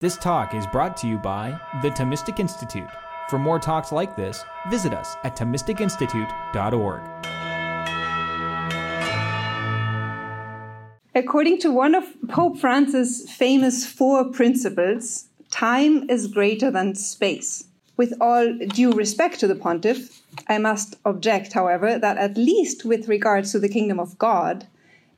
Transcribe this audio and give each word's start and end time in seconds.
This 0.00 0.16
talk 0.16 0.54
is 0.54 0.66
brought 0.66 0.96
to 0.98 1.06
you 1.06 1.18
by 1.18 1.56
the 1.80 1.88
Thomistic 1.88 2.40
Institute. 2.40 2.90
For 3.30 3.38
more 3.38 3.60
talks 3.60 3.92
like 3.92 4.16
this, 4.16 4.44
visit 4.68 4.92
us 4.92 5.14
at 5.22 5.36
ThomisticInstitute.org. 5.36 7.00
According 11.14 11.60
to 11.60 11.70
one 11.70 11.94
of 11.94 12.04
Pope 12.28 12.58
Francis' 12.58 13.30
famous 13.30 13.86
four 13.86 14.24
principles, 14.32 15.26
time 15.52 16.10
is 16.10 16.26
greater 16.26 16.72
than 16.72 16.96
space. 16.96 17.62
With 17.96 18.14
all 18.20 18.52
due 18.52 18.90
respect 18.90 19.38
to 19.40 19.46
the 19.46 19.54
pontiff, 19.54 20.20
I 20.48 20.58
must 20.58 20.96
object, 21.04 21.52
however, 21.52 22.00
that 22.00 22.18
at 22.18 22.36
least 22.36 22.84
with 22.84 23.06
regards 23.06 23.52
to 23.52 23.60
the 23.60 23.68
kingdom 23.68 24.00
of 24.00 24.18
God, 24.18 24.66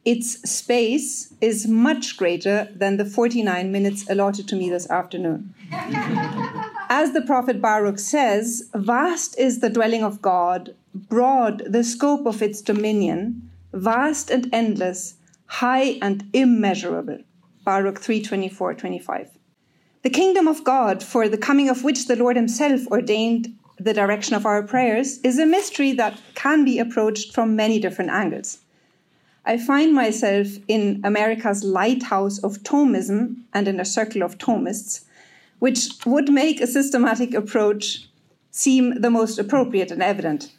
its 0.07 0.41
space 0.49 1.35
is 1.41 1.67
much 1.67 2.17
greater 2.17 2.69
than 2.73 2.97
the 2.97 3.05
49 3.05 3.73
minutes 3.73 4.09
allotted 4.09 4.47
to 4.47 4.55
me 4.55 4.71
this 4.71 4.89
afternoon. 4.89 5.53
As 6.89 7.13
the 7.13 7.23
prophet 7.27 7.61
Baruch 7.61 7.99
says, 7.99 8.71
vast 8.73 9.37
is 9.37 9.59
the 9.59 9.69
dwelling 9.69 10.05
of 10.05 10.23
God, 10.23 10.77
broad 10.95 11.65
the 11.67 11.83
scope 11.83 12.25
of 12.25 12.41
its 12.41 12.63
dominion, 12.63 13.51
vast 13.73 14.31
and 14.31 14.49
endless, 14.53 15.15
high 15.47 15.99
and 16.01 16.31
immeasurable. 16.33 17.19
Baruch 17.65 17.99
324 17.99 18.75
25. 18.75 19.31
The 20.05 20.11
kingdom 20.11 20.47
of 20.47 20.63
God, 20.63 21.03
for 21.03 21.29
the 21.29 21.37
coming 21.37 21.69
of 21.69 21.83
which 21.83 22.07
the 22.07 22.15
Lord 22.15 22.37
Himself 22.37 22.87
ordained 22.93 23.53
the 23.81 23.93
direction 23.93 24.37
of 24.37 24.47
our 24.47 24.63
prayers, 24.63 25.19
is 25.25 25.37
a 25.41 25.45
mystery 25.45 25.91
that 25.95 26.21
can 26.37 26.65
be 26.65 26.79
approached 26.79 27.35
from 27.35 27.57
many 27.57 27.81
different 27.81 28.13
angles. 28.13 28.61
I 29.49 29.59
find 29.59 29.95
myself 29.95 30.49
in 30.67 31.01
America's 31.05 31.63
lighthouse 31.63 32.39
of 32.41 32.65
Thomism 32.65 33.45
and 33.55 33.69
in 33.69 33.79
a 33.79 33.85
circle 33.85 34.25
of 34.25 34.39
Thomists, 34.39 35.05
which 35.61 35.89
would 36.05 36.33
make 36.33 36.61
a 36.61 36.67
systematic 36.67 37.33
approach 37.33 38.09
seem 38.51 39.01
the 39.01 39.11
most 39.11 39.39
appropriate 39.39 39.93
and 39.93 40.03
evident. 40.03 40.53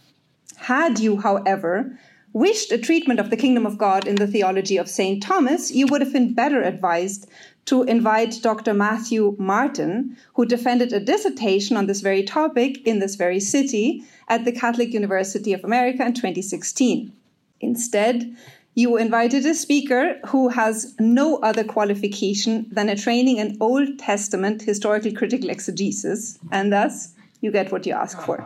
Had 0.55 0.99
you, 0.99 1.17
however, 1.17 1.99
wished 2.31 2.71
a 2.71 2.77
treatment 2.77 3.19
of 3.19 3.29
the 3.29 3.35
kingdom 3.35 3.65
of 3.65 3.77
God 3.77 4.07
in 4.07 4.15
the 4.15 4.27
theology 4.27 4.77
of 4.77 4.87
St. 4.87 5.21
Thomas, 5.21 5.69
you 5.69 5.85
would 5.87 5.99
have 5.99 6.13
been 6.13 6.33
better 6.33 6.61
advised 6.61 7.27
to 7.65 7.83
invite 7.83 8.41
Dr. 8.41 8.73
Matthew 8.73 9.35
Martin, 9.37 10.15
who 10.35 10.45
defended 10.45 10.93
a 10.93 11.01
dissertation 11.01 11.75
on 11.75 11.87
this 11.87 11.99
very 11.99 12.23
topic 12.23 12.87
in 12.87 12.99
this 12.99 13.15
very 13.15 13.41
city 13.41 14.05
at 14.29 14.45
the 14.45 14.53
Catholic 14.53 14.93
University 14.93 15.51
of 15.51 15.65
America 15.65 16.05
in 16.05 16.13
2016. 16.13 17.11
Instead, 17.59 18.35
you 18.77 18.95
invited 18.95 19.43
a 19.43 19.55
speaker 19.55 20.19
who 20.27 20.49
has 20.49 20.93
no 20.99 21.37
other 21.37 21.63
qualification 21.63 22.67
than 22.69 22.89
a 22.89 22.95
training 22.95 23.37
in 23.37 23.57
Old 23.59 23.97
Testament 23.97 24.61
historical 24.61 25.11
critical 25.13 25.49
exegesis, 25.49 26.37
and 26.51 26.71
thus 26.71 27.15
you 27.41 27.51
get 27.51 27.71
what 27.71 27.87
you 27.87 27.93
ask 27.93 28.21
for. 28.21 28.37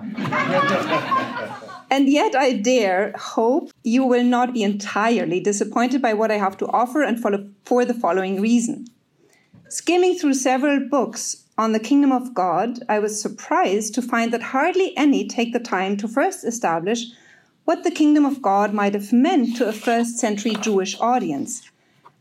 and 1.92 2.08
yet, 2.08 2.34
I 2.34 2.54
dare 2.54 3.12
hope 3.18 3.72
you 3.84 4.06
will 4.06 4.24
not 4.24 4.54
be 4.54 4.64
entirely 4.64 5.42
disappointed 5.42 6.02
by 6.02 6.14
what 6.14 6.32
I 6.32 6.38
have 6.38 6.56
to 6.60 6.68
offer, 6.68 7.02
and 7.02 7.20
for 7.66 7.84
the 7.84 7.94
following 7.94 8.40
reason. 8.40 8.88
Skimming 9.68 10.16
through 10.16 10.36
several 10.36 10.80
books 10.80 11.44
on 11.58 11.74
the 11.74 11.80
kingdom 11.80 12.14
of 12.14 12.34
God, 12.34 12.80
I 12.88 13.00
was 13.00 13.22
surprised 13.22 13.94
to 13.96 14.02
find 14.02 14.32
that 14.32 14.42
hardly 14.42 14.96
any 14.96 15.28
take 15.28 15.52
the 15.52 15.60
time 15.60 15.98
to 15.98 16.08
first 16.08 16.46
establish 16.46 17.08
what 17.66 17.84
the 17.84 17.92
kingdom 17.92 18.26
of 18.26 18.42
God 18.42 18.74
might 18.74 18.94
have 18.94 19.14
meant 19.14 19.56
to 19.58 19.68
a 19.68 19.74
first 19.74 20.18
century 20.18 20.56
Jewish 20.56 21.00
audience, 21.00 21.70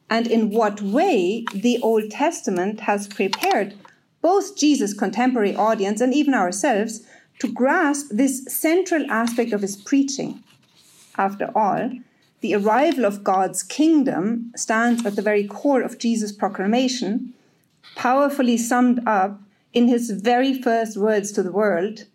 and 0.08 0.26
in 0.26 0.50
what 0.50 0.82
way 0.82 1.44
the 1.54 1.78
Old 1.80 2.10
Testament 2.10 2.80
has 2.80 3.06
prepared 3.06 3.74
both 4.22 4.56
Jesus' 4.56 4.92
contemporary 4.92 5.56
audience 5.56 6.00
and 6.00 6.12
even 6.12 6.34
ourselves 6.34 7.00
to 7.38 7.50
grasp 7.50 8.08
this 8.10 8.44
central 8.46 9.10
aspect 9.10 9.52
of 9.52 9.62
his 9.62 9.76
preaching. 9.76 10.42
After 11.16 11.50
all, 11.54 11.90
the 12.40 12.54
arrival 12.54 13.04
of 13.04 13.24
God's 13.24 13.62
kingdom 13.62 14.52
stands 14.56 15.04
at 15.04 15.16
the 15.16 15.22
very 15.22 15.46
core 15.46 15.82
of 15.82 15.98
Jesus' 15.98 16.32
proclamation, 16.32 17.34
powerfully 17.96 18.56
summed 18.56 19.06
up 19.06 19.40
in 19.72 19.88
his 19.88 20.10
very 20.10 20.60
first 20.60 20.96
words 20.96 21.32
to 21.32 21.42
the 21.42 21.52
world 21.52 22.06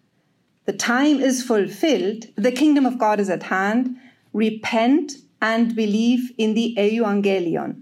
the 0.66 0.74
time 0.74 1.20
is 1.20 1.44
fulfilled, 1.44 2.26
the 2.36 2.52
kingdom 2.52 2.86
of 2.86 2.98
God 2.98 3.20
is 3.20 3.30
at 3.30 3.44
hand. 3.44 3.98
Repent 4.34 5.14
and 5.42 5.76
believe 5.76 6.32
in 6.38 6.56
the 6.56 6.76
Evangelion, 6.78 7.82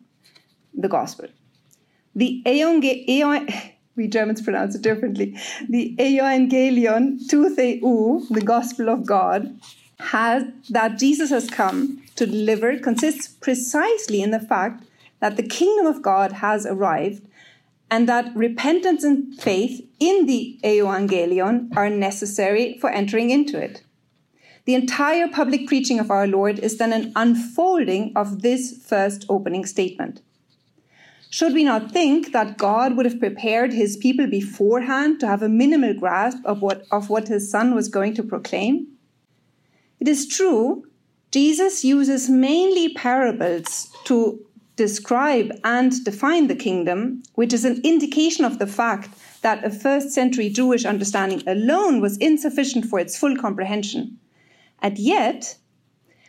the 0.74 0.90
gospel. 0.90 1.28
The 2.16 2.44
Evangelion, 2.46 3.72
we 3.96 4.08
Germans 4.08 4.42
pronounce 4.42 4.76
it 4.76 4.82
differently. 4.82 5.38
The 5.70 5.96
Evangelion, 5.98 7.28
to 7.30 7.56
Theou, 7.56 8.28
the 8.30 8.42
gospel 8.42 8.90
of 8.90 9.06
God, 9.06 9.58
has 10.00 10.44
that 10.70 11.00
Jesus 11.00 11.30
has 11.30 11.50
come 11.50 12.04
to 12.16 12.26
deliver 12.26 12.78
consists 12.80 13.28
precisely 13.28 14.22
in 14.22 14.32
the 14.32 14.40
fact 14.40 14.84
that 15.22 15.38
the 15.38 15.44
kingdom 15.44 15.86
of 15.86 16.02
God 16.02 16.34
has 16.34 16.66
arrived 16.66 17.26
and 17.94 18.10
that 18.10 18.36
repentance 18.36 19.04
and 19.04 19.40
faith 19.40 19.88
in 20.00 20.26
the 20.26 20.60
Evangelion 20.64 21.70
are 21.78 21.92
necessary 21.92 22.76
for 22.82 22.90
entering 22.90 23.30
into 23.30 23.56
it. 23.62 23.84
The 24.66 24.74
entire 24.74 25.28
public 25.28 25.68
preaching 25.68 26.00
of 26.00 26.10
our 26.10 26.26
Lord 26.26 26.58
is 26.58 26.80
then 26.80 26.92
an 26.92 27.12
unfolding 27.16 28.12
of 28.16 28.42
this 28.42 28.84
first 28.84 29.28
opening 29.30 29.68
statement. 29.68 30.24
Should 31.30 31.54
we 31.54 31.64
not 31.64 31.92
think 31.92 32.32
that 32.32 32.58
God 32.58 32.98
would 32.98 33.06
have 33.06 33.20
prepared 33.20 33.74
his 33.74 33.96
people 33.96 34.26
beforehand 34.26 35.20
to 35.20 35.28
have 35.28 35.44
a 35.44 35.56
minimal 35.62 35.94
grasp 35.94 36.40
of 36.46 36.64
what, 36.64 36.88
of 36.92 37.12
what 37.12 37.28
his 37.28 37.52
son 37.52 37.76
was 37.76 37.90
going 37.90 38.16
to 38.16 38.24
proclaim? 38.24 38.88
It 40.00 40.08
is 40.08 40.28
true, 40.28 40.86
Jesus 41.30 41.86
uses 41.86 42.28
mainly 42.28 42.92
parables 42.96 43.96
to 44.06 44.44
describe 44.76 45.52
and 45.64 46.04
define 46.04 46.48
the 46.48 46.56
kingdom, 46.56 47.24
which 47.36 47.54
is 47.54 47.66
an 47.66 47.82
indication 47.84 48.44
of 48.44 48.60
the 48.60 48.68
fact 48.68 49.10
that 49.42 49.64
a 49.64 49.70
first 49.70 50.12
century 50.12 50.50
Jewish 50.50 50.86
understanding 50.86 51.44
alone 51.48 52.02
was 52.02 52.18
insufficient 52.18 52.86
for 52.86 53.00
its 53.00 53.18
full 53.18 53.36
comprehension. 53.36 54.20
And 54.82 54.98
yet, 54.98 55.58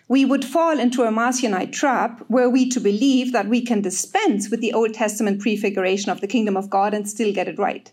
we 0.08 0.24
would 0.24 0.44
fall 0.44 0.78
into 0.78 1.02
a 1.04 1.10
Marcionite 1.10 1.72
trap 1.72 2.24
were 2.28 2.50
we 2.50 2.68
to 2.68 2.80
believe 2.80 3.32
that 3.32 3.48
we 3.48 3.62
can 3.62 3.80
dispense 3.80 4.50
with 4.50 4.60
the 4.60 4.72
Old 4.72 4.92
Testament 4.92 5.40
prefiguration 5.40 6.10
of 6.10 6.20
the 6.20 6.26
kingdom 6.26 6.56
of 6.56 6.68
God 6.68 6.92
and 6.92 7.08
still 7.08 7.32
get 7.32 7.48
it 7.48 7.58
right. 7.58 7.90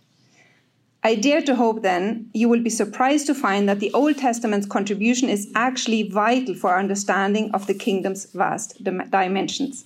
I 1.03 1.15
dare 1.15 1.41
to 1.43 1.55
hope 1.55 1.81
then 1.81 2.29
you 2.33 2.47
will 2.47 2.61
be 2.61 2.69
surprised 2.69 3.25
to 3.27 3.33
find 3.33 3.67
that 3.67 3.79
the 3.79 3.91
Old 3.93 4.17
Testament's 4.17 4.67
contribution 4.67 5.29
is 5.29 5.49
actually 5.55 6.09
vital 6.09 6.53
for 6.53 6.71
our 6.71 6.79
understanding 6.79 7.49
of 7.53 7.65
the 7.65 7.73
kingdom's 7.73 8.25
vast 8.25 8.83
dimensions. 8.83 9.85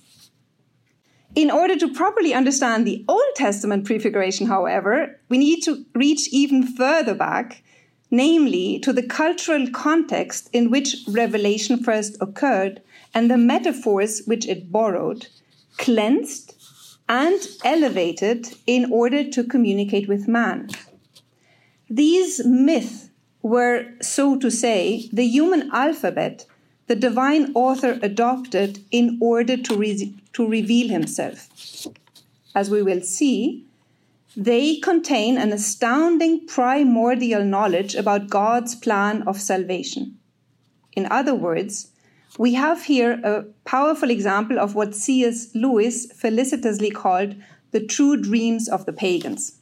In 1.36 1.50
order 1.50 1.76
to 1.76 1.92
properly 1.92 2.32
understand 2.32 2.86
the 2.86 3.04
Old 3.06 3.34
Testament 3.34 3.84
prefiguration, 3.84 4.46
however, 4.46 5.20
we 5.28 5.36
need 5.36 5.60
to 5.64 5.84
reach 5.94 6.32
even 6.32 6.66
further 6.66 7.14
back, 7.14 7.62
namely 8.10 8.78
to 8.78 8.90
the 8.90 9.02
cultural 9.02 9.66
context 9.70 10.48
in 10.54 10.70
which 10.70 10.96
revelation 11.06 11.84
first 11.84 12.16
occurred 12.22 12.80
and 13.12 13.30
the 13.30 13.36
metaphors 13.36 14.22
which 14.24 14.48
it 14.48 14.72
borrowed, 14.72 15.26
cleansed, 15.76 16.54
and 17.06 17.38
elevated 17.66 18.54
in 18.66 18.90
order 18.90 19.22
to 19.28 19.44
communicate 19.44 20.08
with 20.08 20.26
man. 20.26 20.70
These 21.90 22.46
myths 22.46 23.10
were, 23.42 23.84
so 24.00 24.38
to 24.38 24.50
say, 24.50 25.10
the 25.12 25.26
human 25.26 25.70
alphabet 25.70 26.46
the 26.86 26.96
divine 26.96 27.52
author 27.54 27.98
adopted 28.02 28.84
in 28.90 29.18
order 29.20 29.56
to, 29.56 29.76
re- 29.76 30.14
to 30.32 30.46
reveal 30.46 30.88
himself. 30.88 31.48
As 32.54 32.70
we 32.70 32.82
will 32.82 33.02
see, 33.02 33.64
they 34.36 34.76
contain 34.76 35.38
an 35.38 35.52
astounding 35.52 36.46
primordial 36.46 37.44
knowledge 37.44 37.94
about 37.94 38.30
God's 38.30 38.74
plan 38.74 39.22
of 39.26 39.40
salvation. 39.40 40.18
In 40.92 41.06
other 41.10 41.34
words, 41.34 41.88
we 42.38 42.54
have 42.54 42.84
here 42.84 43.20
a 43.24 43.44
powerful 43.64 44.10
example 44.10 44.58
of 44.58 44.74
what 44.74 44.94
C.S. 44.94 45.54
Lewis 45.54 46.06
felicitously 46.12 46.90
called 46.90 47.34
the 47.70 47.84
true 47.84 48.20
dreams 48.20 48.68
of 48.68 48.84
the 48.84 48.92
pagans. 48.92 49.58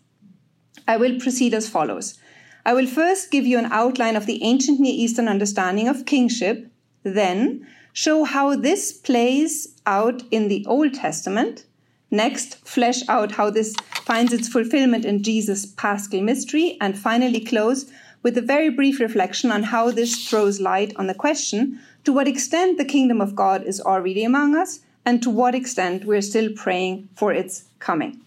I 0.86 0.96
will 0.96 1.20
proceed 1.20 1.54
as 1.54 1.68
follows. 1.68 2.18
I 2.66 2.74
will 2.74 2.86
first 2.86 3.30
give 3.30 3.46
you 3.46 3.58
an 3.58 3.70
outline 3.70 4.16
of 4.16 4.26
the 4.26 4.42
ancient 4.42 4.80
Near 4.80 4.92
Eastern 4.92 5.28
understanding 5.28 5.88
of 5.88 6.06
kingship 6.06 6.70
then 7.04 7.66
show 7.92 8.24
how 8.24 8.56
this 8.56 8.92
plays 8.92 9.80
out 9.86 10.22
in 10.30 10.48
the 10.48 10.66
Old 10.66 10.94
Testament. 10.94 11.64
Next, 12.10 12.56
flesh 12.66 13.08
out 13.08 13.32
how 13.32 13.50
this 13.50 13.74
finds 14.04 14.32
its 14.32 14.48
fulfillment 14.48 15.04
in 15.04 15.22
Jesus' 15.22 15.66
paschal 15.66 16.20
mystery. 16.20 16.76
And 16.80 16.98
finally, 16.98 17.40
close 17.40 17.90
with 18.22 18.36
a 18.38 18.42
very 18.42 18.70
brief 18.70 18.98
reflection 18.98 19.52
on 19.52 19.64
how 19.64 19.90
this 19.90 20.28
throws 20.28 20.60
light 20.60 20.92
on 20.96 21.06
the 21.06 21.14
question 21.14 21.78
to 22.04 22.12
what 22.12 22.26
extent 22.26 22.78
the 22.78 22.84
kingdom 22.84 23.20
of 23.20 23.36
God 23.36 23.62
is 23.62 23.80
already 23.80 24.24
among 24.24 24.56
us 24.56 24.80
and 25.04 25.22
to 25.22 25.30
what 25.30 25.54
extent 25.54 26.04
we're 26.04 26.22
still 26.22 26.50
praying 26.54 27.08
for 27.14 27.32
its 27.32 27.64
coming. 27.78 28.20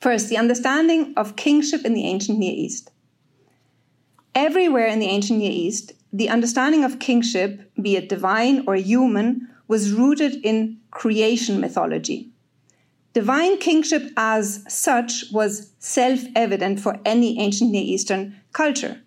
First, 0.00 0.28
the 0.28 0.36
understanding 0.36 1.14
of 1.16 1.36
kingship 1.36 1.84
in 1.84 1.94
the 1.94 2.04
ancient 2.04 2.38
Near 2.38 2.52
East. 2.52 2.90
Everywhere 4.34 4.86
in 4.86 4.98
the 4.98 5.06
ancient 5.06 5.38
Near 5.38 5.52
East, 5.52 5.92
the 6.12 6.28
understanding 6.28 6.82
of 6.84 6.98
kingship, 6.98 7.70
be 7.80 7.96
it 7.96 8.08
divine 8.08 8.64
or 8.66 8.74
human, 8.74 9.48
was 9.68 9.92
rooted 9.92 10.44
in 10.44 10.78
creation 10.90 11.60
mythology. 11.60 12.30
Divine 13.12 13.58
kingship 13.58 14.10
as 14.16 14.64
such 14.68 15.26
was 15.32 15.70
self 15.78 16.20
evident 16.34 16.80
for 16.80 16.98
any 17.04 17.38
ancient 17.38 17.70
Near 17.70 17.84
Eastern 17.84 18.34
culture. 18.52 19.00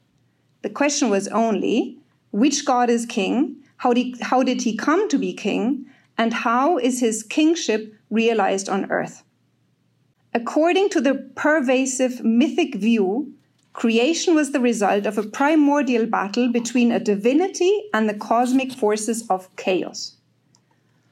The 0.62 0.70
question 0.70 1.10
was 1.10 1.28
only 1.28 1.98
which 2.32 2.66
God 2.66 2.90
is 2.90 3.06
king, 3.06 3.58
how 3.78 3.94
did, 3.94 4.20
how 4.22 4.44
did 4.44 4.62
he 4.62 4.76
come 4.76 5.10
to 5.10 5.18
be 5.18 5.34
king, 5.34 5.86
and 6.18 6.34
how 6.34 6.78
is 6.78 7.00
his 7.00 7.22
kingship 7.22 7.94
realized 8.10 8.70
on 8.70 8.90
earth? 8.90 9.24
According 10.34 10.90
to 10.90 11.02
the 11.02 11.16
pervasive 11.36 12.24
mythic 12.24 12.76
view, 12.76 13.34
creation 13.78 14.34
was 14.34 14.52
the 14.52 14.60
result 14.60 15.06
of 15.06 15.20
a 15.20 15.24
primordial 15.24 16.08
battle 16.08 16.52
between 16.52 16.92
a 16.92 17.00
divinity 17.00 17.84
and 17.94 18.10
the 18.10 18.14
cosmic 18.16 18.72
forces 18.72 19.24
of 19.30 19.56
chaos. 19.56 20.16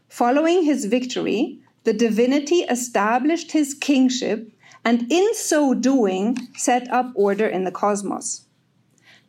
Following 0.10 0.64
his 0.64 0.86
victory, 0.86 1.60
the 1.84 1.94
divinity 1.94 2.62
established 2.62 3.52
his 3.52 3.76
kingship 3.76 4.52
and 4.84 5.06
in 5.12 5.36
so 5.36 5.76
doing 5.76 6.36
set 6.56 6.92
up 6.92 7.12
order 7.14 7.46
in 7.46 7.66
the 7.66 7.72
cosmos. 7.72 8.46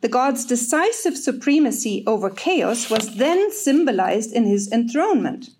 The 0.01 0.09
god's 0.09 0.43
decisive 0.43 1.15
supremacy 1.15 2.03
over 2.07 2.31
chaos 2.31 2.89
was 2.89 3.17
then 3.17 3.51
symbolized 3.51 4.33
in 4.33 4.45
his 4.45 4.71
enthronement. 4.71 5.51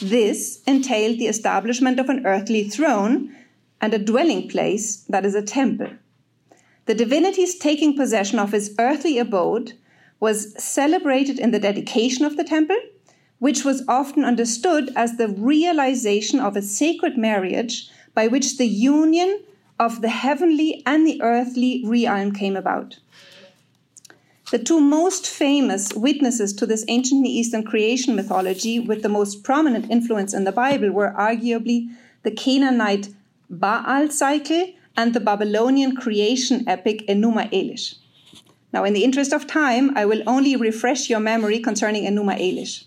This 0.00 0.62
entailed 0.68 1.18
the 1.18 1.26
establishment 1.26 1.98
of 1.98 2.08
an 2.08 2.24
earthly 2.24 2.68
throne 2.68 3.34
and 3.80 3.92
a 3.92 3.98
dwelling 3.98 4.48
place 4.48 4.98
that 5.08 5.26
is 5.26 5.34
a 5.34 5.42
temple. 5.42 5.88
The 6.92 7.04
divinity's 7.06 7.54
taking 7.54 7.96
possession 7.96 8.38
of 8.38 8.52
his 8.52 8.74
earthly 8.78 9.16
abode 9.16 9.72
was 10.20 10.52
celebrated 10.62 11.38
in 11.38 11.50
the 11.50 11.58
dedication 11.58 12.26
of 12.26 12.36
the 12.36 12.44
temple, 12.44 12.76
which 13.38 13.64
was 13.64 13.82
often 13.88 14.26
understood 14.26 14.92
as 14.94 15.16
the 15.16 15.28
realization 15.28 16.38
of 16.38 16.54
a 16.54 16.60
sacred 16.60 17.16
marriage 17.16 17.88
by 18.12 18.26
which 18.26 18.58
the 18.58 18.66
union 18.66 19.42
of 19.80 20.02
the 20.02 20.10
heavenly 20.10 20.82
and 20.84 21.06
the 21.06 21.22
earthly 21.22 21.82
realm 21.86 22.30
came 22.30 22.56
about. 22.56 22.98
The 24.50 24.58
two 24.58 24.78
most 24.78 25.26
famous 25.26 25.94
witnesses 25.94 26.52
to 26.52 26.66
this 26.66 26.84
ancient 26.88 27.22
Near 27.22 27.40
Eastern 27.40 27.64
creation 27.64 28.14
mythology, 28.14 28.78
with 28.78 29.02
the 29.02 29.08
most 29.08 29.42
prominent 29.44 29.90
influence 29.90 30.34
in 30.34 30.44
the 30.44 30.52
Bible, 30.52 30.90
were 30.90 31.14
arguably 31.18 31.88
the 32.22 32.32
Canaanite 32.32 33.08
Baal 33.48 34.10
cycle 34.10 34.74
and 34.96 35.14
the 35.14 35.20
Babylonian 35.20 35.96
creation 35.96 36.64
epic 36.68 37.06
Enuma 37.08 37.50
Elish. 37.52 37.96
Now, 38.72 38.84
in 38.84 38.94
the 38.94 39.04
interest 39.04 39.32
of 39.32 39.46
time, 39.46 39.96
I 39.96 40.06
will 40.06 40.22
only 40.26 40.56
refresh 40.56 41.10
your 41.10 41.20
memory 41.20 41.58
concerning 41.58 42.04
Enuma 42.04 42.38
Elish. 42.38 42.84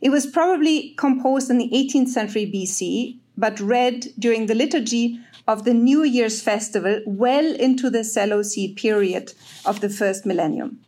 It 0.00 0.10
was 0.10 0.26
probably 0.26 0.94
composed 0.96 1.50
in 1.50 1.58
the 1.58 1.70
18th 1.72 2.08
century 2.08 2.46
BC, 2.46 3.18
but 3.36 3.58
read 3.58 4.08
during 4.18 4.46
the 4.46 4.54
liturgy 4.54 5.18
of 5.48 5.64
the 5.64 5.74
New 5.74 6.04
Year's 6.04 6.40
festival 6.40 7.00
well 7.06 7.54
into 7.56 7.90
the 7.90 8.04
Seleucid 8.04 8.76
period 8.76 9.32
of 9.64 9.80
the 9.80 9.88
first 9.88 10.24
millennium. 10.24 10.80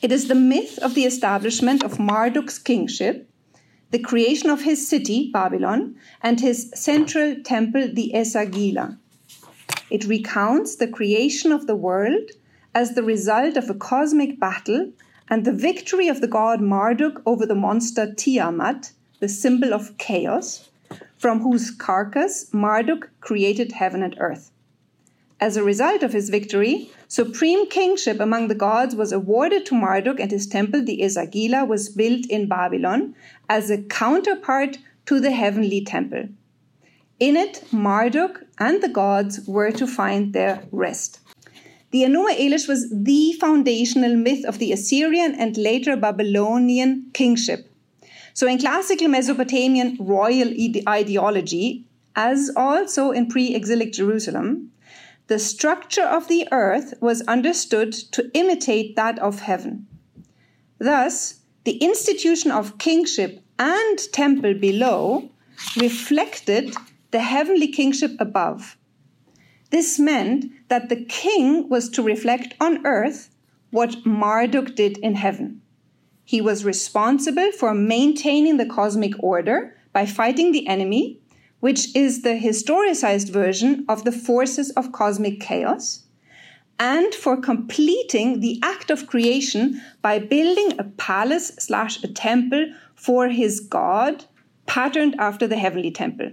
It 0.00 0.12
is 0.12 0.28
the 0.28 0.34
myth 0.34 0.78
of 0.78 0.94
the 0.94 1.04
establishment 1.04 1.82
of 1.82 1.98
Marduk's 1.98 2.58
kingship, 2.58 3.28
the 3.90 3.98
creation 3.98 4.50
of 4.50 4.62
his 4.62 4.86
city, 4.86 5.30
Babylon, 5.32 5.96
and 6.20 6.40
his 6.40 6.70
central 6.74 7.36
temple, 7.42 7.88
the 7.92 8.12
Esagila. 8.14 8.98
It 9.90 10.06
recounts 10.06 10.76
the 10.76 10.88
creation 10.88 11.52
of 11.52 11.66
the 11.66 11.76
world 11.76 12.30
as 12.74 12.94
the 12.94 13.02
result 13.02 13.56
of 13.56 13.68
a 13.68 13.74
cosmic 13.74 14.40
battle 14.40 14.90
and 15.28 15.44
the 15.44 15.52
victory 15.52 16.08
of 16.08 16.20
the 16.20 16.26
god 16.26 16.60
Marduk 16.60 17.22
over 17.26 17.46
the 17.46 17.54
monster 17.54 18.12
Tiamat, 18.12 18.92
the 19.20 19.28
symbol 19.28 19.72
of 19.72 19.96
chaos, 19.98 20.70
from 21.18 21.40
whose 21.40 21.70
carcass 21.70 22.52
Marduk 22.52 23.10
created 23.20 23.72
heaven 23.72 24.02
and 24.02 24.16
earth. 24.18 24.50
As 25.40 25.56
a 25.56 25.64
result 25.64 26.02
of 26.02 26.12
his 26.12 26.30
victory, 26.30 26.90
supreme 27.08 27.68
kingship 27.68 28.20
among 28.20 28.48
the 28.48 28.54
gods 28.54 28.94
was 28.94 29.12
awarded 29.12 29.66
to 29.66 29.74
Marduk, 29.74 30.20
and 30.20 30.30
his 30.30 30.46
temple, 30.46 30.82
the 30.82 31.00
Esagila, 31.02 31.66
was 31.66 31.88
built 31.88 32.26
in 32.26 32.48
Babylon 32.48 33.14
as 33.48 33.70
a 33.70 33.82
counterpart 33.82 34.78
to 35.06 35.20
the 35.20 35.32
heavenly 35.32 35.84
temple. 35.84 36.28
In 37.20 37.36
it, 37.36 37.64
Marduk 37.72 38.44
and 38.58 38.82
the 38.82 38.88
gods 38.88 39.46
were 39.46 39.70
to 39.70 39.86
find 39.86 40.32
their 40.32 40.64
rest. 40.72 41.20
The 41.92 42.02
Enuma 42.02 42.36
Elish 42.36 42.66
was 42.66 42.90
the 42.90 43.34
foundational 43.34 44.16
myth 44.16 44.44
of 44.44 44.58
the 44.58 44.72
Assyrian 44.72 45.34
and 45.36 45.56
later 45.56 45.96
Babylonian 45.96 47.10
kingship. 47.12 47.70
So, 48.32 48.48
in 48.48 48.58
classical 48.58 49.06
Mesopotamian 49.06 49.96
royal 50.00 50.52
ideology, 50.88 51.86
as 52.16 52.50
also 52.56 53.12
in 53.12 53.28
pre 53.28 53.54
exilic 53.54 53.92
Jerusalem, 53.92 54.72
the 55.28 55.38
structure 55.38 56.02
of 56.02 56.26
the 56.26 56.48
earth 56.50 56.94
was 57.00 57.22
understood 57.22 57.92
to 58.12 58.28
imitate 58.34 58.96
that 58.96 59.20
of 59.20 59.40
heaven. 59.40 59.86
Thus, 60.78 61.40
the 61.62 61.76
institution 61.76 62.50
of 62.50 62.78
kingship 62.78 63.40
and 63.58 63.98
temple 64.12 64.54
below 64.54 65.30
reflected 65.76 66.74
the 67.14 67.20
heavenly 67.20 67.68
kingship 67.68 68.10
above. 68.18 68.76
This 69.70 70.00
meant 70.00 70.46
that 70.66 70.88
the 70.88 71.04
king 71.04 71.68
was 71.68 71.88
to 71.90 72.02
reflect 72.02 72.54
on 72.60 72.84
earth 72.84 73.30
what 73.70 74.04
Marduk 74.04 74.74
did 74.74 74.98
in 74.98 75.14
heaven. 75.14 75.62
He 76.24 76.40
was 76.40 76.64
responsible 76.64 77.52
for 77.52 77.72
maintaining 77.72 78.56
the 78.56 78.66
cosmic 78.66 79.12
order 79.22 79.76
by 79.92 80.06
fighting 80.06 80.50
the 80.50 80.66
enemy, 80.66 81.20
which 81.60 81.94
is 81.94 82.22
the 82.22 82.36
historicized 82.36 83.30
version 83.30 83.84
of 83.88 84.02
the 84.02 84.10
forces 84.10 84.70
of 84.72 84.90
cosmic 84.90 85.38
chaos, 85.38 86.06
and 86.80 87.14
for 87.14 87.36
completing 87.40 88.40
the 88.40 88.58
act 88.60 88.90
of 88.90 89.06
creation 89.06 89.80
by 90.02 90.18
building 90.18 90.80
a 90.80 90.84
palace 90.84 91.52
slash 91.60 92.02
a 92.02 92.08
temple 92.08 92.74
for 92.96 93.28
his 93.28 93.60
God, 93.60 94.24
patterned 94.66 95.14
after 95.20 95.46
the 95.46 95.58
heavenly 95.58 95.92
temple. 95.92 96.32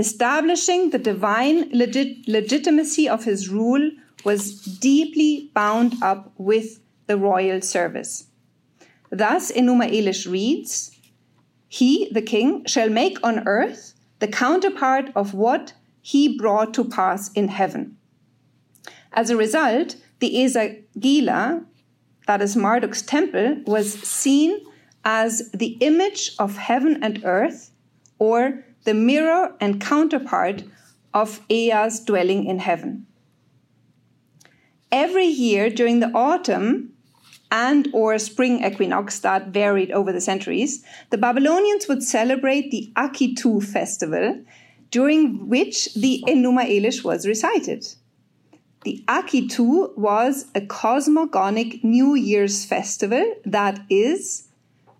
Establishing 0.00 0.90
the 0.90 0.98
divine 0.98 1.68
legit- 1.72 2.26
legitimacy 2.26 3.06
of 3.06 3.24
his 3.24 3.50
rule 3.50 3.90
was 4.24 4.54
deeply 4.78 5.50
bound 5.52 5.94
up 6.02 6.32
with 6.38 6.80
the 7.06 7.18
royal 7.18 7.60
service. 7.60 8.28
Thus, 9.10 9.52
Enuma 9.52 9.90
Elish 9.92 10.30
reads, 10.30 10.96
He, 11.68 12.08
the 12.12 12.22
king, 12.22 12.64
shall 12.64 12.88
make 12.88 13.18
on 13.22 13.46
earth 13.46 13.92
the 14.20 14.28
counterpart 14.28 15.10
of 15.14 15.34
what 15.34 15.74
he 16.00 16.38
brought 16.38 16.72
to 16.74 16.84
pass 16.84 17.30
in 17.32 17.48
heaven. 17.48 17.98
As 19.12 19.28
a 19.28 19.36
result, 19.36 19.96
the 20.20 20.32
Esagila, 20.34 21.66
that 22.26 22.40
is 22.40 22.56
Marduk's 22.56 23.02
temple, 23.02 23.62
was 23.66 23.92
seen 23.92 24.64
as 25.04 25.50
the 25.50 25.76
image 25.90 26.32
of 26.38 26.56
heaven 26.56 27.02
and 27.02 27.20
earth, 27.22 27.70
or 28.18 28.64
the 28.84 28.94
mirror 28.94 29.54
and 29.60 29.80
counterpart 29.80 30.64
of 31.12 31.40
Ea's 31.48 32.00
dwelling 32.00 32.46
in 32.46 32.58
heaven. 32.58 33.06
Every 34.92 35.26
year 35.26 35.70
during 35.70 36.00
the 36.00 36.10
autumn, 36.12 36.92
and 37.50 37.88
or 37.92 38.18
spring 38.18 38.64
equinox 38.64 39.18
that 39.20 39.48
varied 39.48 39.90
over 39.90 40.12
the 40.12 40.20
centuries, 40.20 40.84
the 41.10 41.18
Babylonians 41.18 41.88
would 41.88 42.02
celebrate 42.02 42.70
the 42.70 42.92
Akitu 42.96 43.62
festival, 43.62 44.40
during 44.90 45.48
which 45.48 45.92
the 45.94 46.22
Enuma 46.26 46.64
Elish 46.64 47.02
was 47.02 47.26
recited. 47.26 47.86
The 48.84 49.04
Akitu 49.08 49.96
was 49.98 50.46
a 50.54 50.60
cosmogonic 50.60 51.82
New 51.84 52.14
Year's 52.14 52.64
festival 52.64 53.34
that 53.44 53.80
is, 53.90 54.48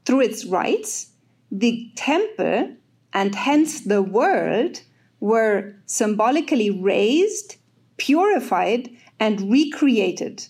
through 0.05 0.21
its 0.21 0.45
rites, 0.45 1.13
the 1.51 1.91
temple 1.95 2.77
and 3.12 3.35
hence 3.35 3.81
the 3.81 4.02
world 4.02 4.83
were 5.19 5.75
symbolically 5.87 6.71
raised, 6.71 7.57
purified, 7.97 8.90
and 9.19 9.50
recreated. 9.50 10.47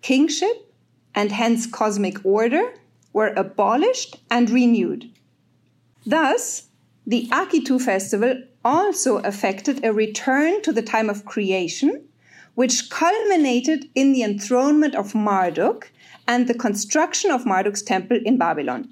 Kingship 0.00 0.72
and 1.14 1.32
hence 1.32 1.66
cosmic 1.66 2.24
order, 2.24 2.74
were 3.12 3.32
abolished 3.36 4.16
and 4.30 4.48
renewed. 4.50 5.10
Thus, 6.06 6.68
the 7.06 7.28
Akitu 7.30 7.80
festival 7.80 8.42
also 8.64 9.18
affected 9.18 9.84
a 9.84 9.92
return 9.92 10.62
to 10.62 10.72
the 10.72 10.82
time 10.82 11.10
of 11.10 11.24
creation, 11.24 12.04
which 12.54 12.90
culminated 12.90 13.86
in 13.94 14.12
the 14.12 14.22
enthronement 14.22 14.94
of 14.94 15.14
Marduk 15.14 15.90
and 16.26 16.46
the 16.46 16.54
construction 16.54 17.30
of 17.30 17.44
Marduk's 17.44 17.82
temple 17.82 18.18
in 18.24 18.38
Babylon. 18.38 18.88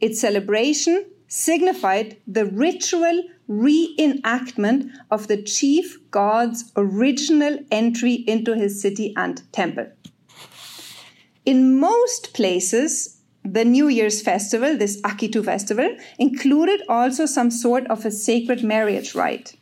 Its 0.00 0.20
celebration 0.20 1.06
signified 1.28 2.16
the 2.26 2.46
ritual 2.46 3.22
reenactment 3.48 4.90
of 5.10 5.28
the 5.28 5.40
chief 5.42 5.98
god's 6.10 6.72
original 6.76 7.58
entry 7.70 8.14
into 8.26 8.54
his 8.54 8.80
city 8.80 9.12
and 9.16 9.42
temple. 9.52 9.86
In 11.44 11.78
most 11.78 12.34
places, 12.34 13.20
the 13.44 13.64
New 13.64 13.86
Year's 13.86 14.20
festival, 14.20 14.76
this 14.76 15.00
Akitu 15.02 15.44
festival, 15.44 15.96
included 16.18 16.82
also 16.88 17.26
some 17.26 17.50
sort 17.50 17.86
of 17.86 18.04
a 18.04 18.10
sacred 18.10 18.64
marriage 18.64 19.14
rite. 19.14 19.56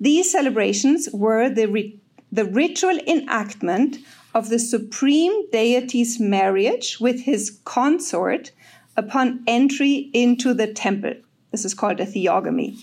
These 0.00 0.32
celebrations 0.32 1.08
were 1.12 1.50
the, 1.50 1.66
ri- 1.66 2.00
the 2.32 2.46
ritual 2.46 2.98
enactment 3.06 3.98
of 4.34 4.48
the 4.48 4.58
supreme 4.58 5.50
deity's 5.50 6.18
marriage 6.18 6.98
with 6.98 7.20
his 7.20 7.60
consort 7.64 8.50
upon 8.96 9.42
entry 9.46 10.10
into 10.12 10.54
the 10.54 10.66
temple. 10.66 11.14
This 11.50 11.64
is 11.64 11.74
called 11.74 12.00
a 12.00 12.06
theogamy. 12.06 12.76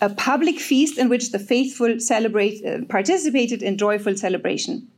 A 0.00 0.10
public 0.10 0.58
feast 0.60 0.98
in 0.98 1.08
which 1.08 1.32
the 1.32 1.38
faithful 1.38 1.98
celebrate, 1.98 2.64
uh, 2.64 2.84
participated 2.88 3.62
in 3.62 3.78
joyful 3.78 4.16
celebration. 4.16 4.88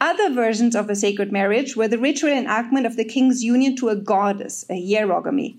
Other 0.00 0.30
versions 0.30 0.74
of 0.74 0.88
a 0.88 0.96
sacred 0.96 1.30
marriage 1.30 1.76
were 1.76 1.88
the 1.88 1.98
ritual 1.98 2.30
enactment 2.30 2.86
of 2.86 2.96
the 2.96 3.04
king's 3.04 3.44
union 3.44 3.76
to 3.76 3.90
a 3.90 3.96
goddess, 3.96 4.64
a 4.70 4.74
hierogamy, 4.74 5.56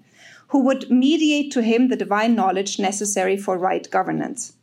who 0.47 0.59
would 0.63 0.89
mediate 0.89 1.51
to 1.51 1.61
him 1.61 1.87
the 1.87 1.95
divine 1.95 2.33
knowledge 2.33 2.79
necessary 2.79 3.37
for 3.37 3.57
right 3.57 3.89
governance. 3.91 4.53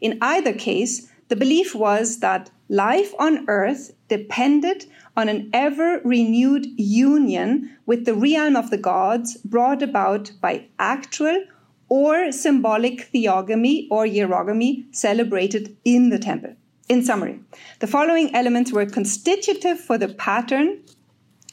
In 0.00 0.18
either 0.20 0.52
case, 0.52 1.08
the 1.28 1.36
belief 1.36 1.74
was 1.74 2.20
that 2.20 2.50
life 2.68 3.14
on 3.18 3.44
earth 3.48 3.92
depended 4.08 4.86
on 5.16 5.28
an 5.28 5.50
ever 5.52 6.00
renewed 6.04 6.66
union 6.76 7.76
with 7.86 8.04
the 8.04 8.14
realm 8.14 8.56
of 8.56 8.70
the 8.70 8.78
gods 8.78 9.36
brought 9.38 9.82
about 9.82 10.32
by 10.40 10.66
actual 10.78 11.44
or 11.88 12.30
symbolic 12.32 13.10
theogamy 13.12 13.88
or 13.90 14.04
hierogamy 14.04 14.84
celebrated 14.94 15.76
in 15.84 16.10
the 16.10 16.18
temple. 16.18 16.54
In 16.88 17.04
summary, 17.04 17.40
the 17.80 17.86
following 17.86 18.34
elements 18.34 18.72
were 18.72 18.86
constitutive 18.86 19.78
for 19.78 19.98
the 19.98 20.08
pattern 20.08 20.82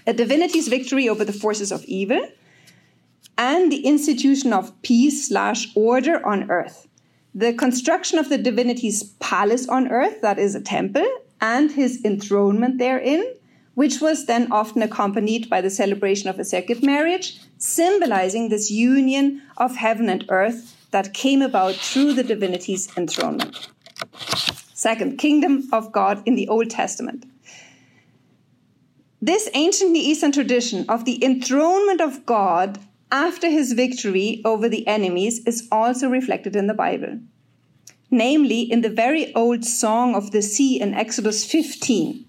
a 0.08 0.14
divinity's 0.14 0.68
victory 0.68 1.10
over 1.10 1.26
the 1.26 1.34
forces 1.34 1.72
of 1.72 1.84
evil 1.86 2.28
and 3.38 3.72
the 3.72 3.86
institution 3.86 4.54
of 4.54 4.80
peace 4.82 5.28
slash 5.28 5.72
order 5.76 6.26
on 6.26 6.50
earth. 6.50 6.88
The 7.38 7.54
construction 7.54 8.18
of 8.18 8.30
the 8.30 8.38
divinity's 8.38 9.04
palace 9.20 9.68
on 9.68 9.90
earth, 9.90 10.22
that 10.22 10.40
is 10.40 10.56
a 10.56 10.62
temple, 10.62 11.06
and 11.42 11.70
his 11.70 12.02
enthronement 12.06 12.78
therein, 12.78 13.26
which 13.74 14.00
was 14.00 14.26
then 14.26 14.50
often 14.54 14.82
accompanied 14.82 15.50
by 15.50 15.60
the 15.60 15.70
celebration 15.70 16.30
of 16.30 16.40
a 16.40 16.46
sacred 16.46 16.82
marriage, 16.82 17.42
symbolizing 17.58 18.48
this 18.48 18.72
union 18.72 19.42
of 19.58 19.76
heaven 19.76 20.08
and 20.08 20.24
earth 20.30 20.88
that 20.92 21.14
came 21.14 21.42
about 21.42 21.76
through 21.76 22.14
the 22.14 22.24
divinity's 22.24 22.88
enthronement. 22.96 23.68
Second, 24.74 25.18
kingdom 25.18 25.68
of 25.74 25.92
God 25.92 26.24
in 26.26 26.36
the 26.36 26.48
Old 26.48 26.70
Testament. 26.70 27.26
This 29.22 29.50
ancient 29.54 29.94
Eastern 29.98 30.32
tradition 30.32 30.86
of 30.88 31.04
the 31.04 31.22
enthronement 31.22 32.00
of 32.00 32.26
God 32.26 32.80
after 33.12 33.50
his 33.50 33.74
victory 33.74 34.42
over 34.44 34.68
the 34.68 34.88
enemies 34.88 35.46
is 35.46 35.68
also 35.72 36.10
reflected 36.10 36.56
in 36.56 36.68
the 36.68 36.74
Bible, 36.74 37.20
namely 38.10 38.62
in 38.62 38.82
the 38.82 38.90
very 38.90 39.34
old 39.36 39.64
Song 39.64 40.16
of 40.16 40.32
the 40.32 40.42
Sea 40.42 40.80
in 40.80 40.94
Exodus 40.94 41.50
15. 41.50 42.26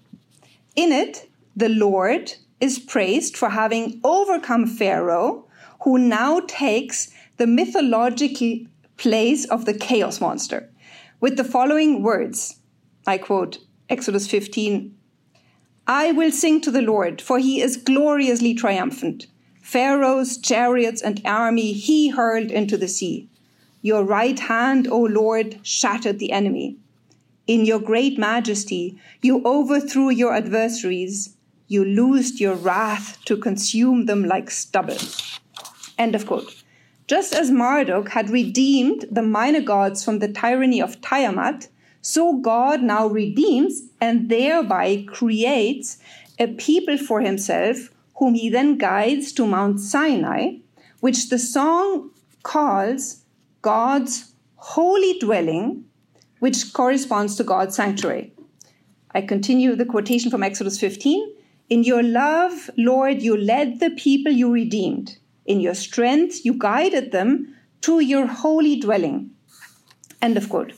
In 0.75 0.91
it, 0.91 1.29
the 1.55 1.69
Lord 1.69 2.33
is 2.59 2.79
praised 2.79 3.35
for 3.35 3.49
having 3.49 3.99
overcome 4.03 4.67
Pharaoh, 4.67 5.45
who 5.83 5.97
now 5.97 6.41
takes 6.41 7.11
the 7.37 7.47
mythological 7.47 8.59
place 8.97 9.45
of 9.45 9.65
the 9.65 9.73
chaos 9.73 10.19
monster 10.19 10.69
with 11.19 11.37
the 11.37 11.43
following 11.43 12.03
words. 12.03 12.57
I 13.05 13.17
quote 13.17 13.59
Exodus 13.89 14.27
15 14.27 14.93
I 15.89 16.11
will 16.11 16.31
sing 16.31 16.59
to 16.61 16.71
the 16.71 16.81
Lord, 16.81 17.21
for 17.21 17.39
he 17.39 17.61
is 17.61 17.77
gloriously 17.77 18.53
triumphant. 18.53 19.27
Pharaoh's 19.67 20.37
chariots 20.37 21.01
and 21.01 21.21
army 21.25 21.73
he 21.73 22.07
hurled 22.07 22.51
into 22.51 22.77
the 22.77 22.87
sea. 22.87 23.27
Your 23.81 24.01
right 24.01 24.39
hand, 24.39 24.87
O 24.87 24.97
Lord, 25.01 25.59
shattered 25.61 26.19
the 26.19 26.31
enemy. 26.31 26.77
In 27.47 27.65
your 27.65 27.81
great 27.81 28.17
majesty, 28.17 28.97
you 29.21 29.43
overthrew 29.43 30.09
your 30.09 30.33
adversaries. 30.33 31.35
You 31.67 31.83
loosed 31.83 32.39
your 32.39 32.55
wrath 32.55 33.17
to 33.25 33.35
consume 33.35 34.05
them 34.05 34.23
like 34.23 34.49
stubble. 34.51 34.99
End 35.97 36.15
of 36.15 36.25
quote. 36.25 36.63
Just 37.05 37.33
as 37.33 37.51
Marduk 37.51 38.07
had 38.07 38.29
redeemed 38.29 39.03
the 39.11 39.21
minor 39.21 39.59
gods 39.59 40.01
from 40.01 40.19
the 40.19 40.31
tyranny 40.31 40.81
of 40.81 41.01
Tiamat, 41.01 41.67
so 42.01 42.37
God 42.37 42.83
now 42.83 43.05
redeems 43.05 43.81
and 43.99 44.29
thereby 44.29 45.03
creates 45.09 45.97
a 46.39 46.47
people 46.47 46.97
for 46.97 47.19
himself, 47.19 47.89
whom 48.17 48.33
he 48.33 48.49
then 48.49 48.77
guides 48.77 49.31
to 49.33 49.45
Mount 49.45 49.79
Sinai, 49.79 50.57
which 50.99 51.29
the 51.29 51.39
song 51.39 52.11
calls 52.43 53.23
God's 53.61 54.33
holy 54.55 55.19
dwelling, 55.19 55.85
which 56.39 56.73
corresponds 56.73 57.35
to 57.35 57.43
God's 57.43 57.75
sanctuary. 57.75 58.33
I 59.11 59.21
continue 59.21 59.75
the 59.75 59.85
quotation 59.85 60.29
from 60.29 60.43
Exodus 60.43 60.79
15. 60.79 61.35
In 61.69 61.83
your 61.83 62.03
love, 62.03 62.69
Lord, 62.77 63.21
you 63.21 63.37
led 63.37 63.79
the 63.79 63.91
people 63.91 64.31
you 64.31 64.51
redeemed. 64.51 65.17
In 65.45 65.59
your 65.59 65.73
strength, 65.73 66.45
you 66.45 66.53
guided 66.53 67.11
them 67.11 67.55
to 67.81 67.99
your 67.99 68.27
holy 68.27 68.79
dwelling. 68.79 69.31
End 70.21 70.37
of 70.37 70.49
quote. 70.49 70.73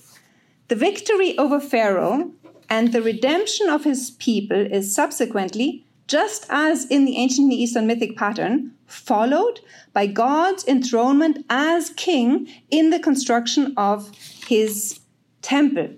The 0.67 0.75
victory 0.75 1.37
over 1.37 1.59
Pharaoh 1.59 2.31
and 2.69 2.91
the 2.91 3.01
redemption 3.01 3.69
of 3.69 3.83
his 3.83 4.11
people 4.11 4.59
is 4.59 4.93
subsequently, 4.93 5.85
just 6.09 6.45
as 6.49 6.85
in 6.87 7.05
the 7.05 7.17
ancient 7.17 7.47
Near 7.47 7.59
Eastern 7.59 7.85
mythic 7.87 8.17
pattern, 8.17 8.73
followed 8.87 9.61
by 9.93 10.07
God's 10.07 10.67
enthronement 10.67 11.45
as 11.49 11.91
king 11.91 12.49
in 12.71 12.89
the 12.89 12.99
construction 12.99 13.73
of 13.77 14.11
his 14.47 14.99
temple. 15.43 15.89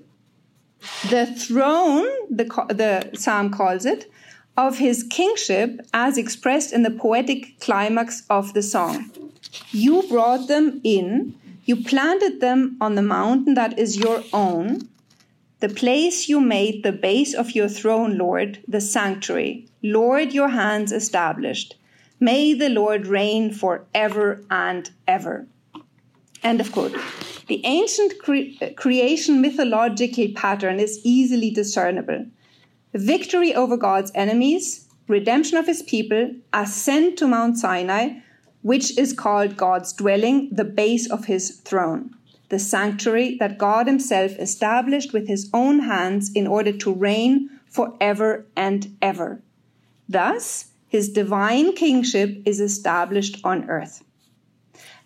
The 1.10 1.26
throne, 1.26 2.08
the, 2.30 2.44
the 2.70 3.18
psalm 3.18 3.52
calls 3.52 3.86
it, 3.86 4.12
of 4.58 4.80
his 4.80 5.04
kingship 5.04 5.80
as 5.94 6.18
expressed 6.18 6.74
in 6.74 6.84
the 6.84 6.92
poetic 6.92 7.58
climax 7.62 8.24
of 8.30 8.54
the 8.54 8.62
song. 8.62 9.12
You 9.72 10.04
brought 10.10 10.50
them 10.50 10.82
in, 10.84 11.36
you 11.64 11.78
planted 11.78 12.42
them 12.42 12.78
on 12.82 12.96
the 12.96 13.02
mountain 13.02 13.54
that 13.54 13.80
is 13.80 13.98
your 13.98 14.24
own, 14.34 14.90
the 15.62 15.70
place 15.70 16.28
you 16.28 16.42
made 16.42 16.84
the 16.84 16.92
base 16.92 17.34
of 17.34 17.52
your 17.52 17.70
throne, 17.70 18.18
Lord, 18.18 18.60
the 18.68 18.82
sanctuary. 18.82 19.68
Lord, 19.82 20.34
your 20.34 20.50
hands 20.50 20.92
established. 20.92 21.76
May 22.20 22.54
the 22.54 22.70
Lord 22.70 23.08
reign 23.08 23.54
forever 23.54 24.44
and 24.50 24.92
ever. 25.08 25.48
End 26.44 26.60
of 26.60 26.72
quote. 26.72 26.96
The 27.48 27.62
ancient 27.66 28.20
cre- 28.20 28.74
creation 28.76 29.42
mythological 29.42 30.28
pattern 30.36 30.80
is 30.80 31.00
easily 31.04 31.52
discernible 31.52 32.26
victory 32.94 33.56
over 33.56 33.78
God's 33.78 34.12
enemies, 34.14 34.88
redemption 35.08 35.58
of 35.58 35.66
his 35.66 35.82
people, 35.84 36.34
ascent 36.54 37.18
to 37.18 37.28
Mount 37.28 37.58
Sinai, 37.58 38.20
which 38.62 38.98
is 38.98 39.14
called 39.14 39.58
God's 39.58 39.94
dwelling, 39.94 40.50
the 40.52 40.66
base 40.66 41.10
of 41.10 41.26
his 41.26 41.62
throne, 41.62 42.16
the 42.52 42.60
sanctuary 42.60 43.38
that 43.40 43.58
God 43.58 43.88
himself 43.88 44.34
established 44.34 45.14
with 45.14 45.28
his 45.28 45.50
own 45.54 45.80
hands 45.80 46.32
in 46.34 46.46
order 46.46 46.74
to 46.74 46.94
reign 46.94 47.50
forever 47.66 48.46
and 48.56 48.96
ever. 49.02 49.42
Thus, 50.08 50.68
his 50.88 51.10
divine 51.10 51.74
kingship 51.74 52.44
is 52.46 52.60
established 52.60 53.40
on 53.46 53.70
earth. 53.70 54.04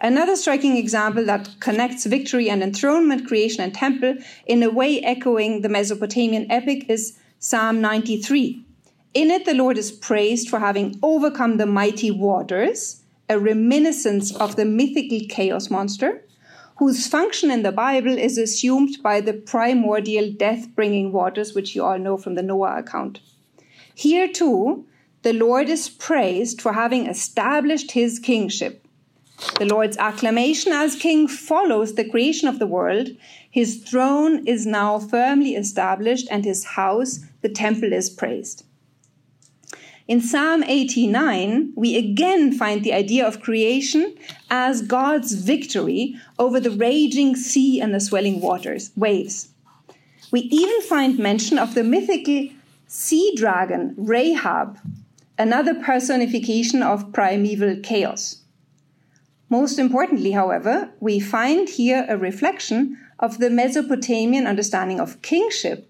Another 0.02 0.36
striking 0.36 0.76
example 0.76 1.24
that 1.26 1.56
connects 1.60 2.08
victory 2.08 2.50
and 2.50 2.64
enthronement, 2.64 3.28
creation 3.28 3.64
and 3.64 3.74
temple 3.74 4.16
in 4.48 4.64
a 4.64 4.72
way 4.72 5.00
echoing 5.02 5.62
the 5.62 5.70
Mesopotamian 5.70 6.52
epic 6.52 6.90
is 6.90 7.18
Psalm 7.38 7.80
93. 7.80 8.66
In 9.14 9.30
it, 9.30 9.46
the 9.46 9.54
Lord 9.54 9.78
is 9.78 9.92
praised 9.92 10.50
for 10.50 10.60
having 10.60 11.00
overcome 11.04 11.58
the 11.58 11.68
mighty 11.68 12.10
waters, 12.10 13.04
a 13.30 13.40
reminiscence 13.40 14.36
of 14.36 14.56
the 14.56 14.66
mythical 14.66 15.22
chaos 15.30 15.70
monster, 15.70 16.25
whose 16.78 17.08
function 17.08 17.50
in 17.50 17.64
the 17.64 17.72
Bible 17.72 18.18
is 18.18 18.38
assumed 18.38 18.98
by 19.02 19.22
the 19.22 19.34
primordial 19.34 20.32
death 20.32 20.68
bringing 20.76 21.12
waters, 21.12 21.54
which 21.54 21.76
you 21.76 21.84
all 21.84 21.98
know 21.98 22.18
from 22.18 22.36
the 22.36 22.44
Noah 22.44 22.80
account. 22.80 23.20
Here, 23.94 24.28
too, 24.28 24.86
the 25.22 25.34
Lord 25.34 25.70
is 25.70 25.90
praised 25.90 26.62
for 26.62 26.74
having 26.74 27.08
established 27.08 27.92
his 27.92 28.20
kingship. 28.20 28.86
The 29.58 29.66
Lord's 29.66 29.98
acclamation 29.98 30.72
as 30.72 30.96
king 30.96 31.28
follows 31.28 31.96
the 31.96 32.10
creation 32.10 32.48
of 32.48 32.60
the 32.60 32.68
world. 32.68 33.10
His 33.50 33.84
throne 33.84 34.46
is 34.48 34.66
now 34.66 35.00
firmly 35.00 35.56
established, 35.56 36.28
and 36.30 36.46
his 36.46 36.64
house, 36.64 37.20
the 37.42 37.50
temple, 37.50 37.92
is 37.94 38.10
praised. 38.10 38.66
In 40.08 40.22
Psalm 40.22 40.64
89, 40.64 41.74
we 41.76 41.98
again 41.98 42.52
find 42.54 42.84
the 42.84 42.94
idea 42.94 43.26
of 43.26 43.42
creation 43.42 44.16
as 44.52 44.84
God's 44.84 45.34
victory 45.34 46.16
over 46.38 46.60
the 46.60 46.72
raging 46.72 47.36
sea 47.36 47.80
and 47.80 47.94
the 47.94 48.00
swelling 48.00 48.42
waters, 48.42 48.92
waves. 48.96 49.50
We 50.32 50.42
even 50.42 50.82
find 50.82 51.18
mention 51.18 51.58
of 51.58 51.76
the 51.76 51.84
mythical 51.84 52.50
sea 52.88 53.34
dragon 53.36 53.94
Rahab, 53.98 54.80
another 55.38 55.76
personification 55.76 56.82
of 56.82 57.14
primeval 57.14 57.78
chaos. 57.82 58.42
Most 59.50 59.78
importantly, 59.78 60.32
however, 60.32 60.92
we 61.00 61.20
find 61.20 61.70
here 61.70 62.06
a 62.10 62.18
reflection 62.18 62.98
of 63.20 63.38
the 63.38 63.50
Mesopotamian 63.50 64.48
understanding 64.48 65.00
of 65.00 65.22
kingship, 65.22 65.90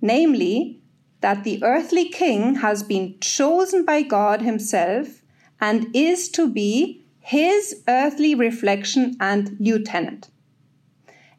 namely 0.00 0.80
that 1.20 1.44
the 1.44 1.62
earthly 1.62 2.08
king 2.08 2.56
has 2.56 2.82
been 2.82 3.18
chosen 3.20 3.84
by 3.84 4.02
God 4.02 4.42
himself 4.42 5.22
and 5.60 5.94
is 5.94 6.28
to 6.30 6.48
be 6.48 6.99
his 7.30 7.84
earthly 7.86 8.34
reflection 8.34 9.16
and 9.20 9.56
lieutenant. 9.60 10.30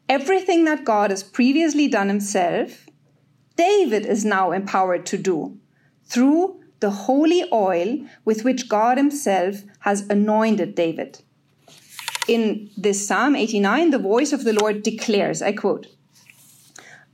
Everything 0.08 0.64
that 0.64 0.86
God 0.86 1.10
has 1.10 1.22
previously 1.22 1.86
done 1.86 2.08
himself, 2.08 2.86
David 3.56 4.06
is 4.06 4.24
now 4.24 4.52
empowered 4.52 5.04
to 5.04 5.18
do 5.18 5.58
through 6.06 6.58
the 6.80 6.88
holy 6.88 7.44
oil 7.52 7.98
with 8.24 8.42
which 8.42 8.70
God 8.70 8.96
himself 8.96 9.64
has 9.80 10.08
anointed 10.08 10.74
David. 10.74 11.20
In 12.26 12.70
this 12.74 13.06
Psalm 13.06 13.36
89, 13.36 13.90
the 13.90 13.98
voice 13.98 14.32
of 14.32 14.44
the 14.44 14.54
Lord 14.54 14.82
declares, 14.82 15.42
I 15.42 15.52
quote, 15.52 15.88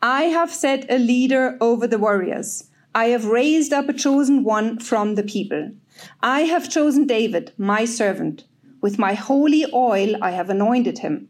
I 0.00 0.26
have 0.36 0.54
set 0.54 0.88
a 0.88 1.00
leader 1.00 1.58
over 1.60 1.88
the 1.88 1.98
warriors. 1.98 2.70
I 2.94 3.06
have 3.06 3.24
raised 3.24 3.72
up 3.72 3.88
a 3.88 3.92
chosen 3.92 4.44
one 4.44 4.78
from 4.78 5.16
the 5.16 5.24
people. 5.24 5.72
I 6.22 6.42
have 6.42 6.70
chosen 6.70 7.08
David, 7.08 7.50
my 7.58 7.84
servant. 7.84 8.44
With 8.80 8.98
my 8.98 9.14
holy 9.14 9.64
oil 9.72 10.22
I 10.22 10.30
have 10.30 10.50
anointed 10.50 10.98
him. 10.98 11.28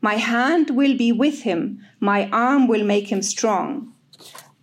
My 0.00 0.14
hand 0.14 0.70
will 0.70 0.96
be 0.96 1.12
with 1.12 1.42
him, 1.42 1.80
my 2.00 2.28
arm 2.30 2.66
will 2.68 2.84
make 2.84 3.08
him 3.08 3.22
strong. 3.22 3.92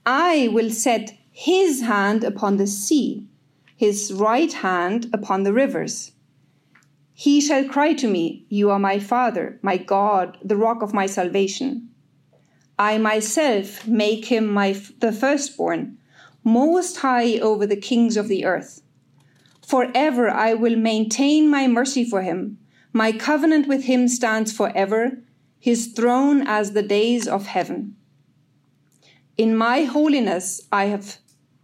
I 0.05 0.49
will 0.51 0.69
set 0.69 1.17
his 1.31 1.81
hand 1.81 2.23
upon 2.23 2.57
the 2.57 2.67
sea, 2.67 3.27
his 3.75 4.13
right 4.13 4.51
hand 4.51 5.09
upon 5.13 5.43
the 5.43 5.53
rivers. 5.53 6.11
He 7.13 7.39
shall 7.39 7.67
cry 7.67 7.93
to 7.93 8.07
me, 8.07 8.45
You 8.49 8.69
are 8.71 8.79
my 8.79 8.99
Father, 8.99 9.59
my 9.61 9.77
God, 9.77 10.37
the 10.43 10.57
rock 10.57 10.81
of 10.81 10.93
my 10.93 11.05
salvation. 11.05 11.89
I 12.77 12.97
myself 12.97 13.87
make 13.87 14.25
him 14.25 14.47
my, 14.47 14.79
the 14.99 15.11
firstborn, 15.11 15.97
most 16.43 16.97
high 16.97 17.37
over 17.37 17.67
the 17.67 17.75
kings 17.75 18.17
of 18.17 18.27
the 18.27 18.45
earth. 18.45 18.80
Forever 19.71 20.29
I 20.29 20.53
will 20.53 20.75
maintain 20.75 21.49
my 21.49 21.65
mercy 21.65 22.03
for 22.03 22.23
him. 22.23 22.57
My 22.91 23.13
covenant 23.13 23.69
with 23.69 23.85
him 23.85 24.09
stands 24.09 24.51
forever, 24.51 25.19
his 25.61 25.93
throne 25.95 26.45
as 26.45 26.73
the 26.73 26.83
days 26.83 27.25
of 27.25 27.45
heaven. 27.45 27.95
In 29.37 29.55
my 29.55 29.83
holiness 29.83 30.67
I 30.73 30.87
have 30.87 31.19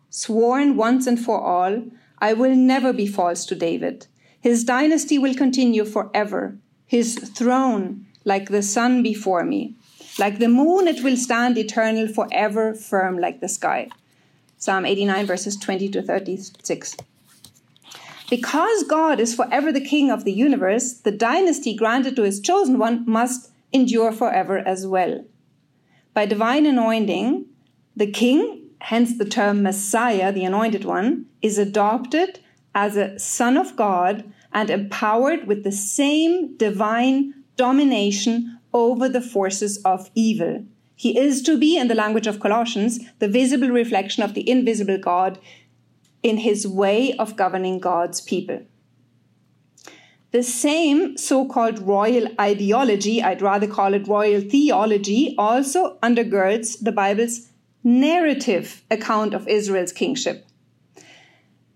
sworn 0.10 0.78
once 0.78 1.06
and 1.06 1.20
for 1.20 1.42
all, 1.42 1.84
I 2.20 2.32
will 2.32 2.56
never 2.56 2.94
be 2.94 3.08
false 3.08 3.46
to 3.48 3.56
David. 3.56 4.08
His 4.40 4.64
dynasty 4.64 5.18
will 5.18 5.36
continue 5.36 5.84
forever, 5.84 6.58
his 6.86 7.16
throne 7.36 8.06
like 8.24 8.48
the 8.48 8.64
sun 8.64 9.04
before 9.04 9.44
me. 9.44 9.76
Like 10.18 10.40
the 10.40 10.48
moon, 10.48 10.88
it 10.88 11.04
will 11.04 11.18
stand 11.18 11.58
eternal, 11.58 12.08
forever 12.08 12.74
firm 12.74 13.18
like 13.18 13.42
the 13.42 13.50
sky. 13.50 13.90
Psalm 14.58 14.86
89, 14.86 15.26
verses 15.26 15.58
20 15.58 15.90
to 15.90 16.02
36. 16.02 16.96
Because 18.30 18.84
God 18.84 19.20
is 19.20 19.34
forever 19.34 19.72
the 19.72 19.80
king 19.80 20.12
of 20.12 20.26
the 20.26 20.34
universe, 20.34 20.94
the 20.94 21.12
dynasty 21.12 21.76
granted 21.76 22.16
to 22.18 22.24
his 22.24 22.42
chosen 22.42 22.78
one 22.78 23.06
must 23.08 23.52
endure 23.72 24.12
forever 24.12 24.60
as 24.60 24.86
well. 24.86 25.24
By 26.14 26.26
divine 26.26 26.66
anointing, 26.66 27.46
the 27.96 28.12
king, 28.12 28.70
hence 28.80 29.18
the 29.18 29.26
term 29.26 29.64
Messiah, 29.64 30.32
the 30.32 30.44
anointed 30.44 30.84
one, 30.84 31.28
is 31.42 31.58
adopted 31.58 32.40
as 32.76 32.98
a 32.98 33.18
son 33.18 33.56
of 33.56 33.76
God 33.76 34.32
and 34.52 34.70
empowered 34.70 35.48
with 35.48 35.64
the 35.64 35.72
same 35.72 36.58
divine 36.58 37.34
domination 37.56 38.60
over 38.74 39.08
the 39.08 39.22
forces 39.22 39.78
of 39.84 40.12
evil. 40.16 40.66
He 40.96 41.18
is 41.18 41.42
to 41.44 41.58
be, 41.58 41.78
in 41.78 41.88
the 41.88 41.96
language 41.96 42.28
of 42.28 42.40
Colossians, 42.40 43.00
the 43.20 43.28
visible 43.28 43.70
reflection 43.70 44.24
of 44.24 44.34
the 44.34 44.48
invisible 44.50 44.98
God 44.98 45.40
in 46.24 46.38
his 46.38 46.68
way 46.68 47.14
of 47.14 47.36
governing 47.36 47.80
God's 47.80 48.22
people. 48.22 48.62
The 50.32 50.44
same 50.44 51.18
so 51.18 51.48
called 51.48 51.80
royal 51.80 52.28
ideology, 52.40 53.24
I'd 53.24 53.42
rather 53.42 53.68
call 53.68 53.94
it 53.94 54.08
royal 54.08 54.42
theology, 54.42 55.36
also 55.38 55.98
undergirds 56.04 56.84
the 56.84 56.92
Bible's 56.92 57.48
narrative 57.84 58.84
account 58.92 59.34
of 59.34 59.48
Israel's 59.48 59.94
kingship. 59.94 60.46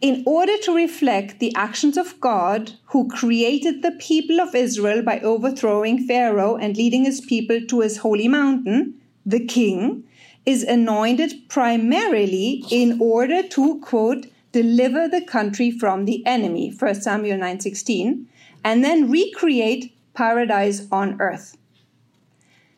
In 0.01 0.23
order 0.25 0.57
to 0.63 0.75
reflect 0.75 1.39
the 1.39 1.55
actions 1.55 1.95
of 1.95 2.19
God, 2.19 2.73
who 2.85 3.07
created 3.07 3.81
the 3.81 3.91
people 3.91 4.41
of 4.41 4.55
Israel 4.55 5.01
by 5.03 5.19
overthrowing 5.19 6.05
Pharaoh 6.05 6.57
and 6.57 6.75
leading 6.75 7.05
his 7.05 7.21
people 7.21 7.61
to 7.67 7.79
his 7.81 7.97
holy 7.97 8.27
mountain, 8.27 8.95
the 9.25 9.45
king 9.45 10.03
is 10.45 10.63
anointed 10.63 11.47
primarily 11.49 12.63
in 12.69 12.97
order 12.99 13.43
to, 13.43 13.79
quote, 13.79 14.27
deliver 14.51 15.07
the 15.07 15.21
country 15.21 15.71
from 15.71 16.05
the 16.05 16.25
enemy, 16.25 16.69
1 16.69 17.01
Samuel 17.01 17.37
9:16, 17.37 18.25
and 18.63 18.83
then 18.83 19.09
recreate 19.09 19.93
paradise 20.13 20.87
on 20.91 21.19
earth. 21.21 21.57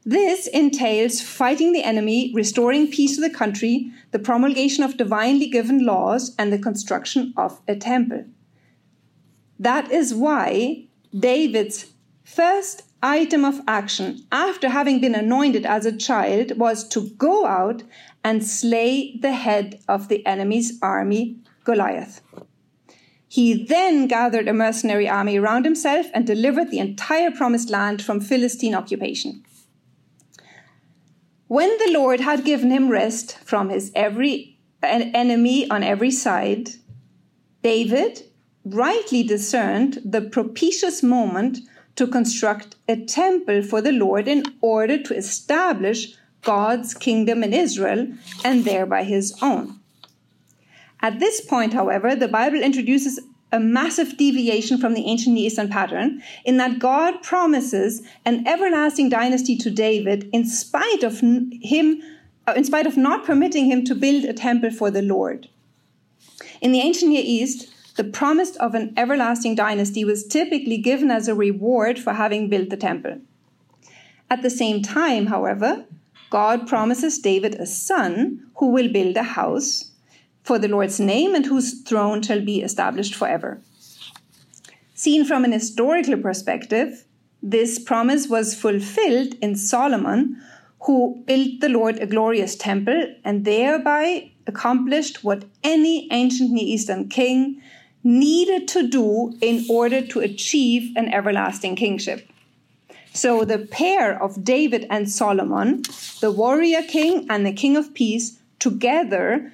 This 0.06 0.48
entails 0.48 1.22
fighting 1.22 1.72
the 1.72 1.84
enemy, 1.84 2.32
restoring 2.34 2.88
peace 2.88 3.16
to 3.16 3.22
the 3.22 3.30
country, 3.30 3.92
the 4.12 4.20
promulgation 4.20 4.84
of 4.84 4.98
divinely 4.98 5.48
given 5.48 5.86
laws, 5.86 6.36
and 6.38 6.52
the 6.52 6.60
construction 6.60 7.34
of 7.38 7.62
a 7.68 7.76
temple. 7.76 8.26
That 9.58 9.92
is 9.92 10.14
why 10.14 10.86
David's 11.18 11.94
first 12.24 12.84
item 13.04 13.44
of 13.44 13.62
action 13.68 14.26
after 14.32 14.70
having 14.70 15.00
been 15.00 15.14
anointed 15.14 15.66
as 15.66 15.86
a 15.86 15.96
child 15.96 16.58
was 16.58 16.88
to 16.88 17.10
go 17.18 17.46
out 17.46 17.84
and 18.24 18.44
slay 18.44 19.20
the 19.22 19.34
head 19.34 19.80
of 19.88 20.08
the 20.08 20.26
enemy's 20.26 20.80
army 20.82 21.38
Goliath. 21.66 22.22
He 23.28 23.66
then 23.66 24.08
gathered 24.08 24.48
a 24.48 24.54
mercenary 24.54 25.10
army 25.10 25.38
around 25.38 25.66
himself 25.66 26.06
and 26.14 26.26
delivered 26.26 26.72
the 26.72 26.80
entire 26.80 27.32
promised 27.32 27.70
land 27.70 28.02
from 28.02 28.22
Philistine 28.22 28.76
occupation. 28.76 29.44
When 31.48 31.70
the 31.80 31.92
Lord 31.92 32.20
had 32.20 32.46
given 32.46 32.72
him 32.72 32.90
rest 32.90 33.38
from 33.40 33.70
his 33.70 33.92
every 33.96 34.60
enemy 34.82 35.70
on 35.70 35.84
every 35.84 36.12
side, 36.12 36.70
David 37.64 38.24
rightly 38.66 39.24
discerned 39.24 40.00
the 40.06 40.22
propitious 40.22 41.04
moment 41.04 41.60
to 41.96 42.08
construct 42.08 42.76
a 42.88 42.96
temple 43.06 43.62
for 43.62 43.82
the 43.82 43.92
Lord 43.92 44.28
in 44.28 44.44
order 44.62 45.02
to 45.02 45.16
establish 45.16 46.16
God's 46.42 46.94
kingdom 46.94 47.44
in 47.44 47.54
Israel 47.54 48.08
and 48.44 48.66
thereby 48.66 49.04
his 49.04 49.38
own. 49.42 49.80
At 51.02 51.20
this 51.20 51.42
point, 51.42 51.74
however, 51.74 52.16
the 52.16 52.28
Bible 52.28 52.62
introduces 52.62 53.20
a 53.52 53.60
massive 53.60 54.18
deviation 54.18 54.80
from 54.80 54.96
the 54.96 55.06
ancient 55.06 55.36
Near 55.36 55.46
Eastern 55.46 55.70
pattern 55.70 56.24
in 56.44 56.58
that 56.58 56.80
God 56.80 57.22
promises 57.22 58.02
an 58.26 58.48
everlasting 58.48 59.10
dynasty 59.10 59.56
to 59.58 59.70
David 59.70 60.28
in 60.34 60.48
spite 60.48 61.04
of 61.04 61.20
him 61.20 62.02
uh, 62.48 62.54
in 62.58 62.64
spite 62.66 62.88
of 62.88 62.98
not 62.98 63.24
permitting 63.24 63.66
him 63.66 63.86
to 63.86 63.96
build 63.96 64.26
a 64.26 64.34
temple 64.34 64.72
for 64.72 64.92
the 64.92 65.02
Lord. 65.02 65.48
In 66.62 66.72
the 66.72 66.82
ancient 66.82 67.12
Near 67.12 67.24
East, 67.24 67.73
the 67.96 68.04
promise 68.04 68.56
of 68.56 68.74
an 68.74 68.94
everlasting 68.98 69.56
dynasty 69.56 70.04
was 70.04 70.26
typically 70.26 70.78
given 70.78 71.12
as 71.12 71.28
a 71.28 71.36
reward 71.36 72.00
for 72.00 72.14
having 72.14 72.50
built 72.50 72.70
the 72.70 72.78
temple. 72.78 73.20
At 74.30 74.42
the 74.42 74.50
same 74.50 74.82
time, 74.82 75.28
however, 75.28 75.86
God 76.32 76.68
promises 76.68 77.20
David 77.20 77.56
a 77.56 77.68
son 77.68 78.48
who 78.58 78.70
will 78.70 78.92
build 78.92 79.16
a 79.16 79.24
house 79.24 79.92
for 80.44 80.58
the 80.58 80.68
Lord's 80.68 81.00
name 81.00 81.36
and 81.36 81.46
whose 81.46 81.82
throne 81.82 82.24
shall 82.24 82.42
be 82.42 82.62
established 82.62 83.14
forever. 83.14 83.62
Seen 84.96 85.24
from 85.26 85.46
an 85.46 85.52
historical 85.52 86.18
perspective, 86.18 87.06
this 87.44 87.78
promise 87.78 88.28
was 88.28 88.56
fulfilled 88.56 89.36
in 89.42 89.56
Solomon, 89.56 90.42
who 90.82 91.22
built 91.26 91.60
the 91.60 91.70
Lord 91.70 92.00
a 92.00 92.08
glorious 92.08 92.56
temple 92.56 93.16
and 93.24 93.46
thereby 93.46 94.32
accomplished 94.48 95.24
what 95.24 95.46
any 95.64 96.08
ancient 96.12 96.52
Near 96.52 96.66
Eastern 96.66 97.10
king 97.10 97.62
needed 98.04 98.68
to 98.68 98.88
do 98.88 99.36
in 99.42 99.66
order 99.70 100.02
to 100.02 100.20
achieve 100.20 100.96
an 100.96 101.14
everlasting 101.14 101.76
kingship. 101.76 102.30
So 103.14 103.46
the 103.46 103.60
pair 103.60 104.22
of 104.22 104.44
David 104.44 104.88
and 104.90 105.10
Solomon, 105.10 105.84
the 106.20 106.32
warrior 106.32 106.82
king 106.82 107.28
and 107.30 107.46
the 107.46 107.54
king 107.54 107.78
of 107.78 107.94
peace, 107.94 108.40
together 108.60 109.52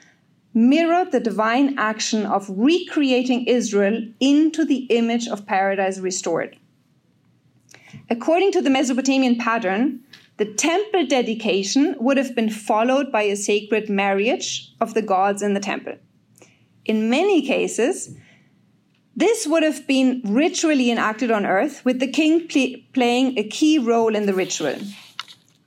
mirror 0.53 1.05
the 1.05 1.19
divine 1.19 1.77
action 1.77 2.25
of 2.25 2.49
recreating 2.49 3.45
Israel 3.45 4.01
into 4.19 4.65
the 4.65 4.85
image 4.89 5.27
of 5.27 5.45
paradise 5.45 5.99
restored. 5.99 6.57
According 8.09 8.51
to 8.53 8.61
the 8.61 8.69
Mesopotamian 8.69 9.37
pattern, 9.37 10.01
the 10.37 10.45
temple 10.45 11.05
dedication 11.05 11.95
would 11.99 12.17
have 12.17 12.33
been 12.33 12.49
followed 12.49 13.11
by 13.11 13.23
a 13.23 13.35
sacred 13.35 13.89
marriage 13.89 14.73
of 14.79 14.93
the 14.93 15.01
gods 15.01 15.41
in 15.41 15.53
the 15.53 15.59
temple. 15.59 15.95
In 16.85 17.09
many 17.09 17.45
cases, 17.45 18.15
this 19.19 19.45
would 19.45 19.63
have 19.63 19.85
been 19.85 20.21
ritually 20.23 20.89
enacted 20.89 21.29
on 21.29 21.45
earth, 21.45 21.83
with 21.83 21.99
the 21.99 22.07
king 22.07 22.47
pl- 22.47 22.77
playing 22.93 23.37
a 23.37 23.43
key 23.43 23.77
role 23.77 24.15
in 24.15 24.25
the 24.25 24.33
ritual. 24.33 24.75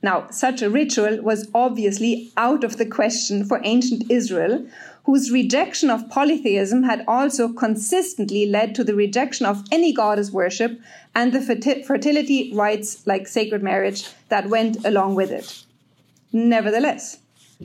Now, 0.01 0.27
such 0.31 0.63
a 0.63 0.71
ritual 0.71 1.21
was 1.21 1.49
obviously 1.53 2.31
out 2.35 2.63
of 2.63 2.77
the 2.77 2.85
question 2.85 3.45
for 3.45 3.61
ancient 3.63 4.09
Israel, 4.09 4.65
whose 5.03 5.31
rejection 5.31 5.91
of 5.91 6.09
polytheism 6.09 6.81
had 6.81 7.05
also 7.07 7.47
consistently 7.53 8.47
led 8.47 8.73
to 8.73 8.83
the 8.83 8.95
rejection 8.95 9.45
of 9.45 9.63
any 9.71 9.93
goddess 9.93 10.31
worship 10.31 10.79
and 11.13 11.31
the 11.31 11.41
fertility 11.85 12.51
rites 12.55 13.05
like 13.05 13.27
sacred 13.27 13.61
marriage 13.61 14.09
that 14.29 14.49
went 14.49 14.83
along 14.83 15.13
with 15.13 15.29
it. 15.29 15.63
Nevertheless, 16.31 17.19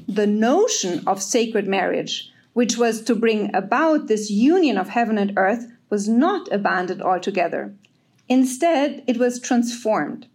the 0.06 0.26
notion 0.26 1.02
of 1.06 1.22
sacred 1.22 1.66
marriage, 1.66 2.30
which 2.52 2.76
was 2.76 3.00
to 3.02 3.14
bring 3.14 3.54
about 3.54 4.06
this 4.06 4.30
union 4.30 4.76
of 4.76 4.90
heaven 4.90 5.16
and 5.16 5.32
earth, 5.36 5.66
was 5.90 6.08
not 6.08 6.50
abandoned 6.52 7.02
altogether. 7.02 7.74
Instead, 8.28 9.02
it 9.06 9.16
was 9.16 9.40
transformed. 9.40 10.26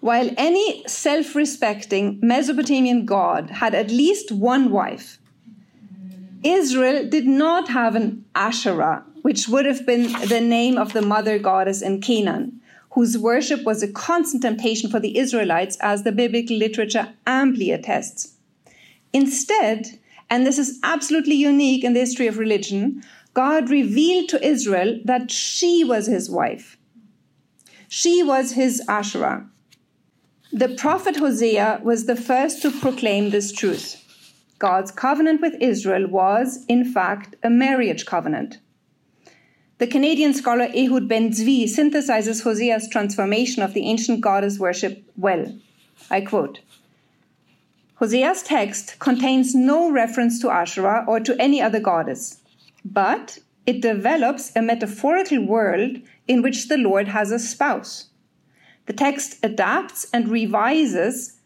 While 0.00 0.30
any 0.36 0.84
self 0.86 1.34
respecting 1.34 2.18
Mesopotamian 2.22 3.06
god 3.06 3.50
had 3.50 3.74
at 3.74 3.90
least 3.90 4.30
one 4.30 4.70
wife, 4.70 5.18
Israel 6.44 7.08
did 7.08 7.26
not 7.26 7.68
have 7.68 7.96
an 7.96 8.24
Asherah, 8.34 9.04
which 9.22 9.48
would 9.48 9.66
have 9.66 9.84
been 9.84 10.12
the 10.28 10.40
name 10.40 10.78
of 10.78 10.92
the 10.92 11.02
mother 11.02 11.38
goddess 11.38 11.82
in 11.82 12.00
Canaan, 12.00 12.60
whose 12.90 13.18
worship 13.18 13.64
was 13.64 13.82
a 13.82 13.92
constant 13.92 14.42
temptation 14.42 14.90
for 14.90 15.00
the 15.00 15.18
Israelites, 15.18 15.76
as 15.80 16.02
the 16.02 16.12
biblical 16.12 16.56
literature 16.56 17.12
amply 17.26 17.70
attests. 17.72 18.34
Instead, 19.12 19.98
and 20.30 20.46
this 20.46 20.58
is 20.58 20.78
absolutely 20.82 21.34
unique 21.34 21.84
in 21.84 21.94
the 21.94 22.00
history 22.00 22.26
of 22.26 22.38
religion, 22.38 23.02
God 23.36 23.68
revealed 23.68 24.30
to 24.30 24.42
Israel 24.42 24.98
that 25.04 25.30
she 25.30 25.84
was 25.84 26.06
his 26.06 26.30
wife. 26.30 26.78
She 27.86 28.22
was 28.22 28.52
his 28.52 28.82
Asherah. 28.88 29.46
The 30.54 30.70
prophet 30.70 31.16
Hosea 31.16 31.82
was 31.82 32.06
the 32.06 32.16
first 32.16 32.62
to 32.62 32.70
proclaim 32.70 33.28
this 33.28 33.52
truth. 33.52 34.02
God's 34.58 34.90
covenant 34.90 35.42
with 35.42 35.60
Israel 35.60 36.06
was, 36.08 36.64
in 36.66 36.90
fact, 36.90 37.36
a 37.42 37.50
marriage 37.50 38.06
covenant. 38.06 38.56
The 39.76 39.86
Canadian 39.86 40.32
scholar 40.32 40.68
Ehud 40.74 41.06
Ben 41.06 41.28
Zvi 41.30 41.64
synthesizes 41.64 42.42
Hosea's 42.42 42.88
transformation 42.88 43.62
of 43.62 43.74
the 43.74 43.86
ancient 43.86 44.22
goddess 44.22 44.58
worship 44.58 45.04
well. 45.14 45.54
I 46.10 46.22
quote 46.22 46.60
Hosea's 48.00 48.42
text 48.42 48.98
contains 48.98 49.54
no 49.54 49.90
reference 49.90 50.40
to 50.40 50.48
Asherah 50.48 51.04
or 51.06 51.20
to 51.20 51.36
any 51.38 51.60
other 51.60 51.80
goddess, 51.80 52.40
but 52.92 53.38
it 53.66 53.82
develops 53.82 54.54
a 54.54 54.62
metaphorical 54.62 55.44
world 55.44 55.98
in 56.28 56.40
which 56.40 56.68
the 56.68 56.78
Lord 56.78 57.08
has 57.08 57.32
a 57.32 57.38
spouse. 57.38 58.10
The 58.86 58.92
text 58.92 59.38
adapts 59.42 60.06
and 60.12 60.28
revises 60.28 61.40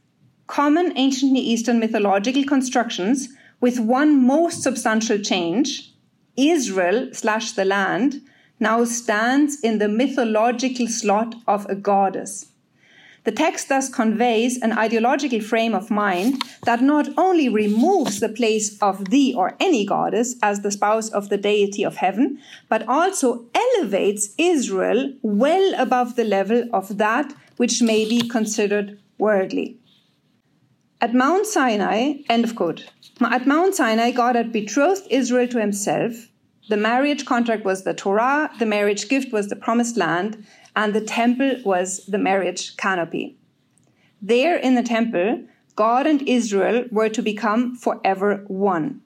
common 0.47 0.93
ancient 0.97 1.33
Near 1.33 1.43
Eastern 1.43 1.79
mythological 1.79 2.45
constructions 2.45 3.29
with 3.61 3.81
one 3.81 4.27
most 4.27 4.63
substantial 4.63 5.19
change. 5.19 5.95
Israel 6.37 7.11
slash 7.13 7.53
the 7.53 7.65
land 7.65 8.21
now 8.59 8.85
stands 8.85 9.59
in 9.61 9.79
the 9.79 9.89
mythological 9.89 10.87
slot 10.87 11.35
of 11.47 11.65
a 11.67 11.75
goddess. 11.75 12.50
The 13.25 13.33
text 13.33 13.69
thus 13.69 13.91
conveys 13.91 14.61
an 14.63 14.73
ideological 14.73 15.41
frame 15.41 15.75
of 15.75 15.91
mind 15.91 16.43
that 16.65 16.81
not 16.81 17.09
only 17.19 17.49
removes 17.51 18.21
the 18.21 18.31
place 18.31 18.79
of 18.81 19.11
the 19.11 19.35
or 19.35 19.57
any 19.61 19.85
goddess 19.85 20.37
as 20.43 20.61
the 20.61 20.71
spouse 20.71 21.11
of 21.11 21.29
the 21.29 21.37
deity 21.37 21.85
of 21.85 21.97
heaven, 21.97 22.39
but 22.71 22.87
also 22.89 23.45
elevates 23.55 24.35
Israel 24.39 25.13
well 25.23 25.75
above 25.77 26.17
the 26.17 26.25
level 26.25 26.65
of 26.73 26.97
that 26.97 27.35
which 27.59 27.83
may 27.83 28.09
be 28.09 28.27
considered 28.27 28.99
worldly. 29.19 29.77
At 31.03 31.15
Mount 31.15 31.47
Sinai, 31.47 32.15
end 32.31 32.45
of 32.45 32.55
quote. 32.55 32.91
At 33.21 33.47
Mount 33.47 33.75
Sinai, 33.75 34.13
God 34.13 34.35
had 34.35 34.51
betrothed 34.51 35.07
Israel 35.11 35.49
to 35.49 35.61
himself. 35.61 36.29
The 36.71 36.77
marriage 36.77 37.27
contract 37.27 37.65
was 37.65 37.85
the 37.85 37.93
Torah, 37.93 38.51
the 38.59 38.67
marriage 38.67 39.09
gift 39.09 39.33
was 39.33 39.49
the 39.49 39.57
promised 39.57 39.97
land, 39.97 40.47
and 40.77 40.95
the 40.95 41.01
temple 41.01 41.57
was 41.65 42.07
the 42.07 42.19
marriage 42.19 42.77
canopy. 42.77 43.37
There 44.23 44.57
in 44.57 44.75
the 44.75 44.83
temple, 44.83 45.45
God 45.77 46.07
and 46.07 46.27
Israel 46.29 46.85
were 46.91 47.09
to 47.09 47.23
become 47.23 47.75
forever 47.75 48.45
one. 48.49 49.01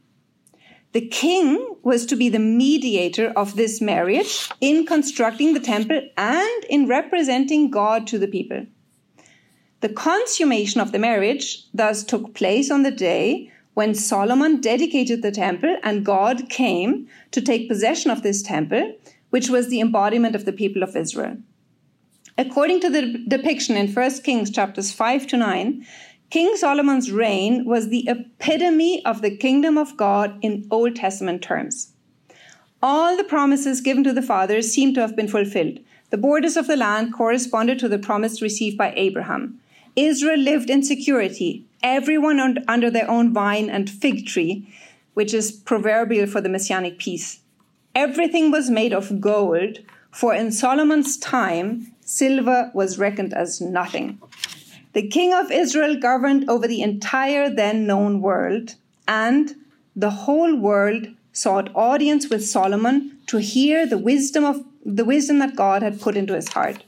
The 0.93 1.07
king 1.09 1.77
was 1.83 2.07
to 2.07 2.17
be 2.17 2.29
the 2.29 2.39
mediator 2.39 3.33
of 3.35 3.57
this 3.57 3.81
marriage 3.81 4.49
in 4.61 4.87
constructing 4.87 5.53
the 5.53 5.61
temple 5.61 6.01
and 6.17 6.65
in 6.71 6.87
representing 6.87 7.71
God 7.71 8.07
to 8.09 8.19
the 8.19 8.29
people. 8.29 8.67
The 9.81 9.89
consummation 9.89 10.81
of 10.81 10.93
the 10.93 10.99
marriage 10.99 11.65
thus 11.75 12.05
took 12.05 12.35
place 12.35 12.71
on 12.71 12.85
the 12.85 12.91
day 12.91 13.51
when 13.75 13.95
Solomon 13.95 14.61
dedicated 14.61 15.21
the 15.21 15.33
temple 15.33 15.77
and 15.83 16.05
God 16.05 16.49
came 16.49 17.09
to 17.33 17.41
take 17.41 17.69
possession 17.69 18.11
of 18.11 18.23
this 18.23 18.41
temple, 18.41 18.95
which 19.31 19.51
was 19.51 19.69
the 19.69 19.81
embodiment 19.81 20.37
of 20.37 20.45
the 20.45 20.53
people 20.53 20.83
of 20.83 20.97
Israel. 20.97 21.39
According 22.37 22.81
to 22.81 22.91
the 22.91 23.25
depiction 23.29 23.77
in 23.77 23.93
1 23.93 24.11
Kings 24.23 24.51
chapters 24.51 24.91
5 24.91 25.27
to 25.29 25.37
9, 25.37 25.87
King 26.31 26.57
Solomon's 26.57 27.13
reign 27.13 27.65
was 27.65 27.89
the 27.89 28.09
epitome 28.09 29.05
of 29.07 29.23
the 29.23 29.37
kingdom 29.37 29.79
of 29.79 29.97
God 29.97 30.37
in 30.43 30.67
Old 30.69 30.97
Testament 30.97 31.43
terms. 31.43 31.93
All 32.83 33.17
the 33.17 33.23
promises 33.23 33.81
given 33.81 34.03
to 34.03 34.13
the 34.13 34.21
fathers 34.21 34.73
seem 34.73 34.95
to 34.95 35.01
have 35.01 35.15
been 35.15 35.29
fulfilled. 35.29 35.79
The 36.11 36.19
borders 36.19 36.57
of 36.57 36.67
the 36.67 36.77
land 36.77 37.15
corresponded 37.15 37.79
to 37.79 37.89
the 37.89 38.01
promise 38.01 38.43
received 38.43 38.77
by 38.77 38.93
Abraham. 38.97 39.61
Israel 39.95 40.39
lived 40.39 40.71
in 40.71 40.83
security, 40.83 41.65
everyone 41.85 42.65
under 42.67 42.91
their 42.91 43.09
own 43.09 43.33
vine 43.33 43.71
and 43.71 43.89
fig 43.89 44.27
tree, 44.27 44.69
which 45.15 45.33
is 45.33 45.53
proverbial 45.53 46.27
for 46.27 46.41
the 46.41 46.49
messianic 46.49 46.99
peace. 46.99 47.39
Everything 47.95 48.51
was 48.51 48.71
made 48.71 48.93
of 48.93 49.21
gold, 49.21 49.79
for 50.11 50.35
in 50.35 50.51
Solomon's 50.51 51.17
time, 51.17 51.94
silver 52.05 52.71
was 52.75 52.99
reckoned 52.99 53.35
as 53.35 53.61
nothing. 53.61 54.21
The 54.93 55.09
king 55.09 55.35
of 55.35 55.51
Israel 55.51 55.97
governed 55.97 56.49
over 56.49 56.69
the 56.69 56.83
entire 56.83 57.51
then 57.51 57.87
known 57.87 58.21
world, 58.21 58.77
and 59.09 59.57
the 59.97 60.11
whole 60.11 60.55
world 60.57 61.09
sought 61.33 61.75
audience 61.75 62.31
with 62.31 62.47
Solomon 62.47 63.19
to 63.27 63.39
hear 63.39 63.87
the 63.87 63.99
wisdom 63.99 64.45
of 64.45 64.65
the 64.85 65.05
wisdom 65.05 65.39
that 65.41 65.57
God 65.57 65.83
had 65.83 66.01
put 66.01 66.17
into 66.17 66.35
his 66.35 66.49
heart. 66.49 66.85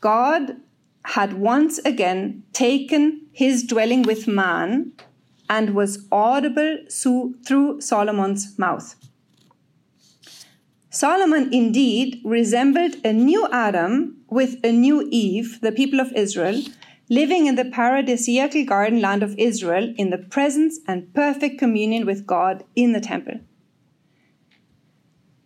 God 0.00 0.56
had 1.04 1.34
once 1.34 1.78
again 1.78 2.42
taken 2.52 3.22
his 3.32 3.62
dwelling 3.62 4.02
with 4.02 4.28
man 4.28 4.92
and 5.48 5.74
was 5.74 6.06
audible 6.12 6.78
through 6.90 7.80
Solomon's 7.80 8.58
mouth. 8.58 8.94
Solomon 10.98 11.54
indeed 11.54 12.20
resembled 12.24 12.96
a 13.04 13.12
new 13.12 13.46
Adam 13.52 14.16
with 14.30 14.56
a 14.64 14.72
new 14.72 15.06
Eve, 15.12 15.60
the 15.60 15.70
people 15.70 16.00
of 16.00 16.12
Israel, 16.14 16.60
living 17.08 17.46
in 17.46 17.54
the 17.54 17.66
paradisiacal 17.66 18.66
garden 18.66 19.00
land 19.00 19.22
of 19.22 19.38
Israel 19.38 19.94
in 19.96 20.10
the 20.10 20.18
presence 20.18 20.80
and 20.88 21.14
perfect 21.14 21.56
communion 21.56 22.04
with 22.04 22.26
God 22.26 22.64
in 22.74 22.94
the 22.94 23.00
temple. 23.00 23.38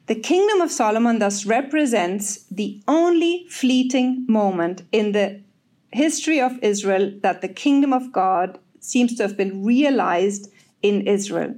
The 0.06 0.14
kingdom 0.14 0.62
of 0.62 0.72
Solomon 0.72 1.18
thus 1.18 1.44
represents 1.44 2.44
the 2.44 2.82
only 2.88 3.44
fleeting 3.50 4.24
moment 4.26 4.84
in 4.90 5.12
the 5.12 5.42
history 5.92 6.40
of 6.40 6.58
Israel 6.62 7.12
that 7.20 7.42
the 7.42 7.54
kingdom 7.64 7.92
of 7.92 8.10
God 8.10 8.58
seems 8.80 9.16
to 9.16 9.22
have 9.24 9.36
been 9.36 9.62
realized 9.62 10.50
in 10.80 11.06
Israel. 11.06 11.56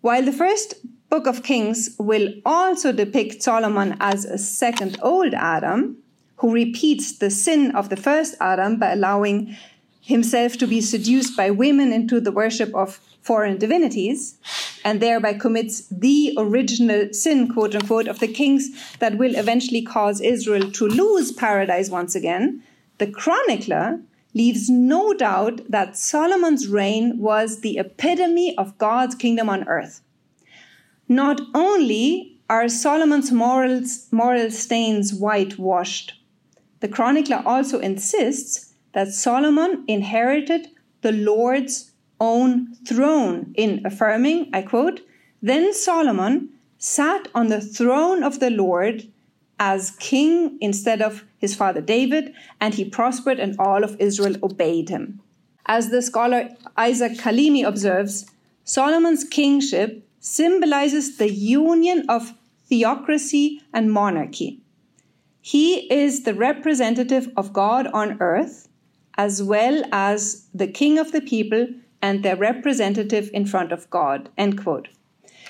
While 0.00 0.24
the 0.24 0.32
first 0.32 0.74
book 1.12 1.26
of 1.26 1.42
Kings 1.42 1.94
will 1.98 2.32
also 2.46 2.90
depict 2.90 3.42
Solomon 3.42 3.98
as 4.00 4.24
a 4.24 4.38
second 4.38 4.96
old 5.02 5.34
Adam, 5.34 5.98
who 6.36 6.54
repeats 6.54 7.18
the 7.18 7.28
sin 7.28 7.70
of 7.76 7.90
the 7.90 7.98
first 7.98 8.34
Adam 8.40 8.78
by 8.78 8.92
allowing 8.92 9.54
himself 10.00 10.56
to 10.56 10.66
be 10.66 10.80
seduced 10.80 11.36
by 11.36 11.50
women 11.50 11.92
into 11.92 12.18
the 12.18 12.32
worship 12.32 12.74
of 12.74 12.98
foreign 13.20 13.58
divinities, 13.58 14.38
and 14.86 15.00
thereby 15.00 15.34
commits 15.34 15.86
the 15.88 16.32
original 16.38 17.12
sin, 17.12 17.46
quote 17.52 17.74
unquote, 17.74 18.08
of 18.08 18.18
the 18.20 18.32
kings 18.40 18.70
that 18.98 19.18
will 19.18 19.36
eventually 19.36 19.82
cause 19.82 20.18
Israel 20.22 20.70
to 20.70 20.88
lose 20.88 21.30
paradise 21.30 21.90
once 21.90 22.14
again, 22.14 22.62
the 22.96 23.06
chronicler 23.06 24.00
leaves 24.32 24.70
no 24.70 25.12
doubt 25.12 25.60
that 25.68 25.94
Solomon's 25.94 26.68
reign 26.68 27.18
was 27.18 27.60
the 27.60 27.76
epitome 27.76 28.56
of 28.56 28.78
God's 28.78 29.14
kingdom 29.14 29.50
on 29.50 29.68
earth. 29.68 30.00
Not 31.12 31.42
only 31.54 32.38
are 32.48 32.70
Solomon's 32.70 33.30
morals, 33.30 34.08
moral 34.10 34.50
stains 34.50 35.12
whitewashed, 35.12 36.14
the 36.80 36.88
chronicler 36.88 37.42
also 37.44 37.80
insists 37.80 38.72
that 38.94 39.12
Solomon 39.12 39.84
inherited 39.86 40.68
the 41.02 41.12
Lord's 41.12 41.90
own 42.18 42.74
throne 42.88 43.52
in 43.56 43.84
affirming, 43.84 44.48
I 44.54 44.62
quote, 44.62 45.02
Then 45.42 45.74
Solomon 45.74 46.48
sat 46.78 47.28
on 47.34 47.48
the 47.48 47.60
throne 47.60 48.22
of 48.22 48.40
the 48.40 48.48
Lord 48.48 49.06
as 49.60 49.90
king 49.90 50.56
instead 50.62 51.02
of 51.02 51.24
his 51.36 51.54
father 51.54 51.82
David, 51.82 52.32
and 52.58 52.72
he 52.72 52.86
prospered, 52.86 53.38
and 53.38 53.54
all 53.58 53.84
of 53.84 54.00
Israel 54.00 54.36
obeyed 54.42 54.88
him. 54.88 55.20
As 55.66 55.90
the 55.90 56.00
scholar 56.00 56.48
Isaac 56.78 57.18
Kalimi 57.18 57.66
observes, 57.68 58.24
Solomon's 58.64 59.24
kingship 59.24 60.08
symbolizes 60.22 61.18
the 61.18 61.30
union 61.30 62.06
of 62.08 62.32
theocracy 62.68 63.60
and 63.74 63.92
monarchy. 63.92 64.60
He 65.40 65.92
is 65.92 66.22
the 66.22 66.32
representative 66.32 67.28
of 67.36 67.52
God 67.52 67.88
on 67.88 68.16
earth, 68.20 68.68
as 69.18 69.42
well 69.42 69.82
as 69.90 70.46
the 70.54 70.68
king 70.68 70.96
of 70.96 71.10
the 71.10 71.20
people 71.20 71.66
and 72.00 72.22
their 72.22 72.36
representative 72.36 73.28
in 73.34 73.46
front 73.46 73.72
of 73.72 73.90
God. 73.90 74.30
End 74.38 74.62
quote. 74.62 74.88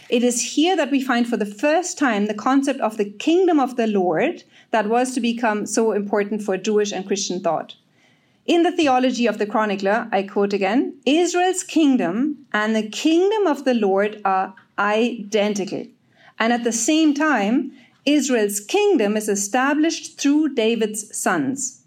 It 0.08 0.24
is 0.24 0.54
here 0.54 0.74
that 0.76 0.90
we 0.90 1.02
find 1.02 1.28
for 1.28 1.37
the 1.37 1.46
first 1.46 1.98
time 1.98 2.26
the 2.26 2.35
concept 2.35 2.80
of 2.80 2.96
the 2.96 3.11
kingdom 3.11 3.61
of 3.61 3.76
the 3.76 3.87
Lord 3.87 4.42
that 4.70 4.88
was 4.88 5.14
to 5.14 5.20
become 5.20 5.66
so 5.66 5.92
important 5.92 6.42
for 6.42 6.56
Jewish 6.56 6.92
and 6.92 7.06
Christian 7.06 7.40
thought. 7.40 7.76
In 8.44 8.62
the 8.62 8.72
theology 8.72 9.26
of 9.26 9.38
the 9.38 9.46
chronicler, 9.46 10.08
I 10.11 10.24
quote 10.24 10.52
again 10.52 10.98
Israel's 11.06 11.62
kingdom 11.62 12.46
and 12.52 12.74
the 12.74 12.88
kingdom 12.88 13.46
of 13.46 13.64
the 13.64 13.74
Lord 13.74 14.20
are 14.24 14.54
identical. 14.83 15.87
And 16.38 16.53
at 16.53 16.64
the 16.64 16.73
same 16.73 17.14
time, 17.14 17.73
Israel's 18.05 18.61
kingdom 18.61 19.16
is 19.16 19.29
established 19.29 20.18
through 20.18 20.55
David's 20.55 21.16
sons. 21.16 21.83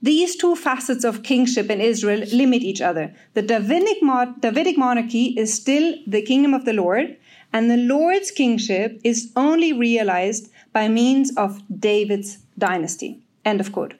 These 0.00 0.36
two 0.36 0.56
facets 0.56 1.04
of 1.04 1.22
kingship 1.22 1.70
in 1.70 1.80
Israel 1.80 2.24
limit 2.32 2.62
each 2.62 2.80
other. 2.80 3.14
The 3.34 3.42
Davidic, 3.42 3.98
Davidic 4.40 4.76
monarchy 4.76 5.26
is 5.38 5.54
still 5.54 5.94
the 6.06 6.22
kingdom 6.22 6.54
of 6.54 6.64
the 6.64 6.72
Lord, 6.72 7.16
and 7.52 7.70
the 7.70 7.76
Lord's 7.76 8.30
kingship 8.30 9.00
is 9.04 9.30
only 9.36 9.72
realized 9.72 10.50
by 10.72 10.88
means 10.88 11.36
of 11.36 11.62
David's 11.78 12.38
dynasty. 12.58 13.20
End 13.44 13.60
of 13.60 13.70
quote. 13.70 13.94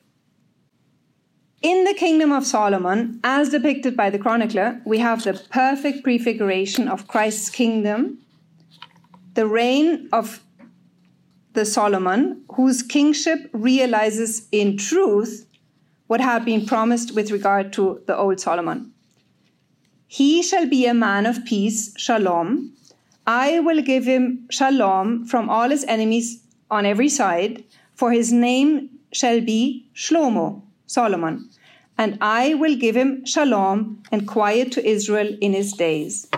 In 1.60 1.84
the 1.84 1.94
kingdom 1.94 2.32
of 2.32 2.44
Solomon, 2.44 3.20
as 3.22 3.50
depicted 3.50 3.96
by 3.96 4.10
the 4.10 4.18
chronicler, 4.18 4.80
we 4.84 4.98
have 4.98 5.22
the 5.22 5.34
perfect 5.50 6.02
prefiguration 6.02 6.88
of 6.88 7.06
Christ's 7.06 7.50
kingdom, 7.50 8.18
the 9.34 9.46
reign 9.46 10.08
of 10.12 10.42
the 11.52 11.64
Solomon, 11.64 12.44
whose 12.54 12.82
kingship 12.82 13.50
realizes 13.52 14.48
in 14.52 14.76
truth 14.76 15.46
what 16.06 16.20
had 16.20 16.44
been 16.44 16.66
promised 16.66 17.14
with 17.14 17.30
regard 17.30 17.72
to 17.74 18.02
the 18.06 18.16
old 18.16 18.40
Solomon. 18.40 18.92
He 20.06 20.42
shall 20.42 20.68
be 20.68 20.86
a 20.86 20.94
man 20.94 21.26
of 21.26 21.44
peace, 21.44 21.92
shalom, 21.96 22.74
I 23.26 23.60
will 23.60 23.82
give 23.82 24.04
him 24.04 24.48
shalom 24.50 25.26
from 25.26 25.48
all 25.48 25.70
his 25.70 25.84
enemies 25.84 26.42
on 26.70 26.84
every 26.84 27.08
side, 27.08 27.64
for 27.94 28.10
his 28.10 28.32
name 28.32 28.90
shall 29.12 29.40
be 29.40 29.86
Shlomo, 29.94 30.62
Solomon, 30.86 31.48
and 31.96 32.18
I 32.20 32.54
will 32.54 32.74
give 32.74 32.96
him 32.96 33.24
shalom 33.24 34.02
and 34.10 34.26
quiet 34.26 34.72
to 34.72 34.84
Israel 34.84 35.36
in 35.40 35.52
his 35.52 35.72
days. 35.72 36.28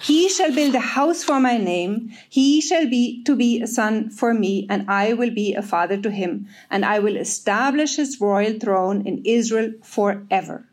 He 0.00 0.28
shall 0.28 0.54
build 0.54 0.74
a 0.74 0.80
house 0.80 1.24
for 1.24 1.40
my 1.40 1.56
name. 1.56 2.12
He 2.28 2.60
shall 2.60 2.88
be 2.88 3.22
to 3.24 3.34
be 3.34 3.60
a 3.60 3.66
son 3.66 4.10
for 4.10 4.32
me, 4.32 4.66
and 4.70 4.88
I 4.88 5.12
will 5.12 5.30
be 5.30 5.54
a 5.54 5.62
father 5.62 5.96
to 5.96 6.10
him, 6.10 6.46
and 6.70 6.84
I 6.84 7.00
will 7.00 7.16
establish 7.16 7.96
his 7.96 8.20
royal 8.20 8.58
throne 8.58 9.06
in 9.06 9.22
Israel 9.24 9.72
forever. 9.82 10.68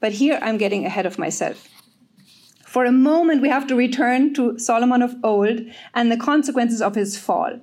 But 0.00 0.12
here 0.12 0.38
I'm 0.42 0.58
getting 0.58 0.84
ahead 0.84 1.06
of 1.06 1.18
myself. 1.18 1.68
For 2.64 2.84
a 2.84 2.92
moment, 2.92 3.40
we 3.40 3.48
have 3.48 3.66
to 3.68 3.76
return 3.76 4.34
to 4.34 4.58
Solomon 4.58 5.00
of 5.00 5.14
old 5.22 5.60
and 5.94 6.10
the 6.10 6.16
consequences 6.16 6.82
of 6.82 6.96
his 6.96 7.16
fall. 7.16 7.60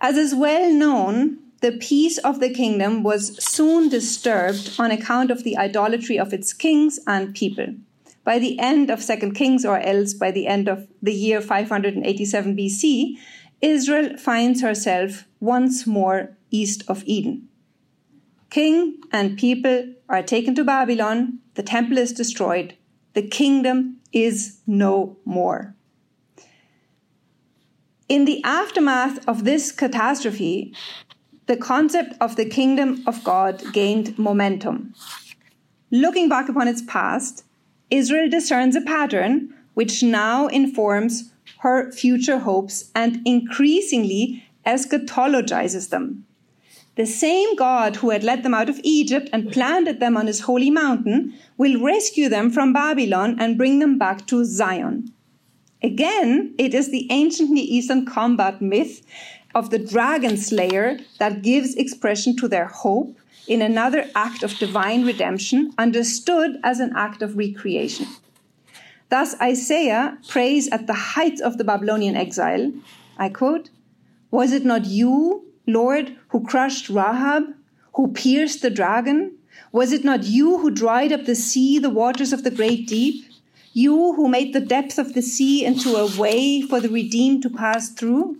As 0.00 0.16
is 0.16 0.34
well 0.34 0.72
known, 0.72 1.38
the 1.60 1.72
peace 1.72 2.18
of 2.18 2.40
the 2.40 2.50
kingdom 2.50 3.02
was 3.02 3.42
soon 3.42 3.88
disturbed 3.88 4.74
on 4.78 4.90
account 4.90 5.30
of 5.30 5.44
the 5.44 5.56
idolatry 5.56 6.18
of 6.18 6.32
its 6.32 6.52
kings 6.52 6.98
and 7.06 7.34
people. 7.34 7.74
By 8.24 8.38
the 8.38 8.58
end 8.58 8.90
of 8.90 9.02
Second 9.02 9.34
Kings, 9.34 9.64
or 9.64 9.78
else 9.78 10.14
by 10.14 10.30
the 10.30 10.46
end 10.46 10.68
of 10.68 10.88
the 11.02 11.12
year 11.12 11.40
587 11.40 12.56
BC, 12.56 13.16
Israel 13.60 14.16
finds 14.16 14.62
herself 14.62 15.24
once 15.40 15.86
more 15.86 16.36
east 16.50 16.82
of 16.88 17.02
Eden. 17.06 17.48
King 18.50 18.98
and 19.12 19.38
people 19.38 19.94
are 20.08 20.22
taken 20.22 20.54
to 20.56 20.64
Babylon, 20.64 21.38
the 21.54 21.62
temple 21.62 21.98
is 21.98 22.12
destroyed, 22.12 22.76
the 23.14 23.22
kingdom 23.22 23.98
is 24.12 24.60
no 24.66 25.16
more. 25.24 25.74
In 28.08 28.24
the 28.24 28.42
aftermath 28.42 29.26
of 29.28 29.44
this 29.44 29.70
catastrophe, 29.70 30.74
the 31.46 31.56
concept 31.56 32.14
of 32.20 32.36
the 32.36 32.44
kingdom 32.44 33.02
of 33.06 33.22
God 33.22 33.62
gained 33.72 34.18
momentum. 34.18 34.94
Looking 35.92 36.28
back 36.28 36.48
upon 36.48 36.66
its 36.66 36.82
past, 36.82 37.44
Israel 37.90 38.28
discerns 38.28 38.76
a 38.76 38.80
pattern 38.80 39.54
which 39.74 40.02
now 40.02 40.46
informs 40.46 41.32
her 41.58 41.90
future 41.92 42.38
hopes 42.38 42.90
and 42.94 43.20
increasingly 43.24 44.44
eschatologizes 44.66 45.90
them. 45.90 46.26
The 46.96 47.06
same 47.06 47.56
God 47.56 47.96
who 47.96 48.10
had 48.10 48.24
led 48.24 48.42
them 48.42 48.54
out 48.54 48.68
of 48.68 48.80
Egypt 48.82 49.30
and 49.32 49.52
planted 49.52 50.00
them 50.00 50.16
on 50.16 50.26
his 50.26 50.40
holy 50.40 50.70
mountain 50.70 51.34
will 51.56 51.82
rescue 51.82 52.28
them 52.28 52.50
from 52.50 52.72
Babylon 52.72 53.36
and 53.38 53.56
bring 53.56 53.78
them 53.78 53.96
back 53.96 54.26
to 54.26 54.44
Zion. 54.44 55.12
Again, 55.82 56.54
it 56.58 56.74
is 56.74 56.90
the 56.90 57.06
ancient 57.10 57.50
Near 57.50 57.64
Eastern 57.66 58.04
combat 58.04 58.60
myth 58.60 59.02
of 59.54 59.70
the 59.70 59.78
dragon 59.78 60.36
slayer 60.36 60.98
that 61.18 61.42
gives 61.42 61.74
expression 61.74 62.36
to 62.36 62.48
their 62.48 62.66
hope 62.66 63.16
in 63.46 63.62
another 63.62 64.08
act 64.14 64.42
of 64.42 64.58
divine 64.58 65.04
redemption, 65.04 65.72
understood 65.78 66.58
as 66.62 66.80
an 66.80 66.92
act 66.96 67.22
of 67.22 67.36
recreation. 67.36 68.06
Thus, 69.08 69.34
Isaiah 69.40 70.18
prays 70.28 70.68
at 70.68 70.86
the 70.86 70.94
height 70.94 71.40
of 71.40 71.58
the 71.58 71.64
Babylonian 71.64 72.16
exile. 72.16 72.72
I 73.18 73.28
quote, 73.28 73.70
Was 74.30 74.52
it 74.52 74.64
not 74.64 74.86
you 74.86 75.50
Lord, 75.66 76.16
who 76.28 76.42
crushed 76.44 76.88
Rahab, 76.88 77.54
who 77.94 78.12
pierced 78.12 78.62
the 78.62 78.70
dragon? 78.70 79.36
Was 79.72 79.92
it 79.92 80.04
not 80.04 80.24
you 80.24 80.58
who 80.58 80.70
dried 80.70 81.12
up 81.12 81.24
the 81.24 81.34
sea, 81.34 81.78
the 81.78 81.90
waters 81.90 82.32
of 82.32 82.44
the 82.44 82.50
great 82.50 82.88
deep? 82.88 83.24
You 83.72 84.14
who 84.14 84.28
made 84.28 84.52
the 84.52 84.60
depth 84.60 84.98
of 84.98 85.14
the 85.14 85.22
sea 85.22 85.64
into 85.64 85.94
a 85.94 86.18
way 86.18 86.60
for 86.60 86.80
the 86.80 86.88
redeemed 86.88 87.42
to 87.42 87.50
pass 87.50 87.90
through? 87.90 88.36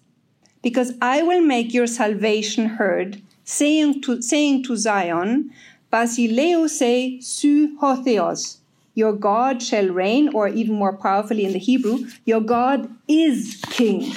because 0.63 0.93
I 1.01 1.21
will 1.21 1.41
make 1.41 1.73
your 1.73 1.87
salvation 1.87 2.65
heard, 2.65 3.21
saying 3.43 4.01
to, 4.03 4.21
saying 4.21 4.63
to 4.63 4.77
Zion, 4.77 5.51
Basileuse 5.91 7.21
su 7.21 7.77
hotheos, 7.79 8.59
your 8.95 9.13
God 9.13 9.61
shall 9.61 9.89
reign, 9.89 10.29
or 10.33 10.47
even 10.47 10.75
more 10.75 10.95
powerfully 10.95 11.43
in 11.43 11.51
the 11.51 11.59
Hebrew, 11.59 12.07
your 12.23 12.39
God 12.39 12.89
is 13.09 13.61
king. 13.69 14.13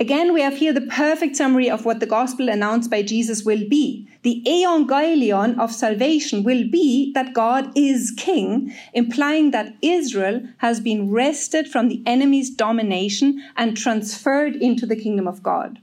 Again, 0.00 0.32
we 0.32 0.40
have 0.40 0.56
here 0.56 0.72
the 0.72 0.80
perfect 0.80 1.36
summary 1.36 1.68
of 1.68 1.84
what 1.84 2.00
the 2.00 2.06
gospel 2.06 2.48
announced 2.48 2.90
by 2.90 3.02
Jesus 3.02 3.44
will 3.44 3.68
be. 3.68 4.07
The 4.22 4.42
evangelion 4.46 5.58
of 5.58 5.72
salvation 5.72 6.42
will 6.42 6.68
be 6.68 7.12
that 7.14 7.34
God 7.34 7.70
is 7.76 8.12
king, 8.16 8.72
implying 8.92 9.52
that 9.52 9.76
Israel 9.80 10.42
has 10.58 10.80
been 10.80 11.08
wrested 11.10 11.68
from 11.68 11.88
the 11.88 12.02
enemy's 12.04 12.50
domination 12.50 13.40
and 13.56 13.76
transferred 13.76 14.56
into 14.56 14.86
the 14.86 14.96
kingdom 14.96 15.28
of 15.28 15.40
God. 15.42 15.78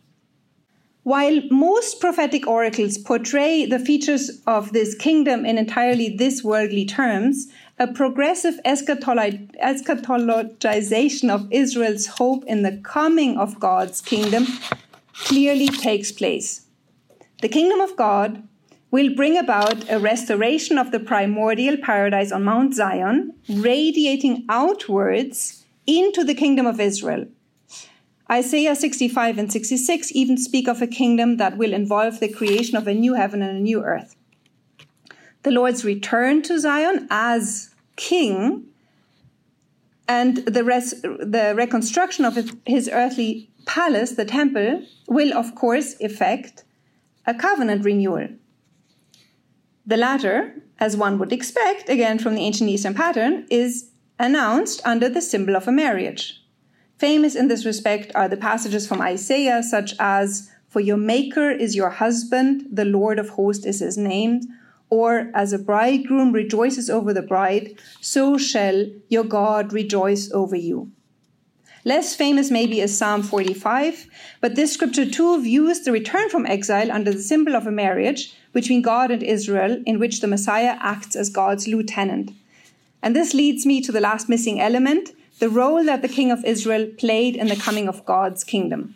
While 1.03 1.41
most 1.51 2.01
prophetic 2.01 2.47
oracles 2.47 2.97
portray 2.97 3.65
the 3.65 3.77
features 3.77 4.41
of 4.47 4.73
this 4.73 4.95
kingdom 4.95 5.45
in 5.45 5.59
entirely 5.59 6.09
this 6.09 6.43
worldly 6.43 6.83
terms, 6.83 7.47
a 7.77 7.87
progressive 7.87 8.59
eschatologization 8.65 11.29
of 11.29 11.47
Israel's 11.51 12.07
hope 12.07 12.43
in 12.45 12.63
the 12.63 12.81
coming 12.83 13.37
of 13.37 13.59
God's 13.59 14.01
kingdom 14.01 14.47
clearly 15.13 15.67
takes 15.67 16.11
place. 16.11 16.64
The 17.45 17.49
kingdom 17.49 17.79
of 17.79 17.95
God 17.95 18.41
will 18.89 19.13
bring 19.13 19.37
about 19.37 19.87
a 19.87 19.99
restoration 19.99 20.79
of 20.79 20.89
the 20.89 20.99
primordial 20.99 21.77
paradise 21.77 22.31
on 22.31 22.43
Mount 22.43 22.73
Zion, 22.73 23.35
radiating 23.47 24.47
outwards 24.49 25.63
into 25.85 26.23
the 26.23 26.33
kingdom 26.33 26.65
of 26.65 26.79
Israel. 26.79 27.27
Isaiah 28.31 28.75
65 28.75 29.37
and 29.37 29.51
66 29.51 30.11
even 30.15 30.39
speak 30.39 30.67
of 30.67 30.81
a 30.81 30.87
kingdom 30.87 31.37
that 31.37 31.55
will 31.55 31.71
involve 31.71 32.19
the 32.19 32.33
creation 32.33 32.77
of 32.77 32.87
a 32.87 32.95
new 32.95 33.13
heaven 33.13 33.43
and 33.43 33.59
a 33.59 33.61
new 33.61 33.83
earth. 33.83 34.15
The 35.43 35.51
Lord's 35.51 35.85
return 35.85 36.41
to 36.41 36.59
Zion 36.59 37.07
as 37.11 37.75
king 37.95 38.65
and 40.07 40.37
the, 40.37 40.63
res- 40.63 40.99
the 41.01 41.53
reconstruction 41.55 42.25
of 42.25 42.55
his 42.65 42.89
earthly 42.91 43.51
palace, 43.67 44.13
the 44.13 44.25
temple, 44.25 44.81
will 45.07 45.31
of 45.31 45.53
course 45.53 45.95
effect 45.99 46.63
a 47.27 47.33
covenant 47.33 47.83
renewal. 47.83 48.27
The 49.85 49.97
latter, 49.97 50.61
as 50.79 50.97
one 50.97 51.19
would 51.19 51.31
expect, 51.31 51.89
again 51.89 52.19
from 52.19 52.35
the 52.35 52.41
ancient 52.41 52.69
Eastern 52.69 52.93
pattern, 52.93 53.45
is 53.49 53.91
announced 54.19 54.81
under 54.85 55.09
the 55.09 55.21
symbol 55.21 55.55
of 55.55 55.67
a 55.67 55.71
marriage. 55.71 56.41
Famous 56.97 57.35
in 57.35 57.47
this 57.47 57.65
respect 57.65 58.11
are 58.15 58.29
the 58.29 58.37
passages 58.37 58.87
from 58.87 59.01
Isaiah, 59.01 59.61
such 59.61 59.93
as, 59.99 60.49
For 60.69 60.79
your 60.79 60.97
Maker 60.97 61.51
is 61.51 61.75
your 61.75 61.89
husband, 61.89 62.65
the 62.71 62.85
Lord 62.85 63.19
of 63.19 63.29
hosts 63.29 63.65
is 63.65 63.79
his 63.79 63.97
name, 63.97 64.41
or 64.89 65.29
as 65.33 65.51
a 65.51 65.59
bridegroom 65.59 66.31
rejoices 66.31 66.89
over 66.89 67.13
the 67.13 67.21
bride, 67.21 67.77
so 68.01 68.37
shall 68.37 68.85
your 69.09 69.23
God 69.23 69.73
rejoice 69.73 70.31
over 70.31 70.55
you. 70.55 70.91
Less 71.87 72.15
famous 72.15 72.49
maybe 72.49 72.81
is 72.81 72.97
Psalm 72.97 73.21
45, 73.21 74.07
but 74.41 74.55
this 74.55 74.73
scripture 74.73 75.05
too 75.05 75.39
views 75.39 75.81
the 75.81 75.91
return 75.91 76.29
from 76.29 76.47
exile 76.47 76.91
under 76.91 77.11
the 77.11 77.21
symbol 77.21 77.55
of 77.55 77.67
a 77.67 77.71
marriage 77.71 78.33
between 78.53 78.81
God 78.81 79.11
and 79.11 79.21
Israel, 79.21 79.79
in 79.85 79.99
which 79.99 80.19
the 80.19 80.27
Messiah 80.27 80.77
acts 80.79 81.15
as 81.15 81.29
God's 81.29 81.67
lieutenant. 81.67 82.31
And 83.03 83.15
this 83.15 83.35
leads 83.35 83.67
me 83.67 83.81
to 83.81 83.91
the 83.91 84.01
last 84.01 84.27
missing 84.27 84.59
element 84.59 85.11
the 85.37 85.47
role 85.47 85.83
that 85.83 86.01
the 86.01 86.07
king 86.07 86.31
of 86.31 86.43
Israel 86.43 86.87
played 86.97 87.35
in 87.35 87.49
the 87.49 87.55
coming 87.55 87.87
of 87.87 88.03
God's 88.03 88.43
kingdom. 88.43 88.95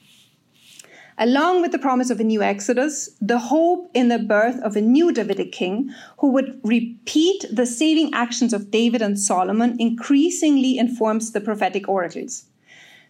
Along 1.16 1.62
with 1.62 1.72
the 1.72 1.78
promise 1.78 2.10
of 2.10 2.20
a 2.20 2.24
new 2.24 2.42
Exodus, 2.42 3.12
the 3.22 3.38
hope 3.38 3.92
in 3.94 4.08
the 4.08 4.18
birth 4.18 4.60
of 4.64 4.76
a 4.76 4.82
new 4.82 5.12
Davidic 5.12 5.52
king 5.52 5.94
who 6.18 6.32
would 6.32 6.60
repeat 6.64 7.46
the 7.52 7.68
saving 7.68 8.12
actions 8.16 8.52
of 8.52 8.72
David 8.72 9.04
and 9.04 9.20
Solomon 9.20 9.76
increasingly 9.78 10.80
informs 10.80 11.34
the 11.34 11.42
prophetic 11.42 11.88
oracles. 11.88 12.46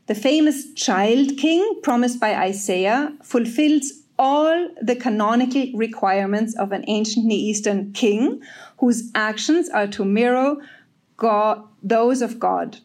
The 0.10 0.15
famous 0.15 0.74
child 0.74 1.38
king 1.38 1.82
promised 1.84 2.19
by 2.19 2.36
Isaiah 2.36 3.13
fulfills 3.22 3.93
all 4.17 4.69
the 4.82 4.95
canonical 4.95 5.67
requirements 5.76 6.56
of 6.56 6.72
an 6.72 6.84
ancient 6.88 7.28
Near 7.28 7.38
Eastern 7.38 7.93
king 7.93 8.41
whose 8.80 9.12
actions 9.13 9.69
are 9.69 9.86
to 9.89 10.04
mirror 10.04 10.56
God, 11.15 11.63
those 11.84 12.24
of 12.24 12.39
God. 12.39 12.80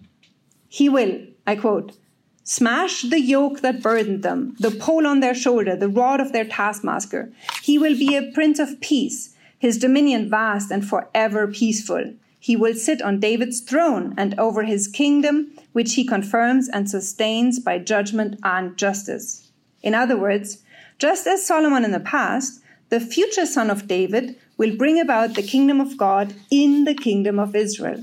He 0.69 0.91
will, 0.91 1.19
I 1.47 1.57
quote, 1.57 1.97
smash 2.43 3.01
the 3.01 3.23
yoke 3.23 3.61
that 3.63 3.83
burdened 3.83 4.23
them, 4.23 4.55
the 4.61 4.73
pole 4.73 5.07
on 5.07 5.21
their 5.21 5.35
shoulder, 5.35 5.75
the 5.77 5.89
rod 5.89 6.21
of 6.21 6.35
their 6.35 6.45
taskmaster. 6.45 7.33
He 7.63 7.79
will 7.79 7.97
be 7.97 8.17
a 8.17 8.33
prince 8.33 8.59
of 8.59 8.83
peace, 8.83 9.35
his 9.59 9.79
dominion 9.79 10.29
vast 10.29 10.71
and 10.71 10.87
forever 10.87 11.47
peaceful. 11.47 12.13
He 12.39 12.55
will 12.55 12.75
sit 12.75 13.01
on 13.01 13.19
David's 13.19 13.61
throne 13.61 14.13
and 14.19 14.39
over 14.39 14.65
his 14.65 14.89
kingdom, 14.89 15.54
which 15.75 15.95
he 15.95 16.05
confirms 16.05 16.69
and 16.69 16.91
sustains 16.91 17.61
by 17.61 17.79
judgment 17.79 18.41
and 18.43 18.77
justice. 18.79 19.51
In 19.83 19.95
other 19.95 20.17
words, 20.17 20.63
just 20.99 21.27
as 21.27 21.47
Solomon 21.47 21.85
in 21.85 21.93
the 21.93 22.01
past, 22.01 22.63
the 22.89 22.99
future 22.99 23.47
son 23.47 23.69
of 23.69 23.87
David 23.87 24.37
will 24.57 24.77
bring 24.77 24.99
about 24.99 25.35
the 25.35 25.43
kingdom 25.43 25.81
of 25.81 25.99
God 25.99 26.35
in 26.51 26.85
the 26.85 26.95
kingdom 26.95 27.39
of 27.39 27.55
Israel 27.55 28.03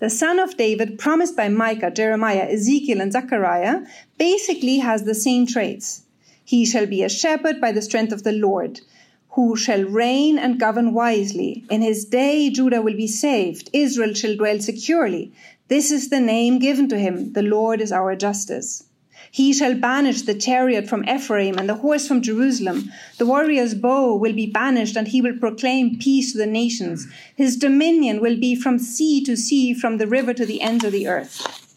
the 0.00 0.10
son 0.10 0.38
of 0.38 0.56
David, 0.56 0.98
promised 0.98 1.36
by 1.36 1.48
Micah, 1.48 1.90
Jeremiah, 1.90 2.48
Ezekiel, 2.50 3.02
and 3.02 3.12
Zechariah, 3.12 3.82
basically 4.16 4.78
has 4.78 5.04
the 5.04 5.14
same 5.14 5.46
traits. 5.46 6.04
He 6.42 6.64
shall 6.64 6.86
be 6.86 7.02
a 7.02 7.08
shepherd 7.10 7.60
by 7.60 7.72
the 7.72 7.82
strength 7.82 8.12
of 8.12 8.22
the 8.22 8.32
Lord, 8.32 8.80
who 9.32 9.56
shall 9.56 9.84
reign 9.84 10.38
and 10.38 10.58
govern 10.58 10.94
wisely. 10.94 11.64
In 11.70 11.82
his 11.82 12.06
day, 12.06 12.48
Judah 12.48 12.80
will 12.80 12.96
be 12.96 13.06
saved, 13.06 13.68
Israel 13.74 14.14
shall 14.14 14.36
dwell 14.36 14.58
securely. 14.58 15.32
This 15.70 15.92
is 15.92 16.08
the 16.08 16.18
name 16.18 16.58
given 16.58 16.88
to 16.88 16.98
him 16.98 17.32
the 17.32 17.44
Lord 17.44 17.80
is 17.80 17.92
our 17.92 18.16
justice. 18.16 18.88
He 19.30 19.52
shall 19.52 19.76
banish 19.76 20.22
the 20.22 20.34
chariot 20.34 20.88
from 20.88 21.08
Ephraim 21.08 21.58
and 21.58 21.68
the 21.68 21.76
horse 21.76 22.08
from 22.08 22.22
Jerusalem. 22.22 22.90
The 23.18 23.26
warrior's 23.26 23.74
bow 23.74 24.16
will 24.16 24.32
be 24.32 24.50
banished, 24.50 24.96
and 24.96 25.06
he 25.06 25.22
will 25.22 25.38
proclaim 25.38 25.96
peace 26.00 26.32
to 26.32 26.38
the 26.38 26.48
nations. 26.48 27.06
His 27.36 27.56
dominion 27.56 28.20
will 28.20 28.36
be 28.36 28.56
from 28.56 28.80
sea 28.80 29.22
to 29.22 29.36
sea, 29.36 29.72
from 29.72 29.98
the 29.98 30.08
river 30.08 30.34
to 30.34 30.44
the 30.44 30.60
ends 30.60 30.82
of 30.82 30.90
the 30.90 31.06
earth. 31.06 31.76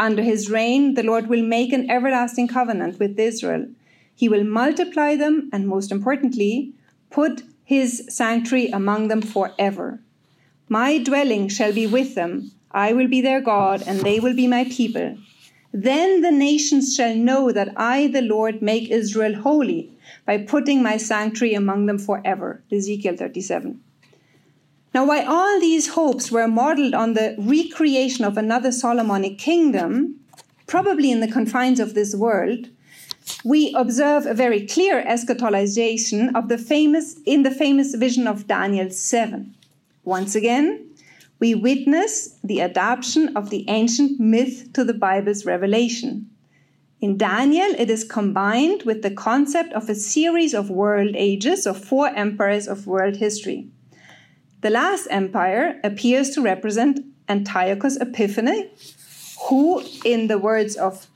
Under 0.00 0.22
his 0.24 0.50
reign, 0.50 0.94
the 0.94 1.04
Lord 1.04 1.28
will 1.28 1.44
make 1.44 1.72
an 1.72 1.88
everlasting 1.88 2.48
covenant 2.48 2.98
with 2.98 3.16
Israel. 3.20 3.68
He 4.16 4.28
will 4.28 4.42
multiply 4.42 5.14
them, 5.14 5.48
and 5.52 5.68
most 5.68 5.92
importantly, 5.92 6.72
put 7.08 7.44
his 7.62 8.04
sanctuary 8.08 8.66
among 8.66 9.06
them 9.06 9.22
forever. 9.22 10.00
My 10.68 10.98
dwelling 10.98 11.46
shall 11.48 11.72
be 11.72 11.86
with 11.86 12.16
them. 12.16 12.50
I 12.70 12.92
will 12.92 13.08
be 13.08 13.20
their 13.20 13.40
God, 13.40 13.82
and 13.86 14.00
they 14.00 14.20
will 14.20 14.34
be 14.34 14.46
my 14.46 14.64
people. 14.64 15.16
Then 15.72 16.22
the 16.22 16.30
nations 16.30 16.94
shall 16.94 17.14
know 17.14 17.52
that 17.52 17.72
I, 17.76 18.08
the 18.08 18.22
Lord, 18.22 18.62
make 18.62 18.90
Israel 18.90 19.34
holy 19.34 19.90
by 20.24 20.38
putting 20.38 20.82
my 20.82 20.96
sanctuary 20.96 21.54
among 21.54 21.86
them 21.86 21.98
forever. 21.98 22.62
Ezekiel 22.72 23.16
37. 23.16 23.80
Now, 24.94 25.06
while 25.06 25.28
all 25.28 25.60
these 25.60 25.88
hopes 25.88 26.30
were 26.30 26.48
modeled 26.48 26.94
on 26.94 27.12
the 27.12 27.36
recreation 27.38 28.24
of 28.24 28.38
another 28.38 28.72
Solomonic 28.72 29.38
kingdom, 29.38 30.20
probably 30.66 31.10
in 31.10 31.20
the 31.20 31.30
confines 31.30 31.78
of 31.78 31.94
this 31.94 32.14
world, 32.14 32.68
we 33.44 33.74
observe 33.74 34.24
a 34.24 34.32
very 34.32 34.66
clear 34.66 35.04
eschatologization 35.04 36.34
of 36.34 36.48
the 36.48 36.56
famous 36.56 37.16
in 37.26 37.42
the 37.42 37.50
famous 37.50 37.94
vision 37.94 38.26
of 38.26 38.46
Daniel 38.46 38.90
7. 38.90 39.54
Once 40.04 40.34
again, 40.34 40.87
we 41.40 41.54
witness 41.54 42.36
the 42.42 42.60
adaptation 42.60 43.36
of 43.36 43.50
the 43.50 43.64
ancient 43.68 44.18
myth 44.18 44.72
to 44.72 44.84
the 44.84 44.94
Bible's 44.94 45.44
revelation. 45.44 46.28
In 47.00 47.16
Daniel, 47.16 47.74
it 47.78 47.90
is 47.90 48.02
combined 48.02 48.82
with 48.82 49.02
the 49.02 49.10
concept 49.10 49.72
of 49.72 49.88
a 49.88 49.94
series 49.94 50.52
of 50.52 50.68
world 50.68 51.14
ages, 51.14 51.64
of 51.64 51.82
four 51.82 52.08
empires 52.08 52.66
of 52.66 52.88
world 52.88 53.16
history. 53.16 53.68
The 54.62 54.70
last 54.70 55.06
empire 55.10 55.80
appears 55.84 56.30
to 56.30 56.42
represent 56.42 57.00
Antiochus 57.28 57.96
Epiphanes, 58.00 59.36
who, 59.48 59.84
in 60.04 60.26
the 60.26 60.38
words 60.38 60.74
of 60.74 61.06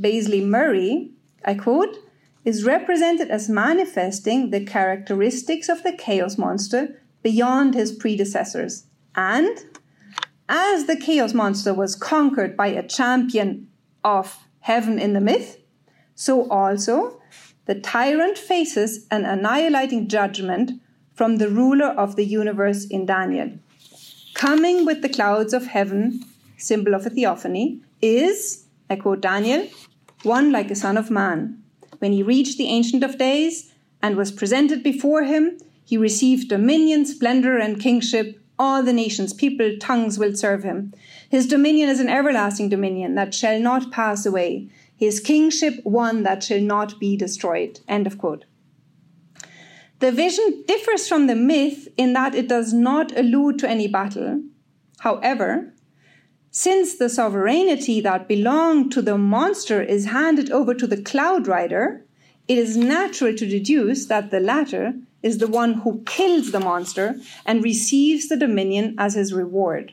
Beasley-Murray, 0.00 1.10
I 1.44 1.54
quote, 1.54 1.98
is 2.46 2.64
represented 2.64 3.28
as 3.28 3.50
manifesting 3.50 4.48
the 4.48 4.64
characteristics 4.64 5.68
of 5.68 5.82
the 5.82 5.92
chaos 5.92 6.38
monster 6.38 7.02
beyond 7.22 7.74
his 7.74 7.92
predecessors 7.92 8.87
and 9.18 9.58
as 10.48 10.86
the 10.86 10.96
chaos 10.96 11.34
monster 11.34 11.74
was 11.74 11.96
conquered 11.96 12.56
by 12.56 12.68
a 12.68 12.86
champion 12.86 13.68
of 14.04 14.38
heaven 14.60 14.98
in 14.98 15.12
the 15.12 15.20
myth, 15.20 15.58
so 16.14 16.48
also 16.48 17.20
the 17.66 17.74
tyrant 17.74 18.38
faces 18.38 19.06
an 19.10 19.26
annihilating 19.26 20.06
judgment 20.08 20.80
from 21.14 21.36
the 21.36 21.48
ruler 21.48 21.88
of 21.88 22.14
the 22.14 22.24
universe 22.24 22.86
in 22.86 23.04
Daniel. 23.06 23.50
Coming 24.34 24.86
with 24.86 25.02
the 25.02 25.08
clouds 25.08 25.52
of 25.52 25.66
heaven, 25.66 26.24
symbol 26.56 26.94
of 26.94 27.04
a 27.04 27.10
theophany, 27.10 27.82
is, 28.00 28.66
I 28.88 28.96
quote 28.96 29.20
Daniel, 29.20 29.66
one 30.22 30.52
like 30.52 30.70
a 30.70 30.76
son 30.76 30.96
of 30.96 31.10
man. 31.10 31.60
When 31.98 32.12
he 32.12 32.22
reached 32.22 32.56
the 32.56 32.68
Ancient 32.68 33.02
of 33.02 33.18
Days 33.18 33.72
and 34.00 34.16
was 34.16 34.30
presented 34.30 34.84
before 34.84 35.24
him, 35.24 35.58
he 35.84 35.96
received 35.96 36.48
dominion, 36.48 37.04
splendor, 37.04 37.58
and 37.58 37.80
kingship. 37.80 38.40
All 38.58 38.82
the 38.82 38.92
nations, 38.92 39.32
people, 39.32 39.76
tongues 39.80 40.18
will 40.18 40.34
serve 40.34 40.64
him. 40.64 40.92
His 41.28 41.46
dominion 41.46 41.88
is 41.88 42.00
an 42.00 42.08
everlasting 42.08 42.68
dominion 42.68 43.14
that 43.14 43.34
shall 43.34 43.60
not 43.60 43.92
pass 43.92 44.26
away 44.26 44.70
his 44.98 45.20
kingship 45.20 45.74
one 45.84 46.24
that 46.24 46.42
shall 46.42 46.60
not 46.60 46.98
be 46.98 47.16
destroyed. 47.16 47.80
End 47.86 48.06
of 48.06 48.18
quote. 48.18 48.44
The 50.00 50.10
vision 50.12 50.64
differs 50.66 51.08
from 51.08 51.28
the 51.28 51.36
myth 51.36 51.88
in 51.96 52.12
that 52.14 52.34
it 52.34 52.48
does 52.48 52.72
not 52.72 53.16
allude 53.16 53.58
to 53.60 53.68
any 53.68 53.86
battle. 53.86 54.42
However, 54.98 55.72
since 56.50 56.96
the 56.96 57.08
sovereignty 57.08 58.00
that 58.00 58.26
belonged 58.26 58.90
to 58.92 59.02
the 59.02 59.16
monster 59.16 59.80
is 59.80 60.06
handed 60.06 60.50
over 60.50 60.74
to 60.74 60.86
the 60.86 61.00
cloud 61.00 61.46
rider, 61.46 62.04
it 62.48 62.58
is 62.58 62.76
natural 62.76 63.34
to 63.34 63.48
deduce 63.48 64.06
that 64.06 64.30
the 64.30 64.40
latter 64.40 64.94
is 65.22 65.38
the 65.38 65.48
one 65.48 65.74
who 65.74 66.02
kills 66.06 66.52
the 66.52 66.60
monster 66.60 67.16
and 67.44 67.64
receives 67.64 68.28
the 68.28 68.36
dominion 68.36 68.94
as 68.98 69.14
his 69.14 69.32
reward. 69.32 69.92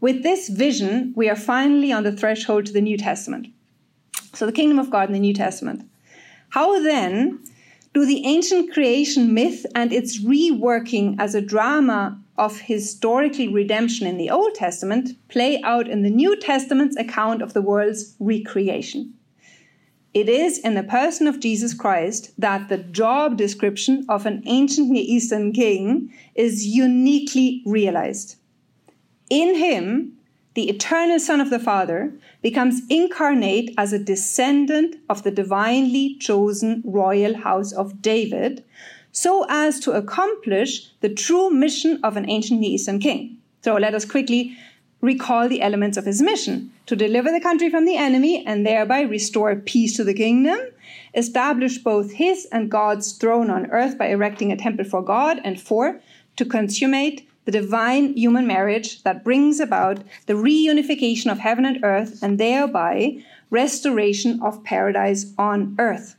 With 0.00 0.22
this 0.22 0.48
vision, 0.48 1.12
we 1.16 1.28
are 1.28 1.36
finally 1.36 1.92
on 1.92 2.04
the 2.04 2.12
threshold 2.12 2.66
to 2.66 2.72
the 2.72 2.80
New 2.80 2.96
Testament. 2.96 3.48
So, 4.32 4.46
the 4.46 4.52
kingdom 4.52 4.78
of 4.78 4.90
God 4.90 5.08
in 5.08 5.12
the 5.12 5.20
New 5.20 5.34
Testament. 5.34 5.90
How 6.50 6.80
then 6.82 7.40
do 7.92 8.06
the 8.06 8.24
ancient 8.24 8.72
creation 8.72 9.34
myth 9.34 9.66
and 9.74 9.92
its 9.92 10.24
reworking 10.24 11.16
as 11.18 11.34
a 11.34 11.40
drama 11.40 12.20
of 12.38 12.60
historical 12.60 13.48
redemption 13.48 14.06
in 14.06 14.16
the 14.16 14.30
Old 14.30 14.54
Testament 14.54 15.10
play 15.28 15.60
out 15.62 15.88
in 15.88 16.02
the 16.02 16.10
New 16.10 16.36
Testament's 16.36 16.96
account 16.96 17.42
of 17.42 17.52
the 17.52 17.62
world's 17.62 18.14
recreation? 18.20 19.14
It 20.12 20.28
is 20.28 20.58
in 20.58 20.74
the 20.74 20.82
person 20.82 21.28
of 21.28 21.38
Jesus 21.38 21.72
Christ 21.72 22.32
that 22.36 22.68
the 22.68 22.78
job 22.78 23.36
description 23.36 24.04
of 24.08 24.26
an 24.26 24.42
ancient 24.46 24.90
Near 24.90 25.04
Eastern 25.06 25.52
king 25.52 26.12
is 26.34 26.66
uniquely 26.66 27.62
realized. 27.64 28.36
In 29.28 29.54
him, 29.54 30.16
the 30.54 30.68
eternal 30.68 31.20
Son 31.20 31.40
of 31.40 31.50
the 31.50 31.60
Father, 31.60 32.12
becomes 32.42 32.82
incarnate 32.90 33.72
as 33.78 33.92
a 33.92 33.98
descendant 33.98 34.96
of 35.08 35.22
the 35.22 35.30
divinely 35.30 36.16
chosen 36.18 36.82
royal 36.84 37.36
house 37.36 37.72
of 37.72 38.02
David, 38.02 38.64
so 39.12 39.46
as 39.48 39.78
to 39.80 39.92
accomplish 39.92 40.90
the 41.00 41.08
true 41.08 41.50
mission 41.50 42.00
of 42.02 42.16
an 42.16 42.28
ancient 42.28 42.60
Near 42.60 42.70
Eastern 42.70 42.98
king. 42.98 43.38
So 43.62 43.76
let 43.76 43.94
us 43.94 44.04
quickly 44.04 44.56
recall 45.00 45.48
the 45.48 45.62
elements 45.62 45.96
of 45.96 46.04
his 46.04 46.20
mission 46.20 46.72
to 46.86 46.96
deliver 46.96 47.30
the 47.30 47.40
country 47.40 47.70
from 47.70 47.84
the 47.84 47.96
enemy 47.96 48.44
and 48.46 48.66
thereby 48.66 49.00
restore 49.00 49.56
peace 49.56 49.96
to 49.96 50.04
the 50.04 50.14
kingdom, 50.14 50.58
establish 51.14 51.78
both 51.78 52.12
his 52.12 52.46
and 52.52 52.70
God's 52.70 53.12
throne 53.12 53.50
on 53.50 53.70
earth 53.70 53.96
by 53.96 54.08
erecting 54.08 54.52
a 54.52 54.56
temple 54.56 54.84
for 54.84 55.02
God, 55.02 55.40
and 55.44 55.60
four, 55.60 56.00
to 56.36 56.44
consummate 56.44 57.28
the 57.44 57.52
divine 57.52 58.14
human 58.14 58.46
marriage 58.46 59.02
that 59.02 59.24
brings 59.24 59.60
about 59.60 60.02
the 60.26 60.34
reunification 60.34 61.32
of 61.32 61.38
heaven 61.38 61.64
and 61.64 61.82
earth 61.82 62.22
and 62.22 62.38
thereby 62.38 63.22
restoration 63.50 64.40
of 64.42 64.62
paradise 64.62 65.32
on 65.38 65.74
earth. 65.78 66.16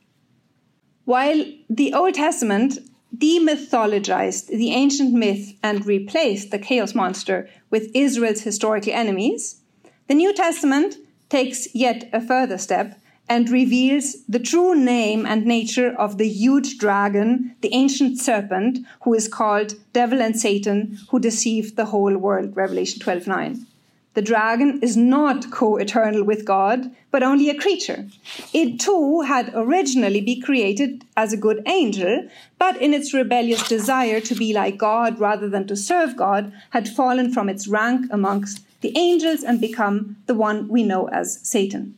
While 1.05 1.45
the 1.69 1.93
Old 1.93 2.15
Testament 2.15 2.79
demythologized 3.15 4.47
the 4.47 4.71
ancient 4.71 5.13
myth 5.13 5.53
and 5.61 5.85
replaced 5.85 6.51
the 6.51 6.59
chaos 6.59 6.95
monster 6.95 7.49
with 7.69 7.91
Israel's 7.93 8.41
historical 8.41 8.93
enemies, 8.93 9.61
the 10.07 10.15
New 10.15 10.33
Testament 10.33 10.95
takes 11.29 11.73
yet 11.73 12.09
a 12.13 12.21
further 12.21 12.57
step 12.57 12.99
and 13.29 13.49
reveals 13.49 14.17
the 14.27 14.39
true 14.39 14.75
name 14.75 15.25
and 15.25 15.45
nature 15.45 15.95
of 15.97 16.17
the 16.17 16.27
huge 16.27 16.77
dragon, 16.77 17.55
the 17.61 17.73
ancient 17.73 18.19
serpent, 18.19 18.79
who 19.03 19.13
is 19.13 19.29
called 19.29 19.75
Devil 19.93 20.21
and 20.21 20.37
Satan, 20.37 20.99
who 21.09 21.19
deceived 21.19 21.77
the 21.77 21.85
whole 21.85 22.17
world. 22.17 22.55
Revelation 22.57 22.99
12 22.99 23.27
9. 23.27 23.67
The 24.13 24.21
dragon 24.21 24.79
is 24.81 24.97
not 24.97 25.51
co 25.51 25.77
eternal 25.77 26.23
with 26.23 26.43
God, 26.43 26.91
but 27.11 27.23
only 27.23 27.49
a 27.49 27.57
creature. 27.57 28.07
It 28.53 28.79
too 28.79 29.21
had 29.21 29.51
originally 29.55 30.19
been 30.19 30.41
created 30.41 31.05
as 31.15 31.31
a 31.31 31.37
good 31.37 31.63
angel, 31.65 32.27
but 32.59 32.75
in 32.81 32.93
its 32.93 33.13
rebellious 33.13 33.65
desire 33.69 34.19
to 34.19 34.35
be 34.35 34.53
like 34.53 34.77
God 34.77 35.19
rather 35.19 35.47
than 35.47 35.65
to 35.67 35.77
serve 35.77 36.17
God, 36.17 36.51
had 36.71 36.89
fallen 36.89 37.31
from 37.31 37.47
its 37.47 37.67
rank 37.67 38.07
amongst 38.11 38.65
the 38.81 38.97
angels 38.97 39.43
and 39.43 39.61
become 39.61 40.17
the 40.25 40.35
one 40.35 40.67
we 40.67 40.83
know 40.83 41.07
as 41.07 41.39
Satan. 41.47 41.95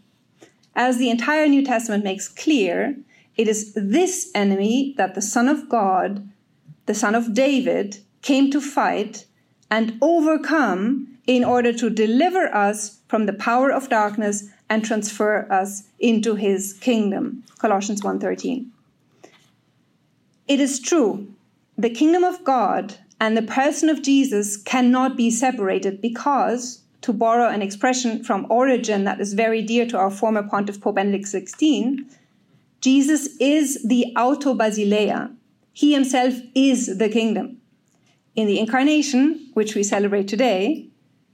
As 0.76 0.98
the 0.98 1.10
entire 1.10 1.48
New 1.48 1.66
Testament 1.66 2.04
makes 2.04 2.28
clear, 2.28 2.96
it 3.38 3.48
is 3.48 3.74
this 3.74 4.30
enemy 4.36 4.94
that 4.98 5.16
the 5.16 5.22
Son 5.22 5.48
of 5.48 5.68
God, 5.68 6.30
the 6.86 6.94
Son 6.94 7.16
of 7.16 7.34
David, 7.34 8.00
came 8.22 8.52
to 8.52 8.62
fight 8.62 9.26
and 9.72 9.98
overcome 10.02 11.13
in 11.26 11.44
order 11.44 11.72
to 11.74 11.90
deliver 11.90 12.54
us 12.54 13.00
from 13.08 13.26
the 13.26 13.34
power 13.34 13.72
of 13.72 13.90
darkness 13.90 14.50
and 14.70 14.84
transfer 14.84 15.52
us 15.52 15.84
into 16.00 16.36
his 16.36 16.74
kingdom. 16.74 17.44
Colossians 17.60 18.04
1:13. 18.04 18.72
It 20.48 20.60
is 20.60 20.80
true, 20.80 21.28
the 21.78 21.90
kingdom 21.90 22.24
of 22.24 22.44
God 22.44 22.96
and 23.20 23.38
the 23.38 23.42
person 23.42 23.90
of 23.90 24.02
Jesus 24.02 24.58
cannot 24.58 25.16
be 25.16 25.32
separated 25.32 26.02
because 26.02 26.82
to 27.02 27.14
borrow 27.14 27.48
an 27.48 27.62
expression 27.62 28.24
from 28.24 28.46
Origen 28.50 29.04
that 29.04 29.20
is 29.20 29.34
very 29.34 29.62
dear 29.62 29.86
to 29.88 29.98
our 29.98 30.12
former 30.12 30.44
pontiff 30.44 30.80
Pope 30.82 30.96
Benedict 30.96 31.26
XVI, 31.26 32.06
Jesus 32.82 33.30
is 33.40 33.82
the 33.84 34.14
auto 34.18 34.54
basileia. 34.54 35.34
He 35.74 35.94
himself 35.94 36.34
is 36.54 36.98
the 36.98 37.10
kingdom. 37.10 37.58
In 38.36 38.48
the 38.48 38.60
incarnation, 38.60 39.50
which 39.54 39.76
we 39.76 39.84
celebrate 39.84 40.28
today, 40.28 40.90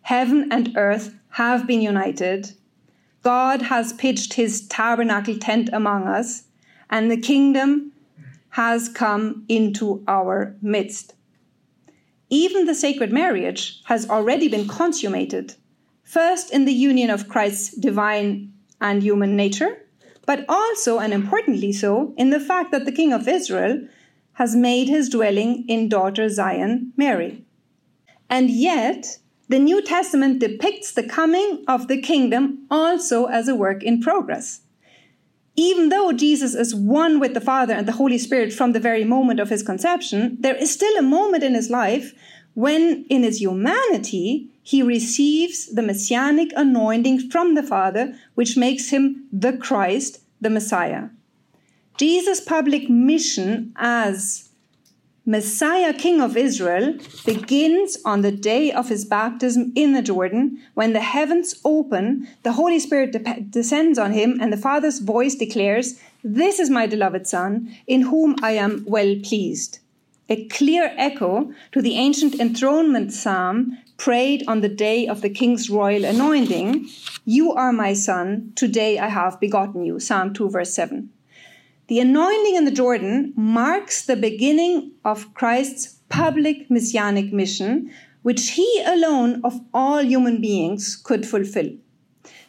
heaven 0.09 0.51
and 0.51 0.75
earth 0.75 1.15
have 1.29 1.67
been 1.67 1.81
united. 1.81 2.51
God 3.21 3.61
has 3.61 3.93
pitched 3.93 4.33
his 4.33 4.67
tabernacle 4.67 5.37
tent 5.37 5.69
among 5.71 6.07
us, 6.07 6.45
and 6.89 7.11
the 7.11 7.21
kingdom 7.31 7.91
has 8.61 8.89
come 8.89 9.45
into 9.47 10.03
our 10.07 10.55
midst. 10.63 11.13
Even 12.31 12.65
the 12.65 12.73
sacred 12.73 13.13
marriage 13.13 13.83
has 13.83 14.09
already 14.09 14.47
been 14.47 14.67
consummated, 14.67 15.53
first 16.03 16.51
in 16.51 16.65
the 16.65 16.73
union 16.73 17.11
of 17.11 17.29
Christ's 17.29 17.77
divine 17.77 18.51
and 18.81 19.03
human 19.03 19.35
nature, 19.35 19.77
but 20.25 20.43
also, 20.49 20.97
and 20.97 21.13
importantly 21.13 21.71
so, 21.71 22.15
in 22.17 22.31
the 22.31 22.39
fact 22.39 22.71
that 22.71 22.85
the 22.85 22.97
King 22.99 23.13
of 23.13 23.27
Israel 23.27 23.87
has 24.33 24.55
made 24.55 24.89
his 24.89 25.07
dwelling 25.07 25.65
in 25.67 25.87
daughter 25.87 26.29
Zion, 26.29 26.93
Mary. 26.97 27.43
And 28.27 28.49
yet, 28.49 29.19
the 29.49 29.59
New 29.59 29.81
Testament 29.81 30.39
depicts 30.39 30.91
the 30.91 31.03
coming 31.03 31.63
of 31.67 31.87
the 31.87 31.99
kingdom 31.99 32.65
also 32.69 33.25
as 33.25 33.47
a 33.47 33.55
work 33.55 33.83
in 33.83 33.99
progress. 33.99 34.61
Even 35.55 35.89
though 35.89 36.13
Jesus 36.13 36.53
is 36.53 36.73
one 36.73 37.19
with 37.19 37.33
the 37.33 37.41
Father 37.41 37.73
and 37.73 37.87
the 37.87 37.93
Holy 37.93 38.17
Spirit 38.17 38.53
from 38.53 38.71
the 38.71 38.79
very 38.79 39.03
moment 39.03 39.39
of 39.39 39.49
his 39.49 39.63
conception, 39.63 40.37
there 40.39 40.55
is 40.55 40.71
still 40.71 40.95
a 40.97 41.01
moment 41.01 41.43
in 41.43 41.55
his 41.55 41.69
life 41.69 42.13
when, 42.53 43.05
in 43.09 43.23
his 43.23 43.41
humanity, 43.41 44.49
he 44.61 44.83
receives 44.83 45.73
the 45.73 45.81
messianic 45.81 46.51
anointing 46.55 47.29
from 47.29 47.55
the 47.55 47.63
Father, 47.63 48.15
which 48.35 48.55
makes 48.55 48.89
him 48.89 49.27
the 49.33 49.53
Christ, 49.53 50.21
the 50.39 50.49
Messiah. 50.49 51.09
Jesus' 51.97 52.39
public 52.39 52.89
mission 52.89 53.73
as 53.75 54.48
Messiah, 55.29 55.93
King 55.93 56.21
of 56.21 56.35
Israel, 56.35 56.97
begins 57.23 57.99
on 58.03 58.21
the 58.21 58.31
day 58.31 58.71
of 58.71 58.89
his 58.89 59.05
baptism 59.05 59.71
in 59.75 59.93
the 59.93 60.01
Jordan, 60.01 60.59
when 60.73 60.93
the 60.93 61.01
heavens 61.01 61.53
open, 61.63 62.27
the 62.41 62.53
Holy 62.53 62.79
Spirit 62.79 63.11
de- 63.11 63.41
descends 63.41 63.99
on 63.99 64.11
him, 64.11 64.39
and 64.41 64.51
the 64.51 64.57
Father's 64.57 64.97
voice 64.97 65.35
declares, 65.35 65.99
This 66.23 66.57
is 66.57 66.71
my 66.71 66.87
beloved 66.87 67.27
Son, 67.27 67.71
in 67.85 68.01
whom 68.01 68.37
I 68.41 68.53
am 68.53 68.83
well 68.87 69.17
pleased. 69.21 69.77
A 70.29 70.47
clear 70.47 70.95
echo 70.97 71.53
to 71.73 71.79
the 71.79 71.93
ancient 71.93 72.39
enthronement 72.39 73.13
psalm 73.13 73.77
prayed 73.97 74.43
on 74.47 74.61
the 74.61 74.75
day 74.87 75.05
of 75.05 75.21
the 75.21 75.29
king's 75.29 75.69
royal 75.69 76.05
anointing 76.05 76.87
You 77.23 77.53
are 77.53 77.71
my 77.71 77.93
son, 77.93 78.51
today 78.55 78.97
I 78.97 79.09
have 79.09 79.39
begotten 79.39 79.85
you. 79.85 79.99
Psalm 79.99 80.33
2, 80.33 80.49
verse 80.49 80.73
7. 80.73 81.11
The 81.89 81.99
anointing 81.99 82.53
in 82.53 82.65
the 82.65 82.71
Jordan 82.71 83.33
marks 83.35 84.05
the 84.05 84.15
beginning 84.15 84.91
of 85.03 85.33
Christ's 85.33 85.95
public 86.07 86.69
messianic 86.69 87.33
mission, 87.33 87.89
which 88.21 88.51
he 88.51 88.83
alone 88.85 89.41
of 89.43 89.59
all 89.73 90.03
human 90.05 90.39
beings 90.39 90.95
could 90.95 91.25
fulfill. 91.25 91.71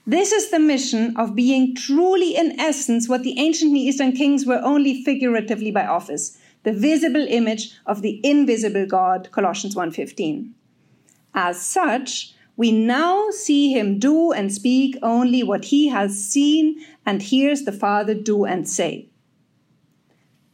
This 0.06 0.30
is 0.30 0.50
the 0.50 0.58
mission 0.58 1.16
of 1.16 1.34
being 1.34 1.74
truly 1.74 2.36
in 2.36 2.60
essence 2.60 3.08
what 3.08 3.22
the 3.22 3.38
ancient 3.38 3.72
Near 3.72 3.88
Eastern 3.88 4.12
kings 4.12 4.44
were 4.44 4.60
only 4.62 5.02
figuratively 5.04 5.70
by 5.70 5.86
office, 5.86 6.36
the 6.64 6.74
visible 6.74 7.26
image 7.26 7.72
of 7.86 8.02
the 8.02 8.20
invisible 8.22 8.84
God, 8.84 9.30
Colossians 9.32 9.74
1:15. 9.74 10.50
As 11.32 11.58
such, 11.62 12.34
we 12.58 12.72
now 12.72 13.30
see 13.30 13.72
him 13.72 13.98
do 13.98 14.32
and 14.32 14.52
speak 14.52 14.98
only 15.02 15.42
what 15.42 15.64
he 15.66 15.88
has 15.88 16.22
seen 16.22 16.84
and 17.06 17.22
hears 17.22 17.62
the 17.62 17.72
Father 17.72 18.12
do 18.12 18.44
and 18.44 18.68
say. 18.68 19.06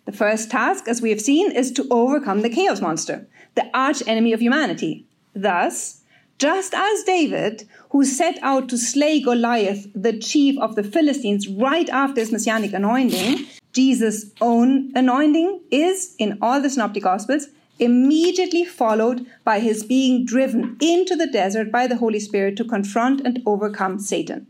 The 0.07 0.13
first 0.13 0.51
task, 0.51 0.89
as 0.89 1.03
we 1.03 1.11
have 1.11 1.21
seen, 1.21 1.51
is 1.51 1.73
to 1.73 1.87
overcome 1.91 2.43
the 2.43 2.49
chaos 2.49 2.81
monster, 2.81 3.27
the 3.57 3.69
arch 3.75 4.03
enemy 4.07 4.33
of 4.33 4.41
humanity. 4.41 5.05
Thus, 5.35 6.03
just 6.39 6.75
as 6.75 7.03
David, 7.03 7.69
who 7.91 8.05
set 8.05 8.39
out 8.41 8.69
to 8.69 8.79
slay 8.79 9.21
Goliath, 9.21 9.89
the 9.95 10.17
chief 10.17 10.59
of 10.59 10.77
the 10.77 10.85
Philistines, 10.85 11.49
right 11.49 11.89
after 11.89 12.21
his 12.21 12.31
messianic 12.31 12.73
anointing, 12.73 13.47
Jesus' 13.73 14.31
own 14.41 14.93
anointing 14.95 15.61
is, 15.73 16.15
in 16.19 16.39
all 16.41 16.61
the 16.61 16.71
Synoptic 16.71 17.03
Gospels, 17.03 17.49
immediately 17.79 18.65
followed 18.65 19.27
by 19.45 19.59
his 19.59 19.83
being 19.83 20.25
driven 20.25 20.77
into 20.81 21.17
the 21.17 21.27
desert 21.27 21.73
by 21.73 21.87
the 21.87 21.97
Holy 21.97 22.21
Spirit 22.21 22.57
to 22.57 22.65
confront 22.65 23.21
and 23.23 23.43
overcome 23.45 23.99
Satan. 23.99 24.47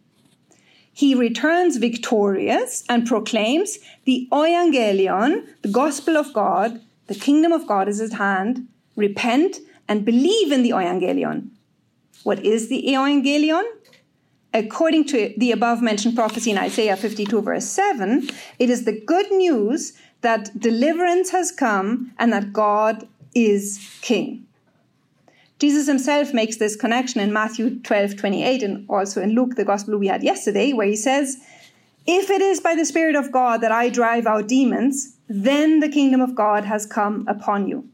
He 0.97 1.15
returns 1.15 1.77
victorious 1.77 2.83
and 2.89 3.07
proclaims 3.07 3.79
the 4.07 4.27
Evangelion, 4.33 5.47
the 5.61 5.69
gospel 5.69 6.17
of 6.17 6.33
God, 6.33 6.81
the 7.07 7.15
kingdom 7.15 7.53
of 7.53 7.67
God 7.67 7.87
is 7.87 8.01
at 8.01 8.15
hand. 8.15 8.67
Repent 8.97 9.59
and 9.89 10.07
believe 10.07 10.51
in 10.51 10.63
the 10.63 10.71
Evangelion. 10.71 11.51
What 12.23 12.43
is 12.43 12.71
the 12.71 12.83
Evangelion? 12.83 13.65
According 14.55 15.05
to 15.09 15.35
the 15.37 15.53
above 15.53 15.83
mentioned 15.83 16.17
prophecy 16.17 16.51
in 16.51 16.57
Isaiah 16.57 16.97
52, 16.97 17.43
verse 17.43 17.67
7, 17.67 18.31
it 18.59 18.71
is 18.71 18.87
the 18.87 18.99
good 18.99 19.31
news 19.31 19.93
that 20.23 20.59
deliverance 20.59 21.29
has 21.29 21.53
come 21.53 22.11
and 22.19 22.33
that 22.33 22.55
God 22.55 23.07
is 23.35 23.87
king. 24.01 24.46
Jesus 25.59 25.87
himself 25.87 26.35
makes 26.35 26.57
this 26.57 26.77
connection 26.77 27.21
in 27.21 27.33
Matthew 27.33 27.81
12, 27.81 28.17
28, 28.17 28.63
and 28.63 28.87
also 28.91 29.23
in 29.23 29.31
Luke, 29.31 29.55
the 29.57 29.65
gospel 29.65 29.97
we 29.97 30.09
had 30.09 30.23
yesterday, 30.23 30.75
where 30.75 30.87
he 30.87 30.97
says, 30.97 31.39
If 32.07 32.29
it 32.29 32.43
is 32.43 32.61
by 32.61 32.75
the 32.75 32.85
Spirit 32.85 33.17
of 33.17 33.33
God 33.33 33.63
that 33.63 33.73
I 33.73 33.89
drive 33.89 34.27
out 34.27 34.49
demons, 34.49 35.17
then 35.29 35.81
the 35.81 35.89
kingdom 35.89 36.21
of 36.21 36.35
God 36.35 36.65
has 36.65 36.85
come 36.85 37.25
upon 37.27 37.69
you. 37.69 37.89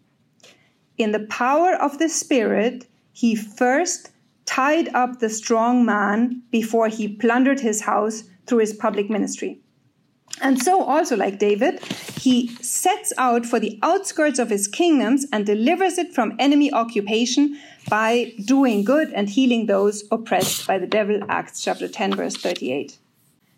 In 0.98 1.12
the 1.12 1.26
power 1.26 1.74
of 1.74 1.98
the 1.98 2.08
Spirit, 2.08 2.86
he 3.12 3.36
first 3.36 4.10
tied 4.44 4.92
up 4.94 5.20
the 5.20 5.30
strong 5.30 5.84
man 5.84 6.42
before 6.50 6.88
he 6.88 7.08
plundered 7.08 7.60
his 7.60 7.82
house 7.82 8.24
through 8.46 8.58
his 8.58 8.74
public 8.74 9.08
ministry. 9.08 9.61
And 10.40 10.60
so, 10.60 10.82
also 10.82 11.16
like 11.16 11.38
David, 11.38 11.82
he 12.18 12.48
sets 12.56 13.12
out 13.16 13.46
for 13.46 13.60
the 13.60 13.78
outskirts 13.82 14.38
of 14.38 14.50
his 14.50 14.66
kingdoms 14.66 15.26
and 15.32 15.46
delivers 15.46 15.98
it 15.98 16.12
from 16.12 16.34
enemy 16.38 16.72
occupation 16.72 17.58
by 17.88 18.32
doing 18.44 18.82
good 18.82 19.12
and 19.12 19.28
healing 19.28 19.66
those 19.66 20.04
oppressed 20.10 20.66
by 20.66 20.78
the 20.78 20.86
devil. 20.86 21.20
Acts 21.28 21.62
chapter 21.62 21.86
10, 21.86 22.16
verse 22.16 22.36
38. 22.36 22.98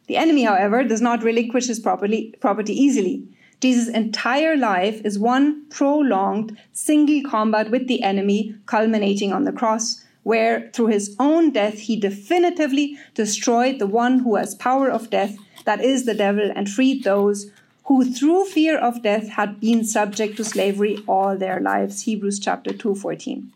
The 0.07 0.16
enemy, 0.16 0.43
however, 0.43 0.85
does 0.85 1.01
not 1.01 1.22
relinquish 1.22 1.66
his 1.66 1.81
property, 1.81 2.35
property 2.41 2.75
easily. 2.75 3.27
Jesus' 3.61 3.89
entire 3.89 4.57
life 4.57 5.01
is 5.05 5.18
one 5.18 5.66
prolonged 5.70 6.59
single 6.72 7.22
combat 7.22 7.70
with 7.70 7.89
the 7.89 8.03
enemy, 8.03 8.55
culminating 8.66 9.33
on 9.33 9.45
the 9.45 9.53
cross, 9.53 10.05
where 10.22 10.70
through 10.75 10.89
his 10.89 11.16
own 11.18 11.51
death 11.51 11.79
he 11.79 11.97
definitively 11.99 12.99
destroyed 13.14 13.79
the 13.79 13.87
one 13.87 14.18
who 14.18 14.37
has 14.37 14.55
power 14.55 14.91
of 14.91 15.09
death 15.09 15.37
that 15.65 15.83
is 15.83 16.05
the 16.05 16.15
devil, 16.15 16.51
and 16.55 16.69
freed 16.69 17.05
those 17.05 17.51
who 17.87 18.05
through 18.05 18.47
fear 18.47 18.79
of 18.79 19.03
death 19.03 19.29
had 19.29 19.61
been 19.61 19.85
subject 19.85 20.37
to 20.37 20.45
slavery 20.45 20.99
all 21.07 21.37
their 21.37 21.61
lives. 21.61 22.03
Hebrews 22.03 22.39
chapter 22.39 22.73
2:14. 22.73 23.53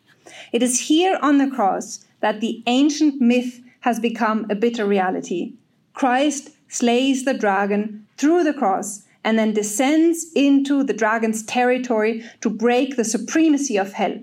It 0.53 0.63
is 0.63 0.89
here 0.89 1.19
on 1.23 1.39
the 1.39 1.49
cross 1.49 2.05
that 2.21 2.41
the 2.41 2.63
ancient 2.67 3.21
myth 3.21 3.61
has 3.81 3.99
become 4.01 4.47
a 4.51 4.55
bitter 4.55 4.85
reality. 4.85 5.53
Christ 5.95 6.51
slays 6.69 7.25
the 7.25 7.35
dragon 7.35 8.07
through 8.17 8.45
the 8.45 8.53
cross 8.53 9.03
and 9.25 9.39
then 9.39 9.53
descends 9.53 10.27
into 10.35 10.83
the 10.83 10.93
dragon's 10.93 11.43
territory 11.43 12.23
to 12.41 12.51
break 12.51 12.97
the 12.97 13.05
supremacy 13.05 13.77
of 13.77 13.95
hell. 13.95 14.19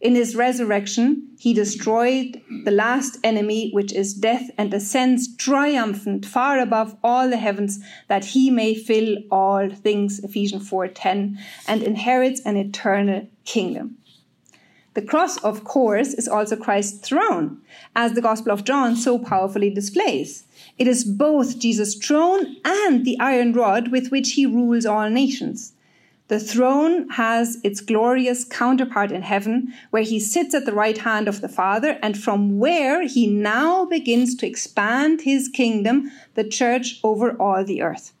In 0.00 0.14
his 0.14 0.36
resurrection, 0.36 1.30
he 1.40 1.52
destroyed 1.52 2.40
the 2.64 2.70
last 2.70 3.18
enemy, 3.24 3.70
which 3.72 3.92
is 3.92 4.14
death, 4.14 4.48
and 4.56 4.72
ascends 4.72 5.34
triumphant 5.36 6.24
far 6.24 6.60
above 6.60 6.96
all 7.02 7.28
the 7.28 7.36
heavens, 7.36 7.80
that 8.06 8.26
he 8.26 8.48
may 8.48 8.74
fill 8.74 9.16
all 9.30 9.68
things, 9.70 10.20
Ephesians 10.20 10.68
4:10, 10.68 11.36
and 11.66 11.82
inherits 11.82 12.40
an 12.42 12.56
eternal 12.56 13.26
kingdom. 13.44 13.96
The 14.94 15.02
cross, 15.02 15.36
of 15.38 15.64
course, 15.64 16.14
is 16.14 16.28
also 16.28 16.56
Christ's 16.56 17.06
throne, 17.06 17.58
as 17.94 18.12
the 18.12 18.22
Gospel 18.22 18.52
of 18.52 18.64
John 18.64 18.94
so 18.94 19.18
powerfully 19.18 19.70
displays. 19.70 20.44
It 20.78 20.86
is 20.86 21.04
both 21.04 21.58
Jesus' 21.58 21.96
throne 21.96 22.56
and 22.64 23.04
the 23.04 23.18
iron 23.18 23.52
rod 23.52 23.88
with 23.88 24.10
which 24.10 24.32
he 24.32 24.46
rules 24.46 24.86
all 24.86 25.10
nations. 25.10 25.72
The 26.28 26.38
throne 26.38 27.08
has 27.10 27.58
its 27.64 27.80
glorious 27.80 28.44
counterpart 28.44 29.10
in 29.10 29.22
heaven, 29.22 29.72
where 29.90 30.02
he 30.02 30.20
sits 30.20 30.54
at 30.54 30.66
the 30.66 30.74
right 30.74 30.98
hand 30.98 31.26
of 31.26 31.40
the 31.40 31.48
Father, 31.48 31.98
and 32.02 32.18
from 32.18 32.58
where 32.58 33.06
he 33.06 33.26
now 33.26 33.86
begins 33.86 34.34
to 34.36 34.46
expand 34.46 35.22
his 35.22 35.48
kingdom, 35.48 36.10
the 36.34 36.44
church 36.44 37.00
over 37.02 37.32
all 37.40 37.64
the 37.64 37.80
earth. 37.80 38.12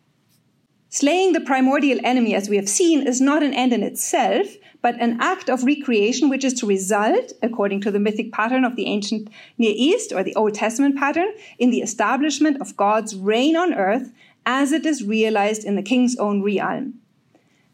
Slaying 0.88 1.34
the 1.34 1.40
primordial 1.40 2.00
enemy, 2.02 2.34
as 2.34 2.48
we 2.48 2.56
have 2.56 2.68
seen, 2.68 3.06
is 3.06 3.20
not 3.20 3.42
an 3.42 3.52
end 3.52 3.74
in 3.74 3.82
itself, 3.82 4.46
but 4.80 4.98
an 5.02 5.18
act 5.20 5.50
of 5.50 5.64
recreation 5.64 6.30
which 6.30 6.44
is 6.44 6.54
to 6.54 6.66
result, 6.66 7.32
according 7.42 7.82
to 7.82 7.90
the 7.90 8.00
mythic 8.00 8.32
pattern 8.32 8.64
of 8.64 8.74
the 8.74 8.86
ancient 8.86 9.28
Near 9.58 9.74
East 9.76 10.12
or 10.14 10.22
the 10.22 10.34
Old 10.34 10.54
Testament 10.54 10.96
pattern, 10.96 11.28
in 11.58 11.68
the 11.68 11.82
establishment 11.82 12.58
of 12.62 12.74
God's 12.74 13.14
reign 13.14 13.54
on 13.54 13.74
earth 13.74 14.10
as 14.46 14.72
it 14.72 14.86
is 14.86 15.04
realized 15.04 15.62
in 15.62 15.76
the 15.76 15.82
king's 15.82 16.16
own 16.16 16.42
realm. 16.42 16.94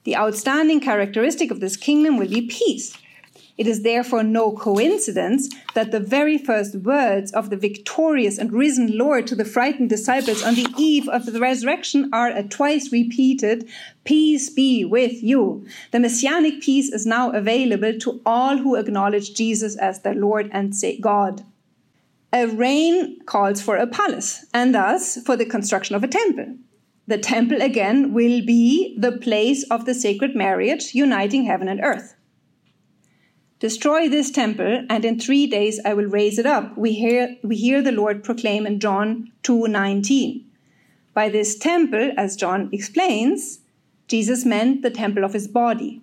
The 0.05 0.17
outstanding 0.17 0.81
characteristic 0.81 1.51
of 1.51 1.61
this 1.61 1.77
kingdom 1.77 2.19
will 2.19 2.29
be 2.29 2.43
peace. 2.43 2.97
It 3.57 3.67
is 3.67 3.83
therefore 3.83 4.25
no 4.25 4.53
coincidence 4.53 5.49
that 5.75 5.93
the 5.93 6.01
very 6.01 6.37
first 6.37 6.75
words 6.77 7.33
of 7.33 7.51
the 7.51 7.57
victorious 7.57 8.37
and 8.37 8.53
risen 8.53 8.99
Lord 8.99 9.27
to 9.29 9.37
the 9.37 9.45
frightened 9.45 9.89
disciples 9.89 10.43
on 10.43 10.57
the 10.57 10.67
eve 10.77 11.09
of 11.09 11.25
the 11.27 11.39
resurrection 11.39 12.11
are 12.13 12.29
a 12.29 12.43
twice 12.43 12.91
repeated, 12.91 13.69
Peace 14.03 14.51
be 14.51 14.85
with 14.85 15.23
you. 15.23 15.65
The 15.93 16.01
messianic 16.01 16.61
peace 16.61 16.93
is 16.93 17.07
now 17.07 17.31
available 17.31 17.97
to 18.01 18.21
all 18.27 18.59
who 18.59 18.75
acknowledge 18.75 19.35
Jesus 19.35 19.77
as 19.77 20.01
their 20.01 20.15
Lord 20.15 20.51
and 20.53 20.75
God. 21.01 21.45
A 22.33 22.47
reign 22.47 23.21
calls 23.25 23.63
for 23.63 23.77
a 23.77 23.87
palace, 23.87 24.45
and 24.53 24.75
thus 24.75 25.23
for 25.25 25.37
the 25.37 25.47
construction 25.47 25.95
of 25.95 26.03
a 26.03 26.09
temple. 26.09 26.57
The 27.07 27.19
temple 27.19 27.61
again 27.61 28.15
will 28.15 28.45
be 28.45 28.97
the 28.99 29.13
place 29.13 29.65
of 29.71 29.85
the 29.85 29.95
sacred 29.95 30.35
marriage 30.35 30.95
uniting 30.95 31.45
heaven 31.45 31.69
and 31.69 31.81
earth. 31.83 32.15
Destroy 33.59 34.09
this 34.09 34.31
temple, 34.31 34.85
and 34.89 35.05
in 35.05 35.19
three 35.19 35.47
days 35.47 35.81
I 35.85 35.95
will 35.95 36.07
raise 36.07 36.39
it 36.39 36.47
up. 36.47 36.77
We 36.77 36.93
hear, 36.93 37.37
we 37.43 37.57
hear 37.57 37.83
the 37.83 37.93
Lord 37.93 38.25
proclaim 38.25 38.67
in 38.67 38.81
John 38.81 39.33
2:19. 39.43 40.45
By 41.13 41.29
this 41.29 41.57
temple, 41.57 42.13
as 42.17 42.37
John 42.37 42.69
explains, 42.73 43.61
Jesus 44.09 44.45
meant 44.45 44.83
the 44.83 44.91
temple 44.91 45.25
of 45.25 45.33
his 45.33 45.47
body. 45.47 46.03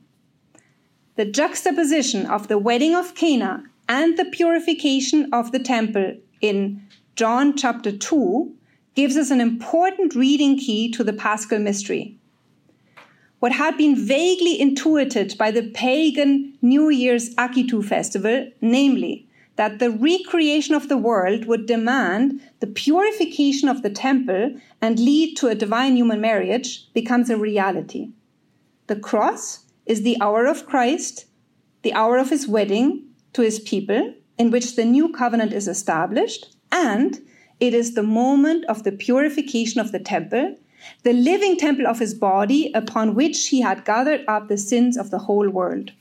The 1.18 1.26
juxtaposition 1.26 2.26
of 2.26 2.48
the 2.48 2.58
wedding 2.58 2.96
of 2.96 3.16
Cana 3.16 3.64
and 3.90 4.18
the 4.18 4.26
purification 4.26 5.28
of 5.34 5.52
the 5.52 5.60
temple 5.60 6.16
in 6.40 6.82
John 7.16 7.56
chapter 7.58 7.92
2 7.92 8.56
gives 8.96 9.16
us 9.16 9.32
an 9.32 9.42
important 9.42 10.16
reading 10.16 10.58
key 10.58 10.92
to 10.92 11.04
the 11.04 11.14
Paschal 11.14 11.60
mystery. 11.60 12.18
What 13.40 13.54
had 13.54 13.78
been 13.78 13.96
vaguely 13.96 14.60
intuited 14.60 15.38
by 15.38 15.52
the 15.52 15.70
pagan 15.72 16.58
New 16.62 16.90
Year's 16.90 17.34
Akitu 17.36 17.84
festival, 17.84 18.52
namely, 18.62 19.28
that 19.56 19.80
the 19.80 19.90
recreation 19.90 20.76
of 20.76 20.90
the 20.90 20.98
world 20.98 21.46
would 21.46 21.66
demand 21.66 22.42
the 22.60 22.68
purification 22.68 23.68
of 23.68 23.82
the 23.82 23.90
temple 23.90 24.56
and 24.82 25.00
lead 25.00 25.36
to 25.38 25.48
a 25.48 25.56
divine 25.56 25.96
human 25.96 26.22
marriage, 26.22 26.92
becomes 26.94 27.30
a 27.30 27.38
reality. 27.38 28.12
The 28.88 28.96
cross 28.96 29.66
is 29.86 30.04
the 30.04 30.18
hour 30.22 30.46
of 30.46 30.66
Christ, 30.66 31.26
the 31.82 31.94
hour 31.94 32.18
of 32.18 32.30
his 32.30 32.48
wedding 32.48 33.06
to 33.34 33.42
his 33.42 33.60
people, 33.60 34.14
in 34.38 34.52
which 34.52 34.76
the 34.76 34.86
new 34.86 35.12
covenant 35.12 35.54
is 35.54 35.68
established, 35.68 36.56
and 36.72 37.20
it 37.62 37.76
is 37.76 37.94
the 37.94 38.04
moment 38.04 38.66
of 38.66 38.84
the 38.84 38.92
purification 38.92 39.80
of 39.80 39.92
the 39.92 40.00
temple, 40.00 40.58
the 41.04 41.14
living 41.14 41.56
temple 41.56 41.86
of 41.86 42.00
his 42.00 42.16
body 42.16 42.72
upon 42.74 43.14
which 43.14 43.48
he 43.50 43.62
had 43.62 43.86
gathered 43.86 44.26
up 44.28 44.48
the 44.48 44.58
sins 44.58 44.98
of 44.98 45.12
the 45.12 45.20
whole 45.20 45.48
world. 45.48 45.92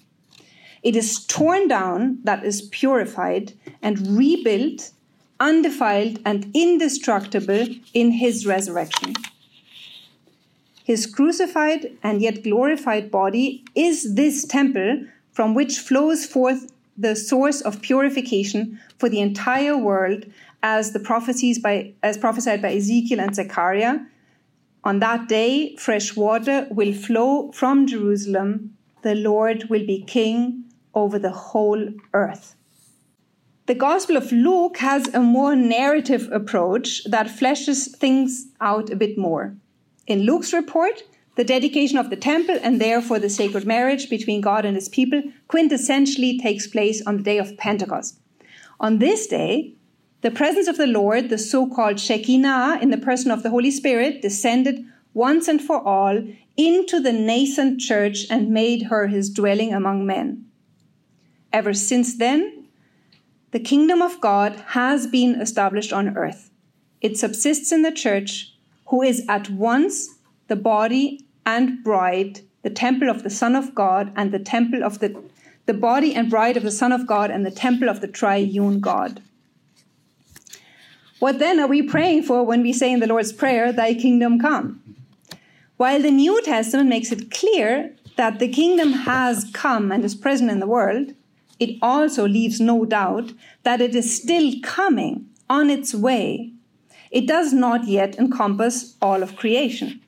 It 0.82 0.96
is 0.96 1.26
torn 1.26 1.68
down, 1.68 2.18
that 2.24 2.44
is 2.44 2.62
purified, 2.62 3.52
and 3.82 4.16
rebuilt, 4.16 4.90
undefiled 5.38 6.18
and 6.24 6.50
indestructible 6.54 7.66
in 7.92 8.12
his 8.12 8.46
resurrection. 8.46 9.12
His 10.82 11.06
crucified 11.06 11.96
and 12.02 12.22
yet 12.22 12.42
glorified 12.42 13.10
body 13.10 13.62
is 13.74 14.14
this 14.14 14.46
temple 14.46 15.04
from 15.30 15.54
which 15.54 15.78
flows 15.78 16.24
forth 16.24 16.72
the 16.96 17.14
source 17.14 17.60
of 17.60 17.82
purification 17.82 18.80
for 18.98 19.08
the 19.08 19.20
entire 19.20 19.76
world 19.76 20.24
as 20.62 20.92
the 20.92 21.00
prophecies 21.00 21.58
by 21.58 21.94
as 22.02 22.18
prophesied 22.18 22.62
by 22.62 22.72
Ezekiel 22.74 23.20
and 23.20 23.34
Zechariah 23.34 23.98
on 24.84 24.98
that 25.00 25.28
day 25.28 25.76
fresh 25.76 26.16
water 26.16 26.66
will 26.70 26.92
flow 26.92 27.50
from 27.52 27.86
Jerusalem 27.86 28.76
the 29.02 29.14
Lord 29.14 29.64
will 29.70 29.86
be 29.86 30.02
king 30.02 30.64
over 30.94 31.18
the 31.18 31.30
whole 31.30 31.88
earth 32.12 32.56
the 33.70 33.74
Gospel 33.76 34.16
of 34.16 34.32
Luke 34.32 34.78
has 34.78 35.06
a 35.14 35.20
more 35.20 35.54
narrative 35.54 36.28
approach 36.32 37.04
that 37.04 37.28
fleshes 37.28 37.94
things 37.96 38.48
out 38.60 38.90
a 38.90 38.96
bit 38.96 39.16
more. 39.16 39.54
In 40.08 40.22
Luke's 40.22 40.52
report, 40.52 41.04
the 41.36 41.44
dedication 41.44 41.96
of 41.96 42.10
the 42.10 42.16
temple 42.16 42.58
and 42.64 42.80
therefore 42.80 43.20
the 43.20 43.30
sacred 43.30 43.64
marriage 43.64 44.10
between 44.10 44.40
God 44.40 44.64
and 44.64 44.74
his 44.74 44.88
people 44.88 45.22
quintessentially 45.48 46.42
takes 46.42 46.66
place 46.66 47.00
on 47.06 47.18
the 47.18 47.22
day 47.22 47.38
of 47.38 47.56
Pentecost. 47.58 48.18
On 48.80 48.98
this 48.98 49.28
day, 49.28 49.74
the 50.22 50.30
presence 50.30 50.68
of 50.68 50.76
the 50.76 50.86
Lord, 50.86 51.30
the 51.30 51.38
so 51.38 51.66
called 51.66 51.98
Shekinah 51.98 52.78
in 52.82 52.90
the 52.90 52.98
person 52.98 53.30
of 53.30 53.42
the 53.42 53.50
Holy 53.50 53.70
Spirit, 53.70 54.20
descended 54.20 54.84
once 55.14 55.48
and 55.48 55.60
for 55.60 55.80
all 55.80 56.22
into 56.56 57.00
the 57.00 57.12
nascent 57.12 57.80
church 57.80 58.26
and 58.30 58.50
made 58.50 58.84
her 58.84 59.06
his 59.06 59.30
dwelling 59.30 59.72
among 59.72 60.06
men. 60.06 60.44
Ever 61.52 61.72
since 61.72 62.18
then, 62.18 62.68
the 63.50 63.60
kingdom 63.60 64.02
of 64.02 64.20
God 64.20 64.62
has 64.68 65.06
been 65.06 65.40
established 65.40 65.92
on 65.92 66.16
earth. 66.16 66.50
It 67.00 67.16
subsists 67.16 67.72
in 67.72 67.82
the 67.82 67.90
church, 67.90 68.54
who 68.88 69.02
is 69.02 69.24
at 69.28 69.48
once 69.48 70.18
the 70.48 70.56
body 70.56 71.24
and 71.46 71.82
bride, 71.82 72.40
the 72.62 72.70
temple 72.70 73.08
of 73.08 73.22
the 73.22 73.30
Son 73.30 73.56
of 73.56 73.74
God, 73.74 74.12
and 74.14 74.32
the 74.32 74.38
temple 74.38 74.84
of 74.84 74.98
the, 74.98 75.22
the 75.66 75.74
body 75.74 76.14
and 76.14 76.28
bride 76.28 76.56
of 76.56 76.62
the 76.62 76.70
Son 76.70 76.92
of 76.92 77.06
God, 77.06 77.30
and 77.30 77.44
the 77.44 77.50
temple 77.50 77.88
of 77.88 78.00
the 78.00 78.08
triune 78.08 78.80
God. 78.80 79.22
What 81.20 81.38
then 81.38 81.60
are 81.60 81.66
we 81.66 81.82
praying 81.82 82.22
for 82.22 82.42
when 82.44 82.62
we 82.62 82.72
say 82.72 82.90
in 82.90 83.00
the 83.00 83.06
Lord's 83.06 83.30
Prayer, 83.30 83.72
Thy 83.72 83.92
kingdom 83.92 84.40
come? 84.40 84.82
While 85.76 86.00
the 86.00 86.10
New 86.10 86.40
Testament 86.40 86.88
makes 86.88 87.12
it 87.12 87.30
clear 87.30 87.94
that 88.16 88.38
the 88.38 88.48
kingdom 88.48 88.92
has 88.92 89.48
come 89.52 89.92
and 89.92 90.02
is 90.02 90.14
present 90.14 90.50
in 90.50 90.60
the 90.60 90.66
world, 90.66 91.12
it 91.58 91.76
also 91.82 92.26
leaves 92.26 92.58
no 92.58 92.86
doubt 92.86 93.34
that 93.64 93.82
it 93.82 93.94
is 93.94 94.16
still 94.16 94.54
coming 94.62 95.26
on 95.50 95.68
its 95.68 95.94
way. 95.94 96.54
It 97.10 97.26
does 97.26 97.52
not 97.52 97.86
yet 97.86 98.18
encompass 98.18 98.96
all 99.02 99.22
of 99.22 99.36
creation. 99.36 100.00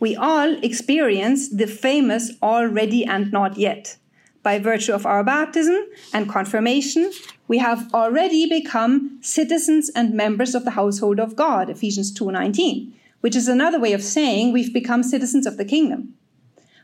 We 0.00 0.16
all 0.16 0.56
experience 0.64 1.50
the 1.50 1.68
famous 1.68 2.32
already 2.42 3.04
and 3.04 3.30
not 3.30 3.58
yet. 3.58 3.96
By 4.42 4.58
virtue 4.58 4.92
of 4.92 5.06
our 5.06 5.22
baptism 5.22 5.86
and 6.12 6.28
confirmation, 6.28 7.12
we 7.48 7.58
have 7.58 7.92
already 7.94 8.48
become 8.48 9.18
citizens 9.20 9.88
and 9.90 10.14
members 10.14 10.54
of 10.54 10.64
the 10.64 10.72
household 10.72 11.20
of 11.20 11.36
God, 11.36 11.70
Ephesians 11.70 12.12
2:19, 12.12 12.92
which 13.20 13.36
is 13.36 13.48
another 13.48 13.78
way 13.78 13.92
of 13.92 14.02
saying 14.02 14.52
we've 14.52 14.72
become 14.72 15.02
citizens 15.02 15.46
of 15.46 15.56
the 15.56 15.64
kingdom. 15.64 16.14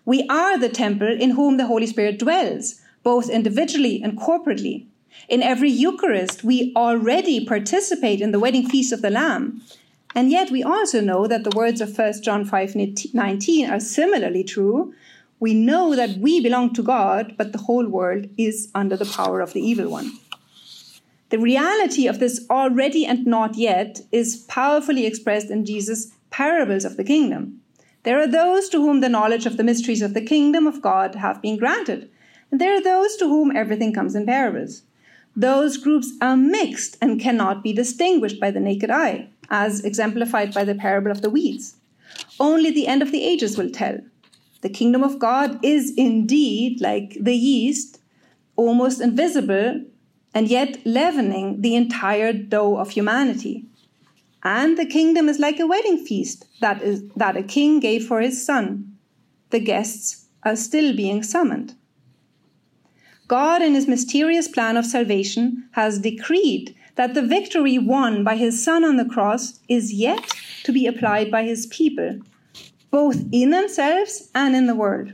We 0.05 0.27
are 0.29 0.59
the 0.59 0.69
temple 0.69 1.09
in 1.09 1.31
whom 1.31 1.57
the 1.57 1.67
Holy 1.67 1.87
Spirit 1.87 2.19
dwells, 2.19 2.81
both 3.03 3.31
individually 3.31 4.01
and 4.03 4.19
corporately. 4.19 4.87
In 5.29 5.43
every 5.43 5.71
Eucharist, 5.71 6.43
we 6.43 6.73
already 6.75 7.45
participate 7.45 8.21
in 8.21 8.33
the 8.33 8.41
wedding 8.41 8.69
feast 8.69 8.93
of 8.93 9.03
the 9.03 9.11
Lamb. 9.11 9.63
And 10.15 10.31
yet, 10.31 10.51
we 10.51 10.63
also 10.63 11.01
know 11.01 11.27
that 11.27 11.45
the 11.45 11.57
words 11.57 11.81
of 11.81 11.95
1 11.95 12.23
John 12.23 12.45
5:19 12.45 13.69
are 13.71 13.81
similarly 13.81 14.45
true. 14.45 14.93
We 15.41 15.55
know 15.55 15.97
that 15.97 16.19
we 16.19 16.41
belong 16.41 16.73
to 16.75 16.83
God, 16.83 17.35
but 17.37 17.53
the 17.53 17.65
whole 17.67 17.89
world 17.89 18.27
is 18.37 18.69
under 18.75 18.97
the 18.97 19.13
power 19.19 19.41
of 19.41 19.53
the 19.53 19.61
evil 19.61 19.89
one. 19.89 20.13
The 21.33 21.39
reality 21.39 22.07
of 22.07 22.19
this 22.19 22.45
already 22.51 23.07
and 23.07 23.25
not 23.25 23.57
yet 23.57 24.03
is 24.13 24.45
powerfully 24.49 25.07
expressed 25.07 25.49
in 25.49 25.65
Jesus' 25.65 26.13
parables 26.29 26.85
of 26.85 26.99
the 26.99 27.05
kingdom. 27.05 27.63
There 28.03 28.21
are 28.21 28.27
those 28.27 28.69
to 28.69 28.77
whom 28.77 29.01
the 29.01 29.09
knowledge 29.09 29.47
of 29.47 29.57
the 29.57 29.65
mysteries 29.65 30.03
of 30.03 30.13
the 30.13 30.21
kingdom 30.21 30.67
of 30.67 30.83
God 30.83 31.15
have 31.15 31.41
been 31.41 31.57
granted, 31.57 32.11
and 32.51 32.61
there 32.61 32.77
are 32.77 32.83
those 32.83 33.17
to 33.17 33.25
whom 33.25 33.57
everything 33.57 33.95
comes 33.95 34.15
in 34.15 34.27
parables. 34.27 34.83
Those 35.35 35.79
groups 35.79 36.13
are 36.21 36.37
mixed 36.37 36.99
and 37.01 37.19
cannot 37.19 37.63
be 37.63 37.73
distinguished 37.73 38.39
by 38.39 38.51
the 38.51 38.61
naked 38.61 38.91
eye, 38.91 39.31
as 39.49 39.83
exemplified 39.87 40.53
by 40.53 40.65
the 40.65 40.75
parable 40.75 41.11
of 41.11 41.23
the 41.23 41.31
weeds. 41.31 41.77
Only 42.39 42.71
the 42.71 42.87
end 42.87 43.01
of 43.01 43.11
the 43.11 43.25
ages 43.25 43.57
will 43.57 43.71
tell. 43.71 43.97
The 44.61 44.69
kingdom 44.69 45.03
of 45.03 45.19
God 45.19 45.59
is 45.65 45.95
indeed 45.97 46.83
like 46.83 47.17
the 47.19 47.35
yeast, 47.35 48.01
almost 48.55 49.01
invisible, 49.01 49.81
and 50.35 50.49
yet 50.49 50.79
leavening 50.85 51.61
the 51.61 51.75
entire 51.75 52.33
dough 52.33 52.77
of 52.77 52.91
humanity. 52.91 53.67
And 54.43 54.77
the 54.77 54.87
kingdom 54.87 55.29
is 55.29 55.39
like 55.39 55.61
a 55.61 55.67
wedding 55.67 56.05
feast 56.05 56.47
that, 56.61 56.83
is, 56.83 57.05
that 57.17 57.37
a 57.37 57.43
king 57.43 57.81
gave 57.81 58.07
for 58.07 58.21
his 58.21 58.45
son. 58.45 58.97
The 59.51 59.61
guests 59.61 60.27
are 60.43 60.57
still 60.57 60.97
being 60.97 61.23
summoned. 61.23 61.75
God, 63.29 63.63
in 63.63 63.75
his 63.75 63.89
mysterious 63.89 64.49
plan 64.49 64.77
of 64.77 64.85
salvation, 64.85 65.69
has 65.73 66.01
decreed 66.01 66.75
that 66.97 67.15
the 67.15 67.23
victory 67.23 67.79
won 67.79 68.25
by 68.25 68.37
his 68.37 68.63
Son 68.63 68.85
on 68.85 68.97
the 68.97 69.05
cross 69.05 69.61
is 69.69 69.93
yet 69.93 70.35
to 70.65 70.73
be 70.73 70.87
applied 70.87 71.31
by 71.31 71.43
his 71.45 71.67
people, 71.67 72.21
both 72.91 73.25
in 73.33 73.51
themselves 73.51 74.31
and 74.35 74.55
in 74.55 74.67
the 74.67 74.75
world. 74.75 75.13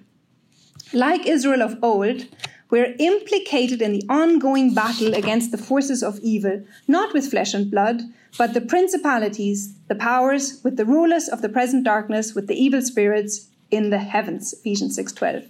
Like 0.93 1.27
Israel 1.27 1.63
of 1.63 1.79
old, 1.83 2.27
we're 2.71 2.95
implicated 2.99 3.81
in 3.81 3.93
the 3.93 4.05
ongoing 4.09 4.75
battle 4.75 5.15
against 5.15 5.51
the 5.51 5.59
forces 5.59 6.03
of 6.03 6.19
evil, 6.21 6.63
not 6.87 7.15
with 7.15 7.31
flesh 7.31 7.55
and 7.55 7.71
blood, 7.71 8.03
but 8.37 8.53
the 8.53 8.61
principalities, 8.61 9.75
the 9.89 9.95
powers, 9.95 10.61
with 10.63 10.77
the 10.77 10.85
rulers 10.85 11.29
of 11.29 11.41
the 11.41 11.49
present 11.49 11.85
darkness, 11.85 12.35
with 12.35 12.47
the 12.47 12.55
evil 12.55 12.83
spirits 12.83 13.49
in 13.71 13.91
the 13.91 13.99
heavens. 13.99 14.53
Ephesians 14.53 14.97
6:12. 14.97 15.45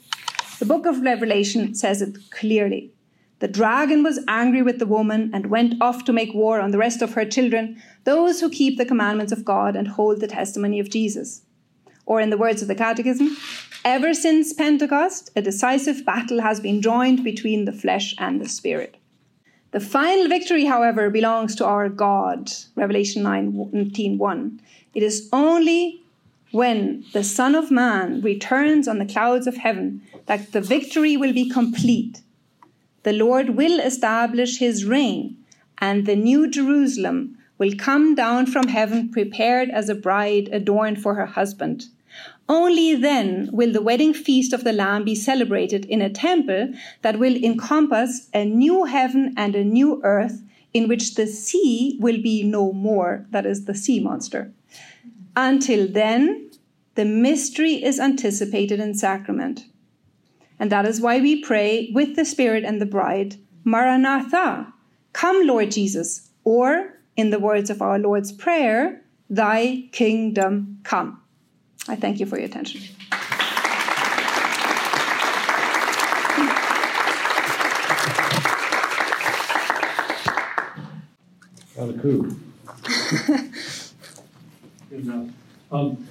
The 0.59 0.66
book 0.66 0.87
of 0.87 1.03
Revelation 1.03 1.75
says 1.75 2.03
it 2.03 2.31
clearly. 2.31 2.93
The 3.41 3.49
dragon 3.49 4.03
was 4.03 4.25
angry 4.27 4.62
with 4.62 4.81
the 4.81 4.87
woman 4.87 5.31
and 5.33 5.47
went 5.47 5.75
off 5.81 6.05
to 6.05 6.12
make 6.12 6.35
war 6.35 6.61
on 6.61 6.73
the 6.73 6.79
rest 6.79 7.03
of 7.03 7.14
her 7.14 7.25
children, 7.25 7.81
those 8.05 8.41
who 8.41 8.51
keep 8.51 8.77
the 8.77 8.85
commandments 8.85 9.33
of 9.33 9.45
God 9.45 9.77
and 9.77 9.87
hold 9.87 10.21
the 10.21 10.27
testimony 10.27 10.81
of 10.81 10.91
Jesus. 10.91 11.43
Or, 12.05 12.21
in 12.21 12.31
the 12.31 12.39
words 12.39 12.62
of 12.62 12.69
the 12.69 12.75
Catechism, 12.75 13.37
ever 13.85 14.14
since 14.14 14.53
Pentecost, 14.53 15.31
a 15.37 15.43
decisive 15.43 16.05
battle 16.05 16.41
has 16.41 16.61
been 16.61 16.83
joined 16.83 17.24
between 17.24 17.64
the 17.64 17.72
flesh 17.72 18.14
and 18.18 18.41
the 18.41 18.49
spirit. 18.49 18.97
The 19.70 19.81
final 19.81 20.29
victory, 20.29 20.64
however, 20.64 21.11
belongs 21.11 21.55
to 21.57 21.66
our 21.66 21.89
God. 21.89 22.51
Revelation 22.74 23.22
19:1. 23.22 24.61
It 24.95 25.03
is 25.03 25.29
only 25.33 26.03
when 26.51 27.05
the 27.12 27.22
Son 27.22 27.55
of 27.55 27.70
Man 27.70 28.22
returns 28.22 28.89
on 28.89 28.99
the 28.99 29.05
clouds 29.05 29.47
of 29.47 29.59
heaven 29.59 30.01
that 30.26 30.53
the 30.53 30.62
victory 30.62 31.16
will 31.16 31.35
be 31.35 31.49
complete. 31.49 32.22
The 33.03 33.12
Lord 33.12 33.51
will 33.51 33.79
establish 33.81 34.59
his 34.59 34.85
reign, 34.85 35.37
and 35.79 36.07
the 36.07 36.16
new 36.16 36.49
Jerusalem 36.49 37.37
will 37.59 37.74
come 37.76 38.14
down 38.14 38.47
from 38.47 38.68
heaven 38.68 39.11
prepared 39.11 39.68
as 39.70 39.89
a 39.89 39.95
bride 39.95 40.49
adorned 40.53 41.03
for 41.03 41.14
her 41.14 41.26
husband. 41.26 41.87
Only 42.49 42.94
then 42.94 43.51
will 43.53 43.72
the 43.72 43.82
wedding 43.82 44.14
feast 44.14 44.53
of 44.53 44.64
the 44.64 44.72
Lamb 44.72 45.05
be 45.05 45.14
celebrated 45.14 45.84
in 45.84 46.01
a 46.01 46.09
temple 46.09 46.72
that 47.03 47.18
will 47.18 47.36
encompass 47.36 48.28
a 48.32 48.44
new 48.44 48.84
heaven 48.84 49.34
and 49.36 49.55
a 49.55 49.64
new 49.64 50.01
earth 50.03 50.42
in 50.72 50.88
which 50.88 51.14
the 51.14 51.26
sea 51.26 51.99
will 52.01 52.22
be 52.22 52.42
no 52.42 52.72
more, 52.72 53.26
that 53.30 53.44
is, 53.44 53.66
the 53.66 53.74
sea 53.74 54.01
monster. 54.01 54.53
Until 55.36 55.86
then, 55.86 56.51
the 56.94 57.05
mystery 57.05 57.82
is 57.84 58.01
anticipated 58.01 58.80
in 58.80 58.94
sacrament. 58.94 59.66
And 60.59 60.72
that 60.72 60.86
is 60.86 61.01
why 61.01 61.20
we 61.20 61.42
pray 61.42 61.90
with 61.94 62.16
the 62.16 62.24
Spirit 62.24 62.64
and 62.64 62.80
the 62.80 62.86
bride, 62.86 63.36
Maranatha, 63.64 64.72
come, 65.12 65.46
Lord 65.46 65.70
Jesus, 65.70 66.30
or 66.44 66.94
in 67.16 67.30
the 67.30 67.38
words 67.38 67.70
of 67.70 67.82
our 67.82 67.99
Lord's 67.99 68.32
Prayer, 68.32 69.03
Thy 69.30 69.88
kingdom 69.92 70.80
come. 70.82 71.20
I 71.89 71.97
thank 71.97 72.20
you 72.20 72.26
for 72.26 72.36
your 72.36 72.47
attention. 72.47 72.82
Got 81.74 81.91
a 81.91 81.93
coup. 81.95 82.36
Good 84.91 85.01
enough. 85.01 85.28
Um, 85.70 86.09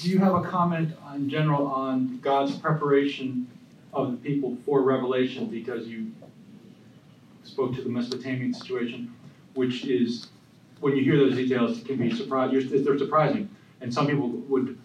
do 0.00 0.08
you 0.08 0.18
have 0.18 0.34
a 0.34 0.42
comment 0.42 0.94
in 1.14 1.30
general 1.30 1.66
on 1.66 2.18
God's 2.20 2.56
preparation 2.56 3.46
of 3.92 4.10
the 4.10 4.16
people 4.16 4.56
for 4.64 4.82
Revelation 4.82 5.46
because 5.46 5.86
you 5.86 6.10
spoke 7.44 7.74
to 7.76 7.82
the 7.82 7.88
Mesopotamian 7.88 8.54
situation, 8.54 9.14
which 9.54 9.84
is 9.84 10.28
when 10.80 10.96
you 10.96 11.04
hear 11.04 11.16
those 11.16 11.36
details, 11.36 11.80
can 11.84 11.96
be. 11.96 12.08
They're 12.08 12.98
surprising, 12.98 13.48
and 13.80 13.92
some 13.92 14.06
people 14.06 14.28
would 14.28 14.78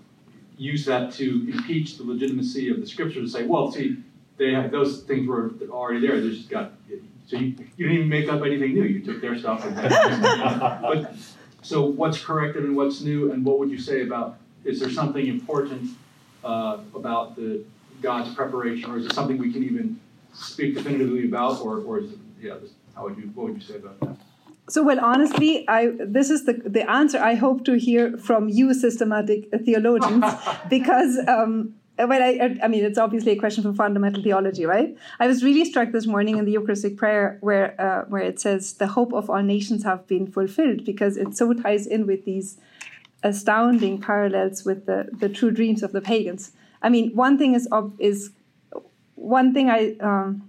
use 0.58 0.86
that 0.86 1.14
to 1.14 1.48
impeach 1.52 1.98
the 1.98 2.04
legitimacy 2.04 2.70
of 2.70 2.80
the 2.82 2.88
scripture 2.88 3.22
to 3.22 3.28
say, 3.28 3.46
well, 3.46 3.72
see, 3.72 3.98
they 4.38 4.54
have 4.54 4.72
those 4.72 5.04
things 5.04 5.28
were 5.28 5.52
already 5.70 6.06
there. 6.06 6.20
They 6.20 6.30
just 6.30 6.50
got 6.50 6.74
so 7.28 7.36
you, 7.38 7.56
you 7.76 7.88
didn't 7.88 7.98
even 7.98 8.10
make 8.10 8.30
up 8.30 8.42
anything 8.42 8.74
new. 8.74 8.84
You 8.84 9.04
took 9.04 9.22
their 9.22 9.38
stuff. 9.38 9.64
But 9.76 11.14
so 11.62 11.84
what's 11.84 12.24
corrected 12.24 12.64
and 12.64 12.76
what's 12.76 13.02
new, 13.02 13.32
and 13.32 13.44
what 13.44 13.60
would 13.60 13.70
you 13.70 13.80
say 13.80 14.04
about? 14.04 14.38
Is 14.64 14.80
there 14.80 14.90
something 14.90 15.28
important 15.28 15.92
uh, 16.44 16.80
about 16.96 17.36
the 17.36 17.66
God's 18.02 18.34
preparation, 18.34 18.90
or 18.92 18.98
is 18.98 19.06
it 19.06 19.14
something 19.14 19.38
we 19.38 19.52
can 19.52 19.64
even 19.64 20.00
speak 20.34 20.76
definitively 20.76 21.26
about, 21.26 21.60
or, 21.62 21.80
or 21.80 22.00
is 22.00 22.12
it, 22.12 22.20
yeah? 22.42 22.54
How 22.96 23.04
would 23.04 23.18
you 23.18 23.32
what 23.36 23.48
would 23.48 23.62
you 23.62 23.68
say 23.68 23.76
about 23.76 24.00
that? 24.00 24.18
So, 24.70 24.84
well, 24.84 25.00
honestly, 25.00 25.68
I 25.70 25.92
this 26.00 26.30
is 26.30 26.46
the 26.46 26.54
the 26.54 26.90
answer 26.90 27.20
I 27.20 27.36
hope 27.36 27.64
to 27.66 27.78
hear 27.78 28.18
from 28.18 28.50
you, 28.50 28.74
systematic 28.74 29.50
theologians, 29.64 30.26
because 30.70 31.18
um, 31.28 31.76
well, 31.98 32.22
I, 32.22 32.58
I 32.62 32.68
mean, 32.68 32.84
it's 32.86 32.98
obviously 32.98 33.32
a 33.32 33.36
question 33.38 33.64
for 33.64 33.74
fundamental 33.74 34.22
theology, 34.22 34.66
right? 34.66 34.96
I 35.20 35.28
was 35.28 35.44
really 35.44 35.66
struck 35.66 35.92
this 35.92 36.06
morning 36.06 36.38
in 36.38 36.46
the 36.46 36.52
Eucharistic 36.52 36.98
prayer 36.98 37.38
where 37.42 37.80
uh, 37.82 38.06
where 38.10 38.22
it 38.22 38.40
says 38.40 38.74
the 38.74 38.88
hope 38.88 39.14
of 39.14 39.30
all 39.30 39.42
nations 39.42 39.84
have 39.84 40.06
been 40.06 40.28
fulfilled 40.28 40.86
because 40.86 41.18
it 41.18 41.36
so 41.36 41.54
ties 41.54 41.88
in 41.88 42.06
with 42.06 42.26
these 42.26 42.58
astounding 43.24 44.00
parallels 44.00 44.64
with 44.64 44.86
the 44.86 45.10
the 45.12 45.30
true 45.30 45.50
dreams 45.50 45.82
of 45.82 45.92
the 45.92 46.02
pagans. 46.02 46.52
I 46.82 46.90
mean, 46.90 47.16
one 47.16 47.38
thing 47.38 47.56
is 47.56 47.68
is 48.00 48.32
one 49.16 49.54
thing 49.54 49.70
I. 49.70 49.96
Um, 50.00 50.44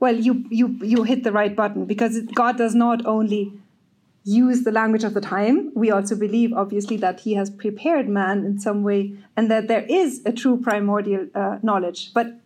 well, 0.00 0.14
you, 0.14 0.44
you, 0.50 0.78
you 0.82 1.02
hit 1.02 1.24
the 1.24 1.32
right 1.32 1.54
button 1.54 1.84
because 1.84 2.20
God 2.34 2.56
does 2.56 2.74
not 2.74 3.04
only 3.04 3.52
use 4.24 4.62
the 4.62 4.70
language 4.70 5.04
of 5.04 5.14
the 5.14 5.20
time, 5.20 5.72
we 5.74 5.90
also 5.90 6.14
believe, 6.14 6.52
obviously, 6.52 6.96
that 6.98 7.20
He 7.20 7.34
has 7.34 7.50
prepared 7.50 8.08
man 8.08 8.44
in 8.44 8.60
some 8.60 8.82
way 8.82 9.16
and 9.36 9.50
that 9.50 9.68
there 9.68 9.86
is 9.88 10.22
a 10.24 10.32
true 10.32 10.60
primordial 10.60 11.26
uh, 11.34 11.58
knowledge. 11.62 12.12
But 12.12 12.40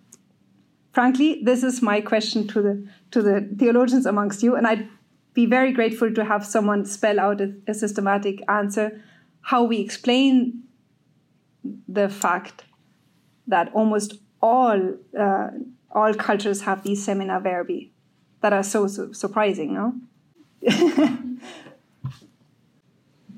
frankly, 0.93 1.43
this 1.43 1.63
is 1.63 1.83
my 1.83 2.01
question 2.01 2.47
to 2.49 2.63
the, 2.63 2.89
to 3.11 3.23
the 3.23 3.49
theologians 3.59 4.07
amongst 4.07 4.43
you, 4.43 4.55
and 4.55 4.67
I'd 4.67 4.89
be 5.35 5.47
very 5.47 5.73
grateful 5.73 6.13
to 6.13 6.25
have 6.25 6.47
someone 6.47 6.85
spell 6.85 7.19
out 7.19 7.41
a, 7.41 7.55
a 7.67 7.75
systematic 7.75 8.43
answer 8.49 9.03
how 9.43 9.65
we 9.65 9.81
explain 9.81 10.63
the 11.89 12.09
fact 12.09 12.65
that 13.47 13.73
almost 13.75 14.15
all 14.41 14.95
uh, 15.19 15.49
all 15.93 16.15
cultures 16.15 16.63
have 16.63 16.83
these 16.83 17.07
semina 17.07 17.43
verbi 17.43 17.93
that 18.41 18.53
are 18.53 18.63
so, 18.63 18.87
so 18.87 19.13
surprising, 19.13 19.75
no? 19.75 19.95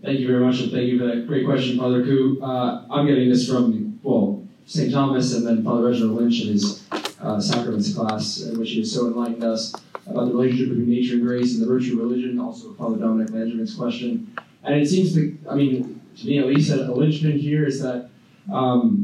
thank 0.04 0.20
you 0.20 0.26
very 0.26 0.44
much, 0.44 0.60
and 0.60 0.72
thank 0.72 0.88
you 0.88 0.98
for 0.98 1.06
that 1.06 1.26
great 1.26 1.44
question, 1.44 1.78
Father 1.78 2.02
Koo. 2.04 2.40
Uh, 2.42 2.86
I'm 2.90 3.06
getting 3.06 3.28
this 3.28 3.48
from, 3.48 3.98
well, 4.02 4.42
St. 4.66 4.92
Thomas 4.92 5.34
and 5.34 5.46
then 5.46 5.62
Father 5.62 5.88
Reginald 5.88 6.16
Lynch 6.16 6.42
in 6.42 6.48
his 6.48 6.82
uh, 7.20 7.40
sacraments 7.40 7.94
class, 7.94 8.42
in 8.42 8.58
which 8.58 8.70
he 8.70 8.80
has 8.80 8.92
so 8.92 9.06
enlightened 9.06 9.44
us 9.44 9.74
about 10.06 10.26
the 10.26 10.32
relationship 10.32 10.68
between 10.70 10.90
nature 10.90 11.14
and 11.14 11.22
grace 11.22 11.54
and 11.54 11.62
the 11.62 11.66
virtue 11.66 11.94
of 11.94 11.98
religion, 11.98 12.38
also 12.38 12.72
Father 12.74 12.96
Dominic 12.96 13.32
Benjamin's 13.32 13.74
question. 13.74 14.34
And 14.62 14.74
it 14.80 14.86
seems 14.86 15.14
to, 15.14 15.36
I 15.50 15.54
mean, 15.54 16.00
to 16.18 16.26
me 16.26 16.38
at 16.38 16.46
least, 16.46 16.70
that 16.70 16.88
a 16.88 16.92
linchpin 16.92 17.38
here 17.38 17.64
is 17.64 17.82
that 17.82 18.08
um, 18.52 19.03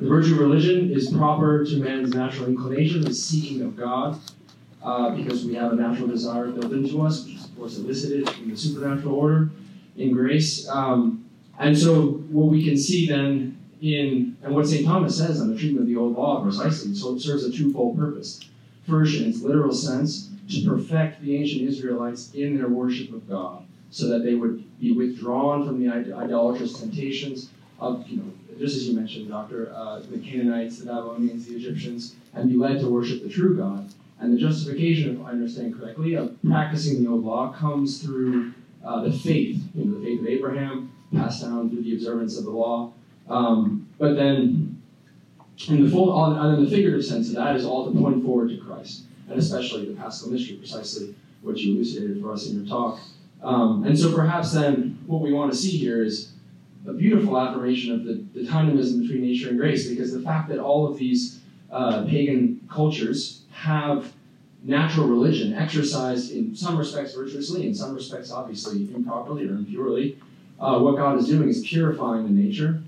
the 0.00 0.08
virtue 0.08 0.32
of 0.32 0.40
religion 0.40 0.90
is 0.90 1.10
proper 1.10 1.64
to 1.64 1.76
man's 1.76 2.14
natural 2.14 2.48
inclination, 2.48 3.02
the 3.02 3.12
seeking 3.12 3.60
of 3.60 3.76
God, 3.76 4.18
uh, 4.82 5.14
because 5.14 5.44
we 5.44 5.54
have 5.54 5.72
a 5.72 5.76
natural 5.76 6.08
desire 6.08 6.50
built 6.50 6.72
into 6.72 7.02
us, 7.02 7.24
which 7.24 7.34
is, 7.34 7.44
of 7.44 7.56
course, 7.56 7.76
elicited 7.76 8.26
in 8.38 8.50
the 8.50 8.56
supernatural 8.56 9.14
order 9.14 9.50
in 9.96 10.12
grace. 10.12 10.66
Um, 10.68 11.28
and 11.58 11.76
so, 11.76 12.12
what 12.30 12.46
we 12.46 12.64
can 12.64 12.78
see 12.78 13.06
then 13.06 13.58
in, 13.82 14.38
and 14.42 14.54
what 14.54 14.66
St. 14.66 14.86
Thomas 14.86 15.18
says 15.18 15.38
on 15.38 15.52
the 15.52 15.58
treatment 15.58 15.82
of 15.82 15.88
the 15.88 15.96
old 15.96 16.16
law 16.16 16.42
precisely, 16.42 16.94
so 16.94 17.14
it 17.14 17.20
serves 17.20 17.44
a 17.44 17.52
twofold 17.52 17.98
purpose. 17.98 18.40
First, 18.88 19.20
in 19.20 19.28
its 19.28 19.42
literal 19.42 19.74
sense, 19.74 20.30
to 20.50 20.66
perfect 20.66 21.20
the 21.20 21.36
ancient 21.36 21.68
Israelites 21.68 22.32
in 22.32 22.56
their 22.56 22.68
worship 22.68 23.12
of 23.12 23.28
God, 23.28 23.64
so 23.90 24.08
that 24.08 24.24
they 24.24 24.34
would 24.34 24.64
be 24.80 24.92
withdrawn 24.92 25.66
from 25.66 25.78
the 25.78 25.92
idolatrous 25.92 26.80
temptations 26.80 27.50
of, 27.78 28.08
you 28.08 28.16
know, 28.16 28.32
just 28.60 28.76
as 28.76 28.86
you 28.86 28.94
mentioned, 28.94 29.30
Doctor, 29.30 29.72
uh, 29.74 30.00
the 30.00 30.18
Canaanites, 30.18 30.78
the 30.78 30.84
Babylonians, 30.84 31.46
the 31.46 31.56
Egyptians, 31.56 32.14
and 32.34 32.50
be 32.50 32.56
led 32.56 32.78
to 32.80 32.88
worship 32.88 33.22
the 33.22 33.28
true 33.28 33.56
God. 33.56 33.90
And 34.20 34.34
the 34.34 34.38
justification, 34.38 35.16
if 35.16 35.26
I 35.26 35.30
understand 35.30 35.78
correctly, 35.78 36.14
of 36.14 36.36
practicing 36.46 37.02
the 37.02 37.10
old 37.10 37.24
law 37.24 37.54
comes 37.54 38.02
through 38.02 38.52
uh, 38.84 39.02
the 39.02 39.12
faith, 39.12 39.62
you 39.74 39.86
know, 39.86 39.98
the 39.98 40.04
faith 40.04 40.20
of 40.20 40.26
Abraham, 40.26 40.92
passed 41.14 41.42
down 41.42 41.70
through 41.70 41.82
the 41.82 41.94
observance 41.94 42.36
of 42.36 42.44
the 42.44 42.50
law. 42.50 42.92
Um, 43.30 43.88
but 43.98 44.14
then, 44.14 44.82
in 45.68 45.84
the 45.84 45.90
full, 45.90 46.22
and 46.22 46.58
in 46.58 46.64
the 46.64 46.70
figurative 46.70 47.04
sense 47.04 47.30
of 47.30 47.36
that, 47.36 47.56
is 47.56 47.64
all 47.64 47.90
to 47.90 47.98
point 47.98 48.22
forward 48.22 48.50
to 48.50 48.58
Christ, 48.58 49.04
and 49.30 49.38
especially 49.38 49.86
the 49.86 49.94
Paschal 49.94 50.30
mystery, 50.30 50.56
precisely 50.56 51.14
what 51.40 51.56
you 51.56 51.76
elucidated 51.76 52.20
for 52.20 52.32
us 52.32 52.46
in 52.46 52.58
your 52.58 52.66
talk. 52.66 53.00
Um, 53.42 53.84
and 53.84 53.98
so, 53.98 54.14
perhaps 54.14 54.52
then, 54.52 54.98
what 55.06 55.22
we 55.22 55.32
want 55.32 55.50
to 55.50 55.56
see 55.56 55.78
here 55.78 56.04
is 56.04 56.32
a 56.90 56.94
beautiful 56.94 57.38
affirmation 57.38 57.94
of 57.94 58.04
the, 58.04 58.24
the 58.34 58.44
dynamism 58.46 59.02
between 59.02 59.22
nature 59.22 59.48
and 59.48 59.58
grace 59.58 59.88
because 59.88 60.12
the 60.12 60.20
fact 60.20 60.48
that 60.48 60.58
all 60.58 60.90
of 60.90 60.98
these 60.98 61.40
uh, 61.70 62.04
pagan 62.04 62.60
cultures 62.68 63.42
have 63.50 64.12
natural 64.62 65.06
religion 65.06 65.54
exercised 65.54 66.32
in 66.32 66.54
some 66.54 66.76
respects 66.76 67.14
virtuously, 67.14 67.66
in 67.66 67.74
some 67.74 67.94
respects 67.94 68.30
obviously 68.30 68.92
improperly 68.94 69.46
or 69.46 69.52
impurely. 69.52 70.18
Uh, 70.58 70.78
what 70.78 70.96
God 70.96 71.18
is 71.18 71.26
doing 71.26 71.48
is 71.48 71.66
purifying 71.66 72.24
the 72.24 72.30
nature, 72.30 72.82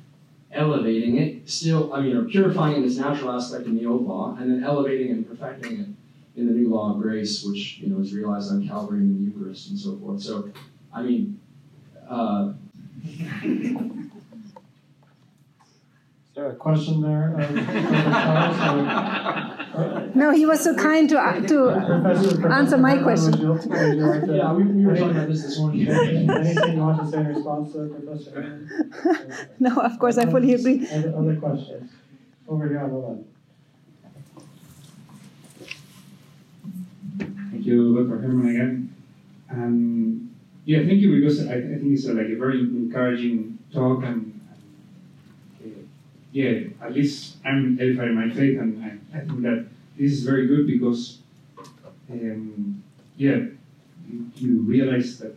elevating 0.53 1.17
it, 1.17 1.49
still, 1.49 1.95
I 1.95 2.03
mean, 2.03 2.15
or 2.15 2.25
purifying 2.25 2.77
in 2.77 2.85
its 2.85 2.97
natural 2.97 3.33
aspect 3.33 3.67
in 3.67 3.77
the 3.77 3.87
old 3.87 4.07
law, 4.07 4.37
and 4.39 4.51
then 4.51 4.63
elevating 4.63 5.11
and 5.11 5.27
perfecting 5.27 5.81
it 5.81 5.89
in 6.39 6.47
the 6.47 6.53
new 6.53 6.69
law 6.69 6.95
of 6.95 7.01
grace, 7.01 7.43
which 7.45 7.79
you 7.79 7.89
know 7.89 8.01
is 8.01 8.13
realized 8.13 8.51
on 8.51 8.67
Calvary 8.67 8.99
and 8.99 9.17
the 9.17 9.31
Eucharist 9.31 9.71
and 9.71 9.79
so 9.79 9.97
forth. 9.97 10.21
So, 10.21 10.51
I 10.93 11.03
mean, 11.03 11.41
uh, 12.07 12.53
is 13.05 13.77
there 16.35 16.51
a 16.51 16.55
question 16.55 17.01
there? 17.01 17.35
Uh, 19.75 20.07
no, 20.15 20.31
he 20.33 20.47
was 20.47 20.61
so 20.63 20.75
kind 20.75 21.09
to 21.09 21.19
uh, 21.19 21.41
to 21.41 21.71
answer 22.51 22.79
my 22.79 22.99
question. 22.99 23.33
yeah, 23.41 24.53
we, 24.53 24.65
we 24.65 24.87
were 24.87 24.95
talking 24.95 25.17
about 25.17 25.29
this 25.29 25.43
this 25.43 25.59
morning. 25.59 25.89
Anything 25.89 26.75
you 26.75 26.81
want 26.81 27.01
to 27.03 27.09
say 27.11 27.19
in 27.21 27.27
response 27.29 27.73
to 27.73 27.89
Professor? 27.89 28.69
no, 29.59 29.77
of 29.81 29.99
course, 29.99 30.19
I 30.19 30.27
fully 30.27 30.55
agree. 30.55 30.87
Other, 30.93 31.17
other 31.17 31.37
questions? 31.37 31.91
Over 32.49 32.69
here 32.69 32.81
on 32.81 32.91
the 32.91 32.97
left. 32.97 33.23
Thank 37.51 37.67
you, 37.67 37.95
Dr. 37.95 38.21
Herman, 38.21 38.49
again. 38.49 38.95
Um, 39.51 40.32
yeah, 40.65 40.79
thank 40.79 41.01
you 41.01 41.21
because 41.21 41.47
I, 41.47 41.55
I 41.55 41.61
think 41.61 41.93
it's 41.93 42.07
a, 42.07 42.13
like 42.13 42.27
a 42.27 42.37
very 42.37 42.61
encouraging 42.61 43.59
talk 43.73 44.05
and, 44.05 44.41
and 45.63 45.75
uh, 45.77 45.83
yeah, 46.31 46.69
at 46.81 46.93
least 46.93 47.37
I'm 47.45 47.79
edified 47.81 48.09
in 48.09 48.15
my 48.15 48.35
faith 48.35 48.59
and 48.59 48.83
I, 48.85 49.19
I, 49.19 49.21
think 49.21 49.43
that 49.43 49.67
this 49.97 50.13
is 50.13 50.25
very 50.25 50.47
good 50.47 50.67
because 50.67 51.19
um, 52.11 52.83
yeah, 53.17 53.39
you, 54.09 54.31
you, 54.37 54.61
realize 54.63 55.19
that 55.19 55.37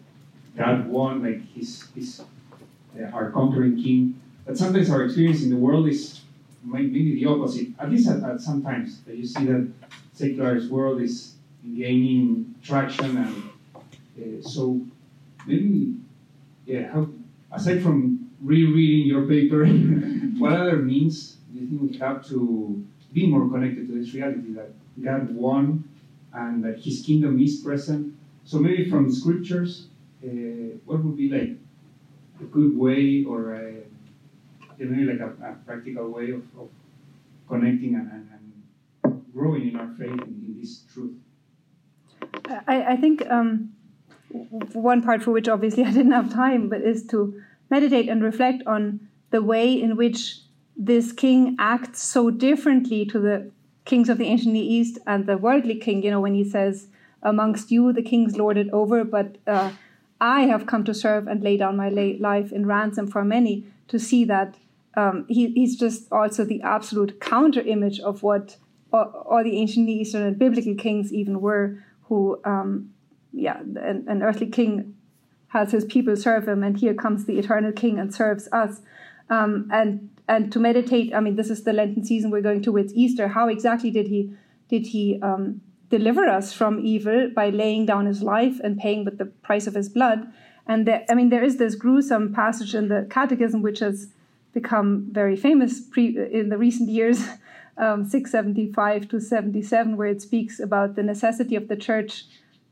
God 0.55 0.87
won, 0.87 1.23
like 1.23 1.41
He's, 1.53 1.87
he's 1.93 2.19
uh, 2.19 3.05
our 3.13 3.31
conquering 3.31 3.81
King. 3.81 4.19
But 4.45 4.57
sometimes 4.57 4.89
our 4.89 5.03
experience 5.03 5.43
in 5.43 5.49
the 5.49 5.57
world 5.57 5.87
is 5.87 6.21
maybe 6.63 7.15
the 7.15 7.25
opposite. 7.25 7.69
At 7.79 7.89
least 7.89 8.07
at, 8.09 8.23
at 8.23 8.41
sometimes 8.41 9.01
that 9.01 9.15
you 9.15 9.25
see 9.25 9.45
that 9.45 9.71
secular 10.13 10.59
world 10.69 11.01
is 11.01 11.35
gaining 11.75 12.55
traction 12.61 13.17
and 13.17 13.43
uh, 14.17 14.47
so 14.47 14.79
maybe, 15.47 15.95
yeah, 16.65 16.91
how, 16.91 17.07
aside 17.51 17.81
from 17.81 18.31
rereading 18.41 19.07
your 19.07 19.27
paper, 19.27 19.65
what 20.37 20.53
other 20.53 20.77
means 20.77 21.37
do 21.53 21.59
you 21.59 21.67
think 21.67 21.91
we 21.91 21.97
have 21.97 22.25
to 22.27 22.83
be 23.13 23.27
more 23.27 23.49
connected 23.49 23.87
to 23.87 23.93
this 23.99 24.13
reality 24.13 24.53
that 24.53 24.71
God 25.01 25.33
won 25.33 25.83
and 26.33 26.63
that 26.63 26.79
His 26.79 27.03
kingdom 27.05 27.39
is 27.39 27.61
present? 27.61 28.13
So 28.43 28.59
maybe 28.59 28.89
from 28.89 29.11
scriptures, 29.11 29.87
uh, 30.23 30.77
what 30.85 31.03
would 31.03 31.17
be 31.17 31.29
like 31.29 31.57
a 32.41 32.43
good 32.43 32.77
way 32.77 33.23
or 33.27 33.55
a, 33.55 33.83
maybe 34.77 35.05
like 35.05 35.19
a, 35.19 35.29
a 35.43 35.55
practical 35.65 36.09
way 36.09 36.31
of, 36.31 36.43
of 36.59 36.69
connecting 37.47 37.95
and, 37.95 38.11
and, 38.11 38.29
and, 39.03 39.25
growing 39.33 39.69
in 39.69 39.75
our 39.75 39.89
faith 39.97 40.11
in, 40.11 40.43
in 40.45 40.57
this 40.59 40.83
truth? 40.93 41.13
I, 42.67 42.93
I 42.93 42.95
think 42.95 43.25
um, 43.29 43.74
one 44.73 45.01
part 45.01 45.23
for 45.23 45.31
which 45.31 45.47
obviously 45.47 45.83
I 45.85 45.91
didn't 45.91 46.11
have 46.11 46.33
time, 46.33 46.69
but 46.69 46.81
is 46.81 47.05
to 47.07 47.41
meditate 47.69 48.09
and 48.09 48.23
reflect 48.23 48.63
on 48.67 49.07
the 49.31 49.41
way 49.41 49.73
in 49.73 49.95
which 49.95 50.39
this 50.77 51.11
king 51.11 51.55
acts 51.59 52.03
so 52.03 52.29
differently 52.29 53.05
to 53.05 53.19
the 53.19 53.51
kings 53.85 54.09
of 54.09 54.17
the 54.17 54.25
ancient 54.25 54.53
Near 54.53 54.63
East 54.63 54.97
and 55.07 55.25
the 55.25 55.37
worldly 55.37 55.75
king. 55.75 56.03
You 56.03 56.11
know, 56.11 56.19
when 56.19 56.33
he 56.33 56.43
says, 56.43 56.87
"Amongst 57.23 57.71
you, 57.71 57.93
the 57.93 58.01
kings 58.01 58.37
lord 58.37 58.57
it 58.57 58.69
over, 58.71 59.03
but 59.03 59.37
uh, 59.47 59.71
I 60.19 60.41
have 60.41 60.65
come 60.65 60.83
to 60.85 60.93
serve 60.93 61.27
and 61.27 61.43
lay 61.43 61.57
down 61.57 61.77
my 61.77 61.89
life 61.89 62.51
in 62.51 62.65
ransom 62.65 63.07
for 63.07 63.23
many." 63.23 63.65
To 63.89 63.99
see 63.99 64.25
that 64.25 64.55
um, 64.97 65.25
he, 65.27 65.51
he's 65.51 65.77
just 65.77 66.11
also 66.11 66.43
the 66.43 66.61
absolute 66.61 67.19
counter 67.19 67.61
image 67.61 67.99
of 67.99 68.23
what 68.23 68.57
all, 68.91 69.25
all, 69.29 69.43
the 69.43 69.57
ancient 69.57 69.85
Near 69.85 70.01
Eastern 70.01 70.23
and 70.23 70.39
biblical 70.39 70.75
kings 70.75 71.13
even 71.13 71.41
were, 71.41 71.83
who, 72.03 72.39
um, 72.45 72.93
yeah, 73.35 73.59
an, 73.59 74.05
an, 74.07 74.23
earthly 74.23 74.47
king 74.47 74.95
has 75.49 75.71
his 75.71 75.85
people 75.85 76.15
serve 76.15 76.47
him, 76.47 76.63
and 76.63 76.77
here 76.77 76.93
comes 76.93 77.25
the 77.25 77.37
eternal 77.37 77.71
king 77.71 77.99
and 77.99 78.13
serves 78.13 78.47
us. 78.51 78.81
Um, 79.29 79.69
and 79.71 80.09
and 80.27 80.51
to 80.51 80.59
meditate, 80.59 81.13
I 81.13 81.19
mean, 81.19 81.35
this 81.35 81.49
is 81.49 81.63
the 81.63 81.73
Lenten 81.73 82.03
season 82.03 82.31
we're 82.31 82.41
going 82.41 82.61
towards 82.61 82.93
Easter. 82.93 83.27
How 83.29 83.47
exactly 83.47 83.91
did 83.91 84.07
he 84.07 84.33
did 84.69 84.87
he 84.87 85.19
um, 85.21 85.61
deliver 85.89 86.25
us 86.25 86.53
from 86.53 86.85
evil 86.85 87.29
by 87.35 87.49
laying 87.49 87.85
down 87.85 88.05
his 88.05 88.23
life 88.23 88.59
and 88.63 88.77
paying 88.77 89.05
with 89.05 89.17
the 89.17 89.25
price 89.25 89.67
of 89.67 89.75
his 89.75 89.89
blood? 89.89 90.27
And 90.67 90.87
there, 90.87 91.05
I 91.09 91.13
mean, 91.13 91.29
there 91.29 91.43
is 91.43 91.57
this 91.57 91.75
gruesome 91.75 92.33
passage 92.33 92.73
in 92.73 92.87
the 92.87 93.07
Catechism 93.09 93.61
which 93.61 93.79
has 93.79 94.07
become 94.53 95.07
very 95.11 95.35
famous 95.35 95.79
pre- 95.79 96.17
in 96.31 96.49
the 96.49 96.57
recent 96.57 96.89
years, 96.89 97.19
um, 97.77 98.05
675 98.05 99.09
to 99.09 99.19
77, 99.19 99.97
where 99.97 100.07
it 100.07 100.21
speaks 100.21 100.59
about 100.59 100.95
the 100.95 101.03
necessity 101.03 101.55
of 101.55 101.67
the 101.67 101.75
church 101.75 102.23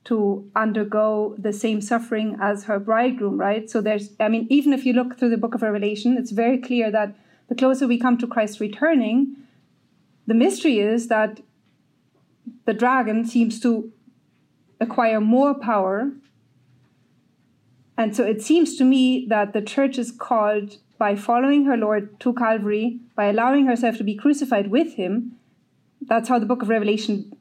to 0.06 0.50
undergo 0.56 1.36
the 1.38 1.54
same 1.54 1.80
suffering 1.80 2.38
as 2.42 2.66
her 2.66 2.80
bridegroom, 2.80 3.38
right? 3.38 3.70
So 3.70 3.82
there's, 3.82 4.10
I 4.20 4.28
mean, 4.28 4.48
even 4.50 4.74
if 4.74 4.86
you 4.86 4.94
look 4.94 5.18
through 5.18 5.30
the 5.30 5.38
book 5.38 5.56
of 5.56 5.62
Revelation, 5.62 6.18
it's 6.18 6.32
very 6.32 6.58
clear 6.58 6.92
that 6.92 7.16
the 7.48 7.56
closer 7.56 7.88
we 7.88 7.98
come 7.98 8.18
to 8.18 8.28
Christ 8.28 8.60
returning, 8.60 9.36
the 10.28 10.34
mystery 10.34 10.80
is 10.80 11.08
that 11.08 11.42
the 12.66 12.74
dragon 12.74 13.26
seems 13.26 13.60
to 13.62 13.92
acquire 14.80 15.22
more 15.22 15.54
power. 15.54 16.12
And 17.98 18.16
so 18.16 18.24
it 18.24 18.42
seems 18.42 18.76
to 18.78 18.84
me 18.84 19.26
that 19.30 19.54
the 19.54 19.62
church 19.62 19.98
is 19.98 20.12
called 20.12 20.78
by 20.98 21.16
following 21.16 21.66
her 21.66 21.78
Lord 21.78 22.20
to 22.22 22.34
Calvary, 22.34 23.00
by 23.16 23.26
allowing 23.26 23.66
herself 23.66 23.98
to 23.98 24.04
be 24.04 24.16
crucified 24.16 24.70
with 24.70 24.96
him. 24.96 25.34
That's 26.02 26.28
how 26.28 26.40
the 26.40 26.46
book 26.46 26.62
of 26.62 26.70
Revelation 26.70 27.34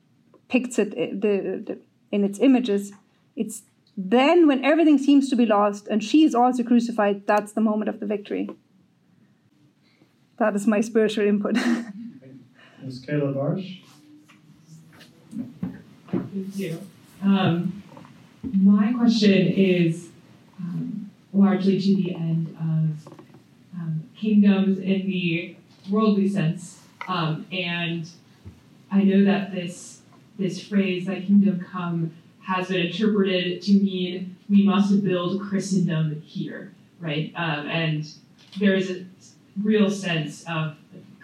picks 0.49 0.79
it 0.79 0.91
the, 0.91 1.63
the, 1.67 1.79
in 2.13 2.23
its 2.23 2.39
images. 2.39 2.93
It's 3.35 3.63
then 3.97 4.47
when 4.47 4.65
everything 4.65 4.99
seems 4.99 5.29
to 5.31 5.37
be 5.37 5.47
lost 5.47 5.89
and 5.89 6.05
she 6.05 6.25
is 6.25 6.35
also 6.35 6.63
crucified, 6.63 7.27
that's 7.27 7.53
the 7.53 7.61
moment 7.61 7.89
of 7.89 7.99
the 7.99 8.07
victory. 8.07 8.49
That 10.39 10.55
is 10.55 10.67
my 10.67 10.81
spiritual 10.81 11.27
input. 11.27 11.55
Ms. 12.83 13.05
Kayla 13.07 13.35
Barsh. 13.35 13.81
Thank 16.11 16.57
you. 16.57 16.81
Um, 17.23 17.83
my 18.43 18.93
question 18.93 19.49
is 19.49 20.09
um, 20.59 21.11
largely 21.33 21.81
to 21.81 21.97
the 21.97 22.15
end 22.15 22.49
of 22.59 23.13
um, 23.75 24.09
kingdoms 24.17 24.79
in 24.79 25.07
the 25.07 25.57
worldly 25.89 26.29
sense, 26.29 26.81
um, 27.07 27.47
and 27.53 28.09
I 28.91 29.05
know 29.05 29.25
that 29.25 29.55
this 29.55 30.02
this 30.43 30.62
phrase 30.66 31.07
"Thy 31.07 31.20
kingdom 31.20 31.64
come" 31.70 32.12
has 32.43 32.68
been 32.68 32.86
interpreted 32.86 33.62
to 33.62 33.72
mean 33.72 34.36
we 34.49 34.64
must 34.64 35.03
build 35.05 35.40
Christendom 35.40 36.20
here, 36.22 36.72
right? 37.01 37.32
Um, 37.36 37.68
and 37.68 38.12
there 38.59 38.74
is 38.74 38.90
a 38.90 39.07
real 39.62 39.90
sense 39.90 40.45
of 40.49 40.76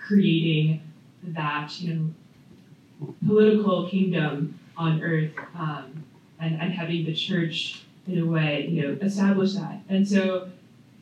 creating 0.06 0.82
that 1.22 1.80
you 1.80 1.94
know 1.94 3.14
political 3.26 3.88
kingdom 3.88 4.58
on 4.76 5.02
earth 5.02 5.30
um, 5.58 6.04
and, 6.40 6.60
and 6.60 6.72
having 6.72 7.04
the 7.04 7.14
church 7.14 7.82
in 8.06 8.18
a 8.18 8.26
way 8.26 8.66
you 8.68 8.82
know 8.82 8.98
establish 9.02 9.54
that 9.54 9.80
and 9.88 10.08
so 10.08 10.48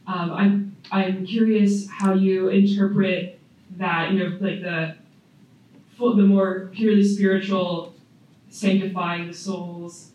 um, 0.08 0.32
I'm, 0.32 0.76
I'm 0.92 1.26
curious 1.26 1.88
how 1.90 2.14
you 2.14 2.48
interpret 2.48 3.38
that 3.76 4.12
you 4.12 4.18
know 4.18 4.36
like 4.40 4.62
the 4.62 4.96
the 5.98 6.22
more 6.22 6.70
purely 6.72 7.02
spiritual 7.02 7.94
sanctifying 8.56 9.26
the 9.26 9.34
souls 9.34 10.12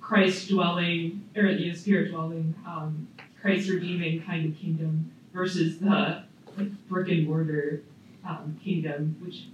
christ 0.00 0.48
dwelling 0.48 1.28
or 1.36 1.44
you 1.44 1.68
know, 1.68 1.74
spirit 1.74 2.10
dwelling 2.10 2.54
um, 2.66 3.08
christ 3.40 3.68
redeeming 3.68 4.22
kind 4.22 4.52
of 4.52 4.58
kingdom 4.58 5.10
versus 5.32 5.78
the 5.78 6.22
like 6.56 6.88
brick 6.88 7.08
and 7.08 7.26
mortar 7.26 7.82
um, 8.26 8.58
kingdom, 8.62 9.16
which 9.20 9.44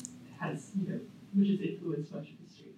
has 0.40 0.70
you 0.80 0.88
know 0.88 1.00
which 1.34 1.48
has 1.48 1.60
influenced 1.60 2.12
much 2.12 2.22
of 2.22 2.46
history. 2.46 2.72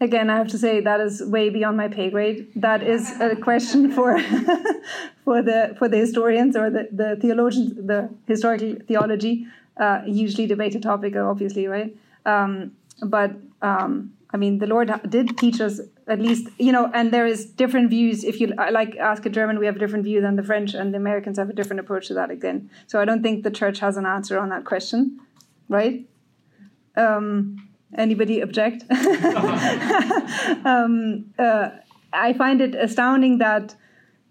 Again, 0.00 0.30
I 0.30 0.36
have 0.36 0.48
to 0.48 0.58
say 0.58 0.80
that 0.80 1.00
is 1.00 1.22
way 1.22 1.50
beyond 1.50 1.76
my 1.76 1.88
pay 1.88 2.10
grade. 2.10 2.48
That 2.56 2.82
is 2.82 3.10
a 3.20 3.36
question 3.36 3.92
for 3.92 4.18
for 5.24 5.42
the 5.42 5.74
for 5.78 5.88
the 5.88 5.98
historians 5.98 6.56
or 6.56 6.70
the, 6.70 6.88
the 6.90 7.16
theologians, 7.20 7.74
the 7.74 8.10
historical 8.26 8.76
theology. 8.86 9.46
Uh, 9.76 10.02
usually 10.06 10.46
debated 10.46 10.82
topic, 10.82 11.16
obviously, 11.16 11.66
right? 11.66 11.96
Um, 12.26 12.72
but 13.02 13.32
um, 13.62 14.12
I 14.32 14.36
mean, 14.36 14.58
the 14.58 14.66
Lord 14.66 14.92
did 15.08 15.36
teach 15.38 15.60
us 15.60 15.80
at 16.06 16.20
least, 16.20 16.48
you 16.58 16.70
know, 16.72 16.90
and 16.94 17.12
there 17.12 17.26
is 17.26 17.46
different 17.46 17.90
views. 17.90 18.22
If 18.22 18.40
you 18.40 18.48
like 18.48 18.96
ask 18.96 19.26
a 19.26 19.30
German, 19.30 19.58
we 19.58 19.66
have 19.66 19.76
a 19.76 19.78
different 19.78 20.04
view 20.04 20.20
than 20.20 20.36
the 20.36 20.42
French, 20.42 20.74
and 20.74 20.94
the 20.94 20.98
Americans 20.98 21.38
have 21.38 21.50
a 21.50 21.52
different 21.52 21.80
approach 21.80 22.06
to 22.08 22.14
that 22.14 22.30
again. 22.30 22.70
So 22.86 23.00
I 23.00 23.04
don't 23.04 23.22
think 23.22 23.42
the 23.42 23.50
church 23.50 23.80
has 23.80 23.96
an 23.96 24.06
answer 24.06 24.38
on 24.38 24.50
that 24.50 24.64
question, 24.64 25.18
right? 25.68 26.06
Um, 26.96 27.68
anybody 27.96 28.40
object? 28.40 28.84
um, 30.64 31.32
uh, 31.38 31.70
I 32.12 32.32
find 32.32 32.60
it 32.60 32.74
astounding 32.74 33.38
that 33.38 33.74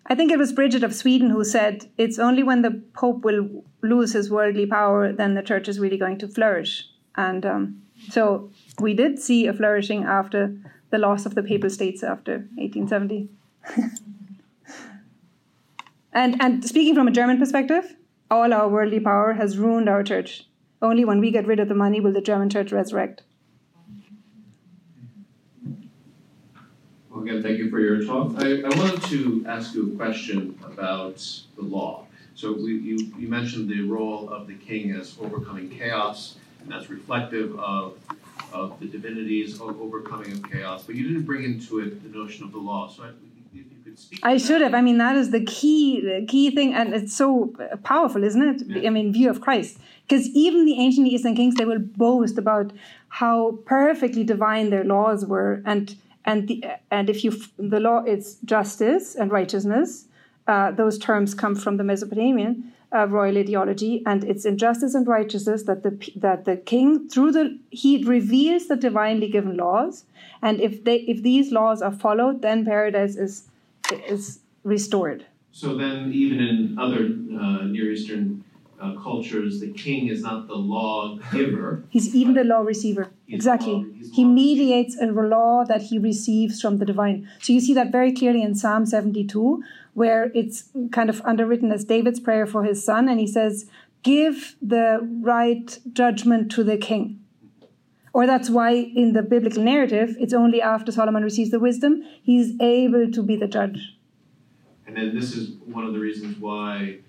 I 0.06 0.16
think 0.16 0.32
it 0.32 0.40
was 0.40 0.54
Bridget 0.54 0.84
of 0.84 0.96
Sweden 0.96 1.30
who 1.30 1.44
said 1.44 1.90
it's 1.98 2.20
only 2.20 2.44
when 2.44 2.62
the 2.62 2.82
Pope 2.94 3.24
will 3.24 3.64
lose 3.82 4.14
his 4.14 4.30
worldly 4.30 4.66
power 4.66 5.14
then 5.14 5.36
the 5.36 5.42
church 5.42 5.68
is 5.68 5.80
really 5.80 5.98
going 5.98 6.18
to 6.20 6.28
flourish. 6.28 6.90
And 7.16 7.46
um, 7.46 7.82
so 8.10 8.52
we 8.80 8.94
did 8.94 9.20
see 9.20 9.48
a 9.48 9.54
flourishing 9.54 10.04
after 10.04 10.56
the 10.90 10.98
loss 10.98 11.26
of 11.26 11.36
the 11.36 11.44
papal 11.44 11.70
states 11.70 12.04
after 12.04 12.48
1870. 12.56 13.30
and 16.14 16.42
and 16.42 16.66
speaking 16.66 16.96
from 16.96 17.08
a 17.08 17.12
German 17.12 17.38
perspective, 17.38 17.96
all 18.32 18.54
our 18.54 18.68
worldly 18.68 19.00
power 19.00 19.34
has 19.34 19.58
ruined 19.58 19.90
our 19.90 20.04
church. 20.04 20.46
Only 20.82 21.04
when 21.04 21.20
we 21.20 21.32
get 21.32 21.46
rid 21.46 21.60
of 21.60 21.68
the 21.68 21.76
money 21.76 22.00
will 22.00 22.14
the 22.14 22.22
German 22.22 22.50
church 22.50 22.72
resurrect. 22.72 23.24
Well, 27.10 27.24
again, 27.24 27.44
thank 27.44 27.58
you 27.58 27.70
for 27.70 27.80
your 27.80 28.04
talk. 28.06 28.34
I, 28.38 28.62
I 28.62 28.70
wanted 28.78 29.04
to 29.06 29.46
ask 29.48 29.74
you 29.74 29.92
a 29.94 29.96
question 29.98 30.58
about 30.64 31.18
the 31.56 31.64
law. 31.64 32.06
So 32.36 32.54
we, 32.54 32.78
you, 32.78 33.12
you 33.18 33.28
mentioned 33.28 33.68
the 33.68 33.82
role 33.82 34.30
of 34.30 34.48
the 34.48 34.54
king 34.54 34.92
as 34.92 35.18
overcoming 35.20 35.70
chaos, 35.70 36.38
and 36.62 36.72
that's 36.72 36.90
reflective 36.90 37.60
of 37.60 37.98
of 38.54 38.80
the 38.80 38.88
divinities 38.88 39.60
of 39.62 39.82
overcoming 39.82 40.32
of 40.32 40.52
chaos, 40.52 40.84
but 40.84 40.96
you 40.96 41.08
didn't 41.08 41.24
bring 41.24 41.44
into 41.44 41.80
it 41.80 42.04
the 42.04 42.18
notion 42.18 42.46
of 42.46 42.52
the 42.52 42.60
law. 42.60 42.88
So 42.88 43.04
I, 43.04 43.08
if 43.10 43.14
you 43.54 43.64
could 43.84 44.00
speak. 44.00 44.20
I 44.24 44.38
should 44.38 44.62
have. 44.62 44.74
I 44.74 44.82
mean, 44.82 44.98
that 44.98 45.16
is 45.16 45.32
the 45.32 45.44
key, 45.44 46.02
the 46.02 46.26
key 46.28 46.52
thing, 46.52 46.74
and 46.74 46.94
it's 46.94 47.16
so 47.16 47.54
powerful, 47.84 48.24
isn't 48.24 48.42
it? 48.42 48.68
Yeah. 48.68 48.88
I 48.88 48.90
mean, 48.92 49.12
view 49.14 49.30
of 49.30 49.42
Christ, 49.42 49.80
because 50.08 50.28
even 50.30 50.66
the 50.66 50.80
ancient 50.80 51.08
Eastern 51.08 51.36
kings, 51.36 51.56
they 51.56 51.66
will 51.66 51.80
boast 51.80 52.38
about 52.38 52.72
how 53.10 53.60
perfectly 53.66 54.24
divine 54.24 54.70
their 54.70 54.84
laws 54.84 55.26
were, 55.26 55.62
and 55.66 55.96
and 56.26 56.48
the 56.48 56.64
and 56.92 57.10
if 57.10 57.24
you 57.24 57.32
the 57.58 57.80
law 57.80 58.04
is 58.04 58.38
justice 58.46 59.16
and 59.16 59.32
righteousness. 59.32 60.06
Uh, 60.48 60.72
those 60.72 60.98
terms 60.98 61.36
come 61.36 61.54
from 61.54 61.78
the 61.78 61.84
Mesopotamian 61.84 62.74
uh, 62.94 63.08
royal 63.08 63.38
ideology, 63.38 64.04
and 64.06 64.24
it's 64.24 64.46
in 64.46 64.58
justice 64.58 64.96
and 64.96 65.08
righteousness 65.08 65.64
that 65.64 65.84
the 65.84 66.12
that 66.16 66.46
the 66.46 66.58
king 66.58 67.08
through 67.10 67.32
the 67.32 67.60
he 67.70 68.04
reveals 68.04 68.68
the 68.68 68.76
divinely 68.76 69.30
given 69.30 69.58
laws, 69.58 70.06
and 70.42 70.60
if 70.60 70.84
they 70.84 70.98
if 71.02 71.22
these 71.24 71.52
laws 71.52 71.82
are 71.82 71.92
followed, 71.92 72.42
then 72.42 72.66
paradise 72.66 73.16
is 73.16 73.44
is 74.08 74.40
restored. 74.64 75.26
So 75.52 75.76
then, 75.76 76.12
even 76.14 76.40
in 76.40 76.78
other 76.80 77.06
uh, 77.06 77.66
Near 77.66 77.92
Eastern 77.92 78.44
uh, 78.80 78.96
cultures, 79.02 79.60
the 79.60 79.72
king 79.72 80.08
is 80.08 80.22
not 80.22 80.48
the 80.48 80.56
law 80.56 81.18
giver. 81.32 81.84
He's 81.90 82.16
even 82.16 82.34
the 82.34 82.44
law 82.44 82.62
receiver. 82.62 83.12
Exactly. 83.28 83.74
Law, 83.74 83.86
he 84.14 84.24
mediates 84.24 84.98
a 85.00 85.08
law 85.08 85.66
that 85.66 85.84
he 85.84 86.00
receives 86.00 86.62
from 86.62 86.78
the 86.78 86.86
divine. 86.86 87.30
So 87.42 87.54
you 87.54 87.60
see 87.60 87.74
that 87.74 87.92
very 87.92 88.14
clearly 88.14 88.42
in 88.42 88.56
Psalm 88.56 88.86
72, 88.86 89.64
where 89.94 90.32
it's 90.34 90.70
kind 90.92 91.10
of 91.10 91.22
underwritten 91.26 91.72
as 91.72 91.84
David's 91.84 92.20
prayer 92.20 92.46
for 92.46 92.64
his 92.64 92.84
son. 92.84 93.10
And 93.10 93.20
he 93.20 93.28
says, 93.28 93.70
Give 94.02 94.56
the 94.62 95.00
right 95.22 95.78
judgment 95.92 96.52
to 96.54 96.64
the 96.64 96.78
king. 96.78 97.20
Or 98.14 98.26
that's 98.26 98.50
why 98.50 98.72
in 98.72 99.14
the 99.14 99.22
biblical 99.22 99.64
narrative, 99.64 100.16
it's 100.20 100.34
only 100.34 100.62
after 100.62 100.92
Solomon 100.92 101.24
receives 101.24 101.52
the 101.52 101.60
wisdom, 101.60 102.04
he's 102.24 102.60
able 102.60 103.12
to 103.12 103.22
be 103.24 103.36
the 103.36 103.48
judge. 103.48 103.96
And 104.88 104.98
then 104.98 105.14
this 105.14 105.36
is 105.36 105.52
one 105.66 105.86
of 105.86 105.94
the 105.94 106.00
reasons 106.00 106.40
why 106.40 107.00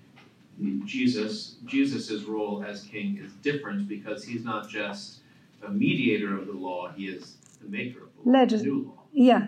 Jesus, 0.85 1.55
Jesus's 1.65 2.25
role 2.25 2.63
as 2.63 2.83
king 2.83 3.19
is 3.23 3.31
different 3.41 3.87
because 3.87 4.23
he's 4.23 4.43
not 4.43 4.69
just 4.69 5.21
a 5.65 5.69
mediator 5.69 6.37
of 6.37 6.45
the 6.47 6.53
law, 6.53 6.89
he 6.89 7.07
is 7.07 7.37
the 7.61 7.69
maker 7.69 8.03
of 8.03 8.09
the 8.15 8.29
law, 8.29 8.39
Legis- 8.39 8.61
the 8.61 8.67
new 8.67 8.83
law. 8.83 9.03
Yeah, 9.11 9.47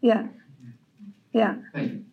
yeah, 0.00 0.28
yeah. 1.32 1.56
Thank 1.72 1.92
you. 1.92 2.04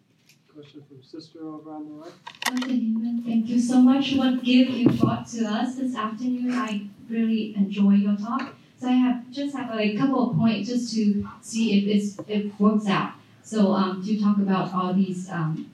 Sister 1.12 1.39
over 1.43 1.72
on 1.72 1.86
the 1.86 1.95
right. 1.95 3.26
Thank 3.26 3.47
you 3.47 3.60
so 3.60 3.82
much. 3.82 4.14
What 4.14 4.43
gift 4.43 4.70
you 4.70 4.89
brought 4.89 5.26
to 5.30 5.43
us 5.43 5.76
this 5.76 5.95
afternoon. 5.95 6.51
I 6.53 6.86
really 7.10 7.55
enjoy 7.55 7.93
your 7.93 8.16
talk. 8.16 8.53
So 8.80 8.89
I 8.89 8.91
have 8.91 9.32
just 9.32 9.55
have 9.55 9.72
a 9.74 9.97
couple 9.97 10.30
of 10.30 10.38
points 10.38 10.70
just 10.70 10.93
to 10.93 11.28
see 11.41 11.80
if 11.80 11.88
it's, 11.88 12.20
it 12.28 12.60
works 12.60 12.86
out. 12.86 13.14
So 13.41 13.72
um, 13.72 14.03
to 14.05 14.22
talk 14.22 14.38
about 14.38 14.72
all 14.72 14.93
these 14.93 15.28
um, 15.32 15.72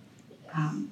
um, 0.54 0.90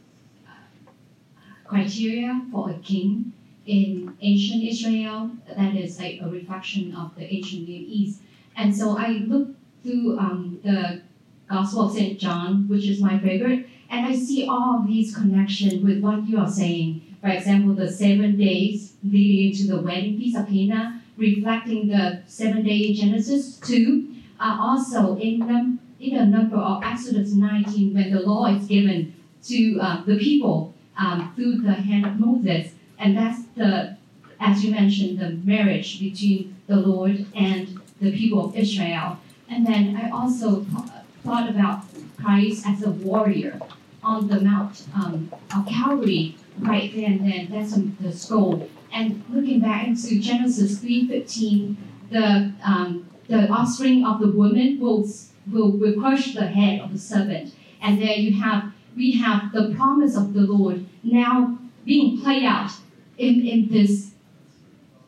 criteria 1.64 2.46
for 2.52 2.70
a 2.70 2.74
king 2.80 3.32
in 3.66 4.18
ancient 4.20 4.62
Israel, 4.62 5.32
that 5.56 5.74
is 5.74 5.98
like 6.00 6.20
a 6.22 6.28
reflection 6.28 6.94
of 6.96 7.16
the 7.16 7.34
ancient 7.34 7.70
Near 7.70 7.82
East. 7.82 8.20
And 8.58 8.76
so 8.76 8.98
I 8.98 9.24
looked 9.26 9.56
through 9.84 10.20
um, 10.20 10.60
the 10.66 11.02
Gospel 11.50 11.88
of 11.88 11.94
St. 11.94 12.20
John, 12.20 12.68
which 12.68 12.86
is 12.88 13.00
my 13.00 13.18
favorite, 13.20 13.68
and 13.94 14.08
I 14.08 14.16
see 14.16 14.48
all 14.48 14.80
of 14.80 14.88
these 14.88 15.16
connections 15.16 15.84
with 15.84 16.00
what 16.02 16.28
you 16.28 16.40
are 16.40 16.50
saying. 16.50 17.16
For 17.22 17.30
example, 17.30 17.76
the 17.76 17.92
seven 17.92 18.38
days 18.38 18.94
leading 19.04 19.52
into 19.52 19.68
the 19.68 19.82
wedding 19.82 20.18
feast 20.18 20.36
of 20.36 20.48
Cana, 20.48 21.00
reflecting 21.16 21.90
the 21.90 22.24
seven 22.26 22.64
day 22.64 22.78
in 22.88 22.96
Genesis 22.96 23.58
2, 23.60 24.16
are 24.40 24.58
also 24.60 25.16
in, 25.18 25.40
num- 25.40 25.80
in 26.00 26.18
the 26.18 26.26
number 26.26 26.58
of 26.58 26.84
Exodus 26.84 27.34
19 27.34 27.94
when 27.94 28.12
the 28.12 28.22
law 28.22 28.48
is 28.48 28.66
given 28.66 29.14
to 29.44 29.78
uh, 29.80 30.04
the 30.06 30.18
people 30.18 30.74
um, 30.98 31.32
through 31.36 31.62
the 31.62 31.74
hand 31.74 32.08
of 32.08 32.20
Moses. 32.20 32.72
And 32.98 33.16
that's 33.16 33.44
the, 33.56 33.96
as 34.40 34.66
you 34.66 34.72
mentioned, 34.72 35.20
the 35.20 35.38
marriage 35.48 36.00
between 36.00 36.56
the 36.66 36.78
Lord 36.78 37.28
and 37.36 37.80
the 38.02 38.12
people 38.12 38.46
of 38.46 38.58
Israel. 38.58 39.20
And 39.48 39.68
then 39.68 39.96
I 39.96 40.10
also 40.10 40.64
th- 40.64 40.84
thought 41.24 41.48
about 41.48 41.84
Christ 42.20 42.66
as 42.66 42.82
a 42.82 42.90
warrior 42.90 43.60
on 44.04 44.28
the 44.28 44.40
Mount 44.42 44.84
um, 44.96 45.32
of 45.56 45.66
Calvary 45.66 46.36
right 46.60 46.94
there 46.94 47.06
and 47.06 47.32
then. 47.32 47.50
That's 47.50 47.76
the 48.00 48.12
scroll. 48.12 48.70
And 48.92 49.24
looking 49.30 49.60
back 49.60 49.88
into 49.88 50.20
Genesis 50.20 50.80
3.15, 50.80 51.76
the, 52.12 52.54
um, 52.64 53.10
the 53.28 53.48
offspring 53.50 54.06
of 54.06 54.20
the 54.20 54.30
woman 54.30 54.80
will, 54.80 55.08
will, 55.52 55.72
will 55.72 56.00
crush 56.00 56.34
the 56.34 56.46
head 56.46 56.82
of 56.82 56.94
the 56.94 57.00
serpent. 57.00 57.54
And 57.82 58.02
there 58.02 58.16
you 58.16 58.40
have, 58.42 58.72
we 58.96 59.14
have 59.14 59.52
the 59.52 59.74
promise 59.76 60.16
of 60.16 60.34
the 60.34 60.42
Lord 60.42 60.86
now 61.02 61.58
being 61.86 62.22
played 62.22 62.44
out 62.44 62.72
in, 63.18 63.46
in 63.46 63.70
this 63.70 64.12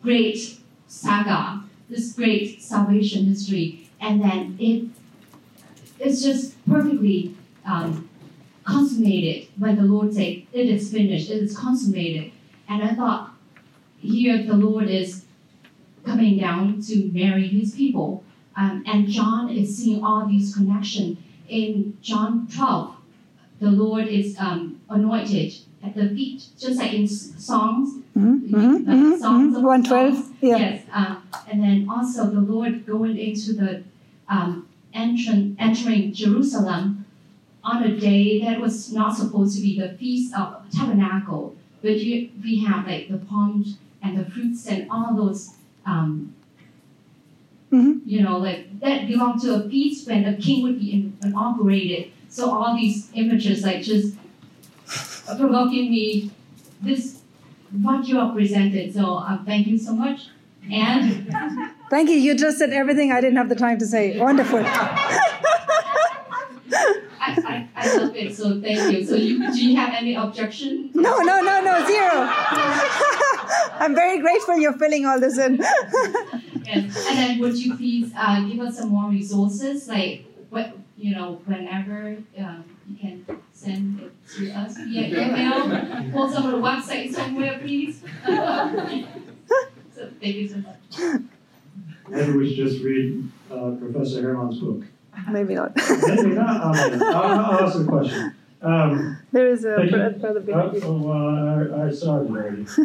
great 0.01 0.59
saga, 0.87 1.63
this 1.89 2.13
great 2.13 2.61
salvation 2.61 3.25
history. 3.25 3.89
And 3.99 4.21
then 4.21 4.57
it 4.59 4.89
it's 5.99 6.21
just 6.21 6.63
perfectly 6.67 7.35
um, 7.65 8.04
consummated 8.65 9.47
when 9.57 9.75
the 9.75 9.83
Lord 9.83 10.13
said, 10.13 10.43
It 10.51 10.69
is 10.69 10.91
finished, 10.91 11.29
it 11.29 11.41
is 11.43 11.57
consummated. 11.57 12.31
And 12.67 12.83
I 12.83 12.93
thought, 12.93 13.31
here 13.99 14.43
the 14.43 14.55
Lord 14.55 14.89
is 14.89 15.25
coming 16.05 16.37
down 16.37 16.81
to 16.81 17.11
marry 17.11 17.47
his 17.47 17.73
people. 17.75 18.23
Um, 18.57 18.83
and 18.87 19.07
John 19.07 19.49
is 19.49 19.77
seeing 19.77 20.03
all 20.03 20.27
these 20.27 20.55
connections. 20.55 21.17
In 21.47 21.97
John 22.01 22.47
12, 22.47 22.95
the 23.59 23.71
Lord 23.71 24.07
is 24.07 24.37
um, 24.39 24.81
anointed 24.89 25.53
at 25.83 25.95
the 25.95 26.09
feet, 26.09 26.45
just 26.57 26.79
like 26.79 26.93
in 26.93 27.07
Psalms. 27.07 28.01
Mm-hmm, 28.17 28.55
mm-hmm, 28.55 29.15
Songs 29.19 29.55
mm-hmm. 29.55 29.63
112, 29.63 30.15
Songs. 30.15 30.33
yeah. 30.41 30.57
Yes, 30.57 30.83
um, 30.91 31.27
and 31.51 31.61
then 31.61 31.87
also 31.89 32.29
the 32.29 32.39
Lord 32.39 32.85
going 32.85 33.17
into 33.17 33.53
the 33.53 33.83
um, 34.29 34.67
entering, 34.93 35.55
entering 35.59 36.13
Jerusalem 36.13 37.04
on 37.65 37.83
a 37.83 37.97
day 37.99 38.39
that 38.41 38.61
was 38.61 38.93
not 38.93 39.15
supposed 39.17 39.55
to 39.57 39.61
be 39.61 39.77
the 39.79 39.89
feast 39.97 40.33
of 40.35 40.63
tabernacle, 40.71 41.55
but 41.81 41.97
you, 41.97 42.29
we 42.43 42.63
have 42.63 42.85
like 42.87 43.09
the 43.09 43.17
palms 43.17 43.77
and 44.03 44.17
the 44.17 44.25
fruits 44.29 44.67
and 44.67 44.89
all 44.91 45.15
those, 45.15 45.55
um, 45.85 46.33
Mhm. 47.71 48.01
you 48.05 48.21
know, 48.21 48.37
like 48.37 48.79
that 48.79 49.07
belong 49.07 49.39
to 49.41 49.55
a 49.55 49.69
feast 49.69 50.07
when 50.07 50.23
a 50.25 50.35
king 50.37 50.61
would 50.63 50.79
be 50.79 51.11
inaugurated. 51.23 52.11
So 52.29 52.51
all 52.51 52.75
these 52.77 53.09
images 53.15 53.63
like 53.63 53.81
just 53.81 54.15
provoking 55.37 55.89
me, 55.89 56.29
this 56.81 57.21
what 57.81 58.07
you 58.07 58.17
have 58.19 58.33
presented. 58.35 58.93
So 58.93 59.15
uh, 59.15 59.43
thank 59.43 59.65
you 59.67 59.77
so 59.77 59.93
much. 59.93 60.27
And 60.71 61.33
Thank 61.89 62.09
you. 62.09 62.17
You 62.17 62.35
just 62.35 62.57
said 62.57 62.71
everything 62.73 63.11
I 63.11 63.21
didn't 63.21 63.37
have 63.37 63.49
the 63.49 63.55
time 63.55 63.77
to 63.79 63.85
say. 63.85 64.19
Wonderful. 64.19 64.63
I, 67.85 67.97
love 67.97 68.15
it, 68.15 68.35
so 68.35 68.61
thank 68.61 68.93
you. 68.93 69.05
So 69.05 69.15
you, 69.15 69.51
do 69.51 69.65
you 69.65 69.75
have 69.75 69.93
any 69.93 70.15
objection? 70.15 70.91
No, 70.93 71.19
no, 71.19 71.41
no, 71.41 71.61
no, 71.61 71.85
zero. 71.85 72.29
I'm 73.79 73.93
very 73.93 74.19
grateful 74.19 74.57
you're 74.57 74.73
filling 74.73 75.05
all 75.05 75.19
this 75.19 75.37
in. 75.37 75.63
Yes. 76.65 77.05
And 77.07 77.17
then 77.19 77.39
would 77.41 77.55
you 77.55 77.77
please 77.77 78.11
uh, 78.17 78.41
give 78.41 78.59
us 78.59 78.79
some 78.79 78.89
more 78.89 79.07
resources, 79.07 79.87
like 79.87 80.25
what 80.49 80.75
you 80.97 81.13
know, 81.13 81.39
whenever 81.45 82.17
um, 82.39 82.63
you 82.89 82.97
can 82.97 83.25
send 83.53 83.99
it 83.99 84.11
to 84.35 84.51
us 84.51 84.75
via 84.77 85.07
email, 85.07 86.11
post 86.11 86.37
on 86.37 86.51
the 86.51 86.57
website 86.57 87.13
somewhere, 87.13 87.59
please. 87.59 88.01
so 88.25 90.09
thank 90.19 90.35
you 90.35 90.47
so 90.47 90.57
much. 90.57 91.21
Maybe 92.07 92.31
we 92.31 92.55
should 92.55 92.67
just 92.67 92.83
read 92.83 93.29
uh, 93.51 93.71
Professor 93.79 94.21
Herman's 94.21 94.59
book. 94.59 94.85
Maybe 95.29 95.55
not. 95.55 95.75
Maybe 95.75 96.35
not. 96.35 96.61
Um, 96.95 97.01
I'll, 97.03 97.67
ask 97.67 97.79
a 97.79 97.85
question. 97.85 98.33
Um, 98.61 99.17
There 99.31 99.47
is 99.51 99.63
a 99.65 99.75
Thank 99.77 99.91
you. 99.91 99.97
bro- 99.97 100.11
brother 100.19 100.39
uh, 100.39 100.43
behind 100.43 100.73
you. 100.75 100.81
oh, 100.83 100.97
well, 100.97 101.81
I, 101.81 101.87
I 101.87 101.91
saw 101.91 102.21
it 102.21 102.29
already. 102.29 102.65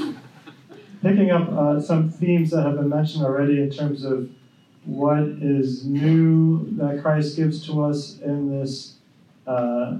Um, 0.00 0.16
picking 1.02 1.30
up 1.30 1.48
uh, 1.50 1.80
some 1.80 2.10
themes 2.10 2.50
that 2.50 2.62
have 2.62 2.76
been 2.76 2.88
mentioned 2.90 3.24
already 3.24 3.60
in 3.62 3.70
terms 3.70 4.04
of 4.04 4.28
what 4.84 5.22
is 5.40 5.84
new 5.86 6.66
that 6.76 7.00
Christ 7.02 7.36
gives 7.36 7.64
to 7.66 7.82
us 7.84 8.18
in 8.20 8.50
this 8.60 8.94
uh, 9.46 9.96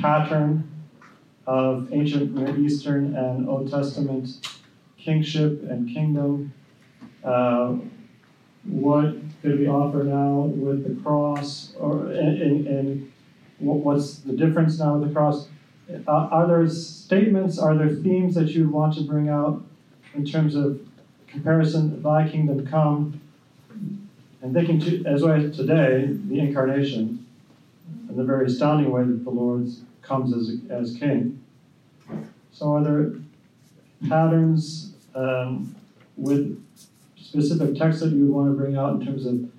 pattern 0.00 0.68
of 1.46 1.92
ancient 1.92 2.34
Near 2.34 2.56
Eastern 2.58 3.14
and 3.14 3.48
Old 3.48 3.70
Testament 3.70 4.58
kingship 4.98 5.62
and 5.70 5.88
kingdom. 5.92 6.52
Uh, 7.22 7.76
what 8.68 9.16
could 9.42 9.58
we 9.58 9.68
offer 9.68 10.02
now 10.02 10.40
with 10.40 10.82
the 10.84 11.00
cross, 11.02 11.72
or 11.78 12.06
and, 12.08 12.40
and, 12.42 12.66
and 12.66 13.12
what's 13.58 14.18
the 14.18 14.32
difference 14.32 14.78
now 14.78 14.96
with 14.96 15.08
the 15.08 15.14
cross? 15.14 15.48
Uh, 15.90 16.10
are 16.10 16.46
there 16.48 16.68
statements, 16.68 17.58
are 17.58 17.76
there 17.76 17.90
themes 17.90 18.34
that 18.34 18.48
you 18.48 18.68
want 18.68 18.94
to 18.94 19.02
bring 19.02 19.28
out 19.28 19.62
in 20.14 20.24
terms 20.24 20.54
of 20.56 20.80
comparison, 21.28 22.02
Thy 22.02 22.28
kingdom 22.28 22.66
come, 22.66 23.20
and 24.42 24.52
thinking 24.52 24.80
to, 24.80 25.04
as 25.06 25.22
well 25.22 25.40
today, 25.50 26.08
the 26.08 26.40
incarnation, 26.40 27.24
and 28.08 28.18
the 28.18 28.24
very 28.24 28.46
astounding 28.46 28.90
way 28.90 29.02
that 29.02 29.24
the 29.24 29.30
Lord 29.30 29.68
comes 30.02 30.34
as, 30.34 30.58
as 30.70 30.96
King. 30.96 31.42
So, 32.52 32.74
are 32.74 32.82
there 32.82 33.12
patterns 34.08 34.94
um, 35.14 35.76
with 36.16 36.62
specific 37.36 37.76
texts 37.76 38.00
that 38.00 38.12
you 38.12 38.26
would 38.26 38.30
want 38.30 38.50
to 38.50 38.56
bring 38.56 38.76
out 38.76 38.98
in 39.00 39.06
terms 39.06 39.26
of 39.26 39.50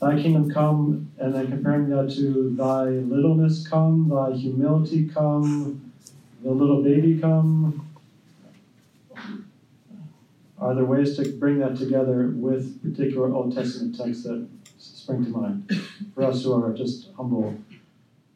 Thy 0.00 0.20
kingdom 0.20 0.50
come, 0.50 1.10
and 1.18 1.34
then 1.34 1.48
comparing 1.48 1.88
that 1.88 2.12
to 2.16 2.54
Thy 2.54 2.84
littleness 2.84 3.66
come, 3.66 4.08
Thy 4.10 4.36
humility 4.36 5.08
come, 5.08 5.92
the 6.42 6.50
little 6.50 6.82
baby 6.82 7.18
come? 7.18 7.88
Are 10.58 10.74
there 10.74 10.84
ways 10.84 11.16
to 11.16 11.32
bring 11.32 11.58
that 11.60 11.76
together 11.76 12.32
with 12.34 12.82
particular 12.82 13.32
Old 13.32 13.54
Testament 13.54 13.96
texts 13.96 14.24
that 14.24 14.46
spring 14.78 15.24
to 15.24 15.30
mind 15.30 15.70
for 16.14 16.24
us 16.24 16.44
who 16.44 16.52
are 16.52 16.72
just 16.74 17.08
humble 17.16 17.58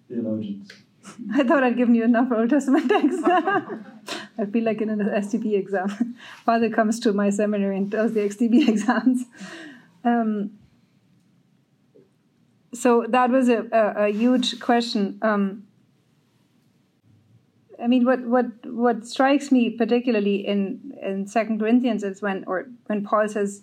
theologians? 0.09 0.71
I 1.35 1.45
thought 1.45 1.63
I'd 1.63 1.77
given 1.77 1.95
you 1.95 2.05
enough 2.05 2.33
Old 2.33 2.51
Testament 2.51 2.89
text. 2.89 4.17
I 4.39 4.47
feel 4.47 4.65
like 4.65 4.81
in 4.81 4.91
an 4.91 5.01
STB 5.01 5.55
exam. 5.59 6.17
Father 6.45 6.71
comes 6.71 7.01
to 7.01 7.13
my 7.13 7.31
seminary 7.31 7.77
and 7.77 7.91
does 7.91 8.15
the 8.15 8.21
XTB 8.21 8.69
exams. 8.75 9.25
Um, 10.05 10.53
so 12.73 13.05
that 13.09 13.31
was 13.31 13.49
a, 13.49 13.67
a, 13.73 14.07
a 14.07 14.09
huge 14.09 14.61
question. 14.61 15.19
Um, 15.23 15.67
I 17.83 17.87
mean, 17.87 18.05
what, 18.05 18.21
what, 18.21 18.47
what 18.67 19.07
strikes 19.07 19.51
me 19.51 19.71
particularly 19.71 20.47
in, 20.47 20.99
in 21.03 21.27
Second 21.27 21.59
Corinthians 21.61 22.05
is 22.05 22.23
when, 22.23 22.45
or 22.47 22.67
when 22.87 23.05
Paul 23.05 23.29
says, 23.29 23.63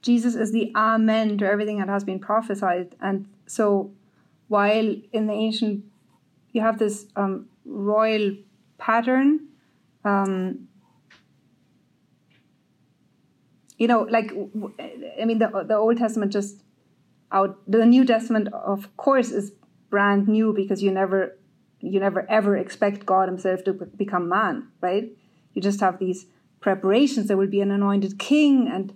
Jesus 0.00 0.34
is 0.34 0.52
the 0.52 0.72
Amen 0.74 1.38
to 1.38 1.46
everything 1.46 1.78
that 1.78 1.88
has 1.88 2.02
been 2.02 2.18
prophesied. 2.18 2.96
And 3.00 3.28
so, 3.46 3.92
while 4.48 4.96
in 5.12 5.28
the 5.28 5.32
ancient 5.32 5.84
you 6.52 6.60
have 6.60 6.78
this 6.78 7.06
um, 7.16 7.48
royal 7.64 8.36
pattern. 8.78 9.48
Um, 10.04 10.68
you 13.78 13.88
know, 13.88 14.02
like 14.02 14.32
I 15.20 15.24
mean, 15.24 15.38
the 15.38 15.64
the 15.66 15.76
Old 15.76 15.98
Testament 15.98 16.32
just 16.32 16.62
out. 17.30 17.58
The 17.66 17.84
New 17.84 18.04
Testament, 18.04 18.48
of 18.52 18.96
course, 18.96 19.30
is 19.30 19.52
brand 19.90 20.28
new 20.28 20.52
because 20.52 20.82
you 20.82 20.90
never 20.90 21.36
you 21.80 21.98
never 22.00 22.28
ever 22.30 22.56
expect 22.56 23.06
God 23.06 23.28
Himself 23.28 23.64
to 23.64 23.72
become 23.72 24.28
man, 24.28 24.68
right? 24.80 25.10
You 25.54 25.62
just 25.62 25.80
have 25.80 25.98
these 25.98 26.26
preparations. 26.60 27.28
There 27.28 27.36
will 27.36 27.48
be 27.58 27.60
an 27.60 27.70
anointed 27.70 28.18
king, 28.18 28.68
and 28.72 28.94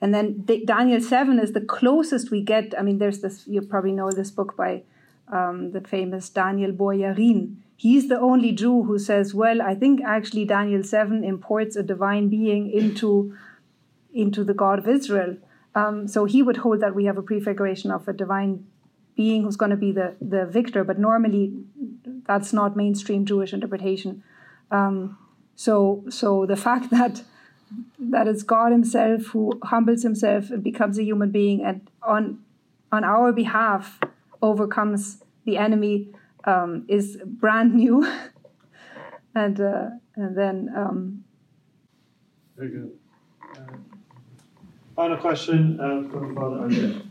and 0.00 0.14
then 0.14 0.44
Daniel 0.64 1.00
seven 1.00 1.38
is 1.38 1.52
the 1.52 1.60
closest 1.60 2.30
we 2.30 2.42
get. 2.42 2.74
I 2.78 2.82
mean, 2.82 2.98
there's 2.98 3.20
this. 3.20 3.46
You 3.46 3.62
probably 3.62 3.92
know 3.92 4.10
this 4.10 4.30
book 4.30 4.56
by 4.56 4.82
um, 5.28 5.72
the 5.72 5.80
famous 5.80 6.28
Daniel 6.28 6.72
Boyarin. 6.72 7.56
He's 7.76 8.08
the 8.08 8.18
only 8.18 8.52
Jew 8.52 8.84
who 8.84 8.98
says, 8.98 9.34
"Well, 9.34 9.60
I 9.60 9.74
think 9.74 10.00
actually 10.02 10.44
Daniel 10.44 10.82
seven 10.82 11.24
imports 11.24 11.76
a 11.76 11.82
divine 11.82 12.28
being 12.28 12.70
into 12.70 13.34
into 14.12 14.44
the 14.44 14.54
God 14.54 14.78
of 14.78 14.88
Israel." 14.88 15.36
Um, 15.74 16.08
so 16.08 16.24
he 16.24 16.42
would 16.42 16.58
hold 16.58 16.80
that 16.80 16.94
we 16.94 17.04
have 17.04 17.18
a 17.18 17.22
prefiguration 17.22 17.90
of 17.90 18.08
a 18.08 18.12
divine 18.14 18.66
being 19.14 19.42
who's 19.42 19.56
going 19.56 19.70
to 19.70 19.76
be 19.76 19.92
the 19.92 20.14
the 20.20 20.46
victor, 20.46 20.84
but 20.84 20.98
normally 20.98 21.52
that's 22.26 22.52
not 22.52 22.76
mainstream 22.76 23.24
Jewish 23.26 23.52
interpretation. 23.52 24.22
Um, 24.70 25.18
so 25.54 26.04
so 26.08 26.46
the 26.46 26.56
fact 26.56 26.90
that 26.98 27.22
that 27.98 28.28
it's 28.28 28.42
God 28.42 28.72
Himself 28.72 29.26
who 29.26 29.58
humbles 29.64 30.02
Himself 30.02 30.50
and 30.50 30.62
becomes 30.62 30.98
a 30.98 31.04
human 31.04 31.30
being 31.30 31.64
and 31.64 31.88
on 32.02 32.38
on 32.92 33.04
our 33.04 33.32
behalf 33.32 33.98
overcomes 34.40 35.22
the 35.44 35.56
enemy 35.56 36.08
um, 36.46 36.84
is 36.88 37.18
brand 37.24 37.74
new. 37.74 38.06
and 39.36 39.60
uh, 39.60 39.90
and 40.16 40.36
then 40.36 40.72
um, 40.74 41.24
very 42.56 42.70
good. 42.70 42.98
Uh, 43.54 43.76
final 44.96 45.18
question 45.18 45.78
uh, 45.78 46.08
from 46.10 46.34
Father 46.34 46.56
Andre. 46.56 47.02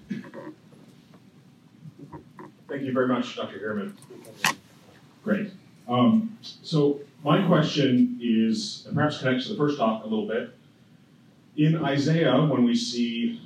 Thank 2.67 2.81
you 2.81 2.93
very 2.93 3.07
much, 3.07 3.35
Dr. 3.35 3.59
Ehrman. 3.59 3.93
Great. 5.23 5.51
Um, 5.87 6.37
so 6.41 6.99
my 7.23 7.45
question 7.45 8.19
is, 8.21 8.83
and 8.87 8.95
perhaps 8.95 9.19
connects 9.19 9.45
to 9.45 9.53
the 9.53 9.57
first 9.57 9.77
talk 9.77 10.03
a 10.03 10.07
little 10.07 10.27
bit. 10.27 10.49
In 11.57 11.85
Isaiah, 11.85 12.43
when 12.43 12.65
we 12.65 12.75
see 12.75 13.39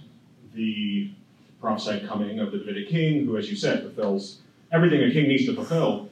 the 0.56 1.12
prophesied 1.60 2.08
coming 2.08 2.40
of 2.40 2.52
the 2.54 2.60
Davidic 2.60 2.88
king, 2.88 3.26
who, 3.26 3.38
as 3.38 3.50
you 3.50 3.58
said, 3.58 3.82
fulfills 3.82 4.40
everything 4.72 5.03
a 5.03 5.11
king 5.11 5.28
needs 5.28 5.45
to 5.45 5.55
fulfill, 5.55 6.09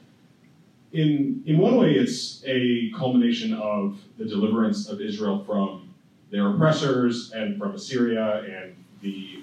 in, 0.92 1.42
in 1.46 1.58
one 1.58 1.76
way, 1.76 1.92
it's 1.92 2.42
a 2.46 2.90
culmination 2.96 3.52
of 3.54 3.98
the 4.16 4.24
deliverance 4.24 4.88
of 4.88 5.00
Israel 5.00 5.44
from 5.44 5.94
their 6.30 6.50
oppressors 6.50 7.32
and 7.32 7.58
from 7.58 7.74
Assyria 7.74 8.42
and 8.42 8.74
the, 9.02 9.42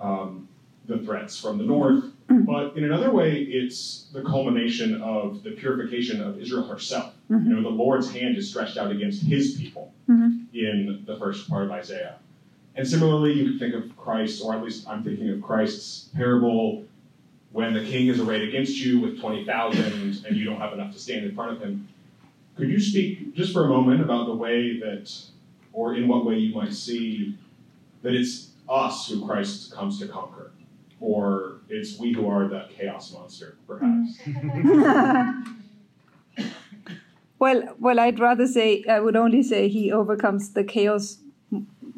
um, 0.00 0.48
the 0.86 0.98
threats 0.98 1.38
from 1.38 1.58
the 1.58 1.64
north. 1.64 2.04
But 2.46 2.78
in 2.78 2.84
another 2.84 3.10
way, 3.10 3.42
it's 3.42 4.06
the 4.12 4.22
culmination 4.22 5.02
of 5.02 5.42
the 5.42 5.50
purification 5.50 6.22
of 6.22 6.40
Israel 6.40 6.66
herself. 6.66 7.12
Mm-hmm. 7.30 7.50
You 7.50 7.56
know, 7.56 7.62
the 7.62 7.68
Lord's 7.68 8.10
hand 8.10 8.38
is 8.38 8.48
stretched 8.48 8.78
out 8.78 8.90
against 8.90 9.22
his 9.22 9.54
people 9.56 9.92
mm-hmm. 10.08 10.44
in 10.54 11.04
the 11.06 11.18
first 11.18 11.48
part 11.48 11.64
of 11.64 11.70
Isaiah. 11.70 12.16
And 12.74 12.88
similarly, 12.88 13.34
you 13.34 13.50
could 13.50 13.58
think 13.58 13.74
of 13.74 13.94
Christ, 13.98 14.42
or 14.42 14.54
at 14.54 14.62
least 14.62 14.88
I'm 14.88 15.04
thinking 15.04 15.28
of 15.28 15.42
Christ's 15.42 16.08
parable 16.14 16.84
when 17.52 17.74
the 17.74 17.84
king 17.84 18.08
is 18.08 18.18
arrayed 18.18 18.48
against 18.48 18.78
you 18.78 19.00
with 19.00 19.20
20,000 19.20 20.26
and 20.26 20.36
you 20.36 20.44
don't 20.44 20.60
have 20.60 20.72
enough 20.72 20.92
to 20.92 20.98
stand 20.98 21.24
in 21.24 21.34
front 21.34 21.52
of 21.52 21.62
him. 21.62 21.88
Could 22.56 22.68
you 22.68 22.80
speak 22.80 23.34
just 23.34 23.52
for 23.52 23.64
a 23.64 23.68
moment 23.68 24.00
about 24.00 24.26
the 24.26 24.34
way 24.34 24.78
that, 24.80 25.12
or 25.72 25.94
in 25.94 26.08
what 26.08 26.24
way 26.24 26.36
you 26.36 26.54
might 26.54 26.72
see 26.72 27.38
that 28.02 28.14
it's 28.14 28.50
us 28.68 29.08
who 29.08 29.26
Christ 29.26 29.72
comes 29.72 29.98
to 30.00 30.08
conquer? 30.08 30.52
Or 31.00 31.60
it's 31.68 31.98
we 31.98 32.12
who 32.12 32.28
are 32.28 32.48
the 32.48 32.68
chaos 32.76 33.12
monster, 33.12 33.56
perhaps? 33.66 34.18
well, 37.38 37.74
well, 37.78 38.00
I'd 38.00 38.20
rather 38.20 38.46
say, 38.46 38.84
I 38.88 39.00
would 39.00 39.16
only 39.16 39.42
say 39.42 39.68
he 39.68 39.90
overcomes 39.90 40.52
the 40.52 40.64
chaos 40.64 41.18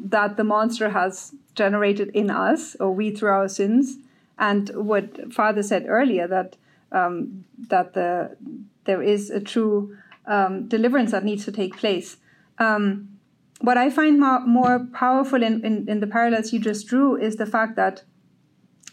that 0.05 0.37
the 0.37 0.43
monster 0.43 0.89
has 0.89 1.33
generated 1.53 2.09
in 2.13 2.29
us, 2.29 2.75
or 2.79 2.91
we 2.91 3.11
through 3.11 3.29
our 3.29 3.47
sins. 3.47 3.97
And 4.37 4.69
what 4.73 5.33
Father 5.33 5.63
said 5.63 5.85
earlier 5.87 6.27
that 6.27 6.57
um, 6.91 7.45
that 7.69 7.93
the 7.93 8.35
there 8.85 9.01
is 9.01 9.29
a 9.29 9.39
true 9.39 9.97
um, 10.27 10.67
deliverance 10.67 11.11
that 11.11 11.23
needs 11.23 11.45
to 11.45 11.51
take 11.51 11.77
place. 11.77 12.17
Um, 12.57 13.09
what 13.61 13.77
I 13.77 13.89
find 13.89 14.19
more, 14.19 14.45
more 14.45 14.87
powerful 14.93 15.41
in, 15.41 15.65
in, 15.65 15.87
in, 15.87 15.99
the 15.99 16.07
parallels 16.07 16.51
you 16.51 16.59
just 16.59 16.87
drew 16.87 17.15
is 17.15 17.37
the 17.37 17.45
fact 17.45 17.75
that, 17.75 18.03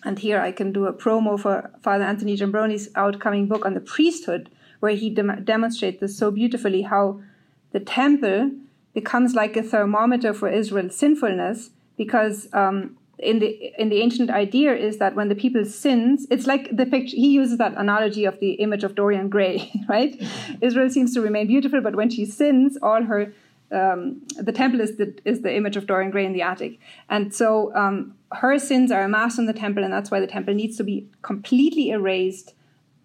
and 0.05 0.19
here 0.19 0.41
I 0.41 0.53
can 0.53 0.73
do 0.73 0.87
a 0.87 0.93
promo 0.93 1.39
for 1.39 1.71
Father 1.83 2.05
Anthony 2.05 2.37
Giambrone's 2.37 2.89
outcoming 2.95 3.47
book 3.47 3.67
on 3.67 3.75
the 3.75 3.81
priesthood, 3.81 4.51
where 4.81 4.95
he 4.95 5.11
demonstrates 5.11 6.01
this 6.01 6.17
so 6.17 6.31
beautifully 6.31 6.83
how 6.83 7.21
the 7.73 7.81
temple 7.81 8.53
becomes 8.95 9.35
like 9.35 9.57
a 9.57 9.63
thermometer 9.63 10.35
for 10.35 10.49
Israel's 10.49 10.97
sinfulness 10.97 11.71
because 11.97 12.49
um, 12.53 12.97
in 13.23 13.39
the 13.39 13.73
in 13.79 13.89
the 13.89 14.01
ancient 14.01 14.31
idea 14.31 14.75
is 14.75 14.99
that 14.99 15.15
when 15.15 15.29
the 15.29 15.35
people 15.35 15.65
sins, 15.65 16.27
it's 16.31 16.47
like 16.47 16.77
the 16.77 16.87
picture. 16.87 17.17
He 17.17 17.29
uses 17.29 17.59
that 17.59 17.75
analogy 17.77 18.25
of 18.25 18.39
the 18.41 18.53
image 18.55 18.85
of 18.85 18.95
Dorian 18.95 19.29
Gray, 19.29 19.71
right? 19.89 20.21
Israel 20.61 20.91
seems 20.91 21.15
to 21.15 21.21
remain 21.21 21.47
beautiful, 21.47 21.81
but 21.81 21.97
when 21.97 22.11
she 22.11 22.25
sins, 22.25 22.77
all 22.83 23.03
her 23.05 23.33
um, 23.71 24.21
the 24.37 24.53
temple 24.53 24.81
is 24.81 24.97
the 24.97 25.19
is 25.25 25.41
the 25.43 25.55
image 25.55 25.77
of 25.77 25.87
Dorian 25.87 26.11
Gray 26.11 26.27
in 26.27 26.33
the 26.33 26.43
attic, 26.43 26.79
and 27.09 27.35
so 27.35 27.75
um, 27.75 28.15
her 28.33 28.59
sins 28.59 28.91
are 28.91 29.03
amassed 29.03 29.39
in 29.39 29.47
the 29.47 29.55
temple, 29.55 29.83
and 29.85 29.93
that's 29.93 30.11
why 30.11 30.21
the 30.21 30.27
temple 30.27 30.55
needs 30.55 30.77
to 30.77 30.85
be 30.85 31.09
completely 31.23 31.91
erased 31.91 32.55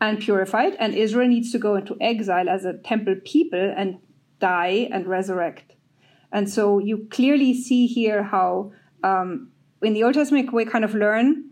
and 0.02 0.20
purified, 0.20 0.76
and 0.80 0.94
Israel 0.94 1.28
needs 1.28 1.52
to 1.52 1.60
go 1.60 1.76
into 1.76 1.96
exile 2.02 2.50
as 2.50 2.66
a 2.66 2.74
temple 2.74 3.16
people 3.24 3.74
and 3.78 4.00
die 4.40 4.90
and 4.92 5.08
resurrect. 5.08 5.74
And 6.32 6.50
so 6.50 6.80
you 6.80 7.08
clearly 7.10 7.54
see 7.54 7.88
here 7.88 8.24
how 8.24 8.74
um, 9.04 9.52
in 9.82 9.94
the 9.94 10.04
Old 10.04 10.16
Testament 10.16 10.54
we 10.54 10.66
kind 10.66 10.86
of 10.86 10.94
learn 10.94 11.48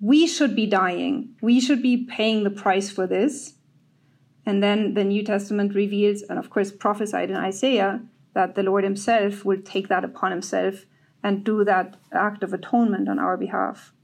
we 0.00 0.26
should 0.26 0.54
be 0.54 0.66
dying, 0.66 1.34
we 1.40 1.60
should 1.60 1.80
be 1.80 2.04
paying 2.04 2.44
the 2.44 2.50
price 2.50 2.90
for 2.90 3.06
this. 3.06 3.54
And 4.44 4.62
then 4.62 4.92
the 4.92 5.02
New 5.02 5.24
Testament 5.24 5.74
reveals, 5.74 6.20
and 6.22 6.38
of 6.38 6.50
course 6.50 6.70
prophesied 6.70 7.30
in 7.30 7.36
Isaiah, 7.36 8.02
that 8.34 8.54
the 8.54 8.62
Lord 8.62 8.84
Himself 8.84 9.46
will 9.46 9.62
take 9.62 9.88
that 9.88 10.04
upon 10.04 10.30
Himself 10.30 10.84
and 11.22 11.42
do 11.42 11.64
that 11.64 11.96
act 12.12 12.42
of 12.42 12.52
atonement 12.52 13.08
on 13.08 13.18
our 13.18 13.38
behalf. 13.38 13.94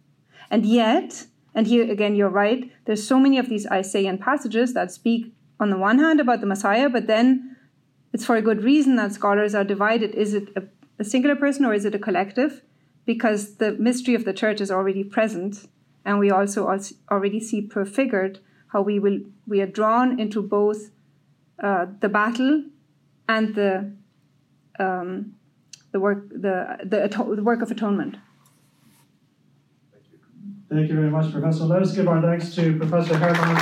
And 0.51 0.65
yet, 0.65 1.27
and 1.55 1.67
here 1.67 1.91
again, 1.91 2.15
you're 2.15 2.31
right, 2.31 2.73
there's 2.87 3.07
so 3.07 3.21
many 3.21 3.37
of 3.37 3.51
these 3.51 3.67
Isaiah 3.67 4.17
passages 4.17 4.73
that 4.73 4.91
speak 4.91 5.35
on 5.59 5.69
the 5.69 5.77
one 5.77 5.99
hand 5.99 6.19
about 6.19 6.41
the 6.41 6.47
Messiah, 6.47 6.89
but 6.89 7.09
then 7.09 7.57
it's 8.15 8.25
for 8.25 8.37
a 8.37 8.43
good 8.43 8.65
reason 8.65 8.97
that 8.97 9.13
scholars 9.13 9.55
are 9.55 9.65
divided. 9.65 10.15
Is 10.15 10.33
it 10.33 10.49
a, 10.57 10.63
a 10.99 11.05
singular 11.05 11.37
person 11.37 11.67
or 11.67 11.75
is 11.75 11.85
it 11.85 11.95
a 11.95 11.99
collective? 11.99 12.63
Because 13.13 13.57
the 13.63 13.71
mystery 13.73 14.15
of 14.15 14.25
the 14.25 14.33
church 14.43 14.61
is 14.61 14.71
already 14.71 15.03
present, 15.03 15.53
and 16.05 16.21
we 16.25 16.29
also 16.31 16.61
already 17.11 17.41
see 17.49 17.61
prefigured 17.61 18.39
how 18.73 18.81
we 18.83 19.01
will 19.05 19.19
we 19.53 19.61
are 19.61 19.73
drawn 19.79 20.09
into 20.21 20.41
both 20.59 20.81
uh, 21.67 21.87
the 22.03 22.09
battle 22.09 22.53
and 23.29 23.45
the 23.57 23.73
um, 24.79 25.35
the 25.93 25.99
work 25.99 26.21
the, 26.47 26.57
the 26.93 26.99
the 27.39 27.43
work 27.51 27.63
of 27.63 27.69
atonement. 27.73 28.15
Thank 29.93 30.05
you. 30.13 30.19
Thank 30.73 30.89
you 30.91 30.95
very 30.95 31.11
much, 31.11 31.33
Professor. 31.33 31.65
Let 31.65 31.83
us 31.83 31.93
give 31.97 32.07
our 32.07 32.23
thanks 32.23 32.55
to 32.55 32.79
Professor 32.79 33.17
Herman. 33.17 33.57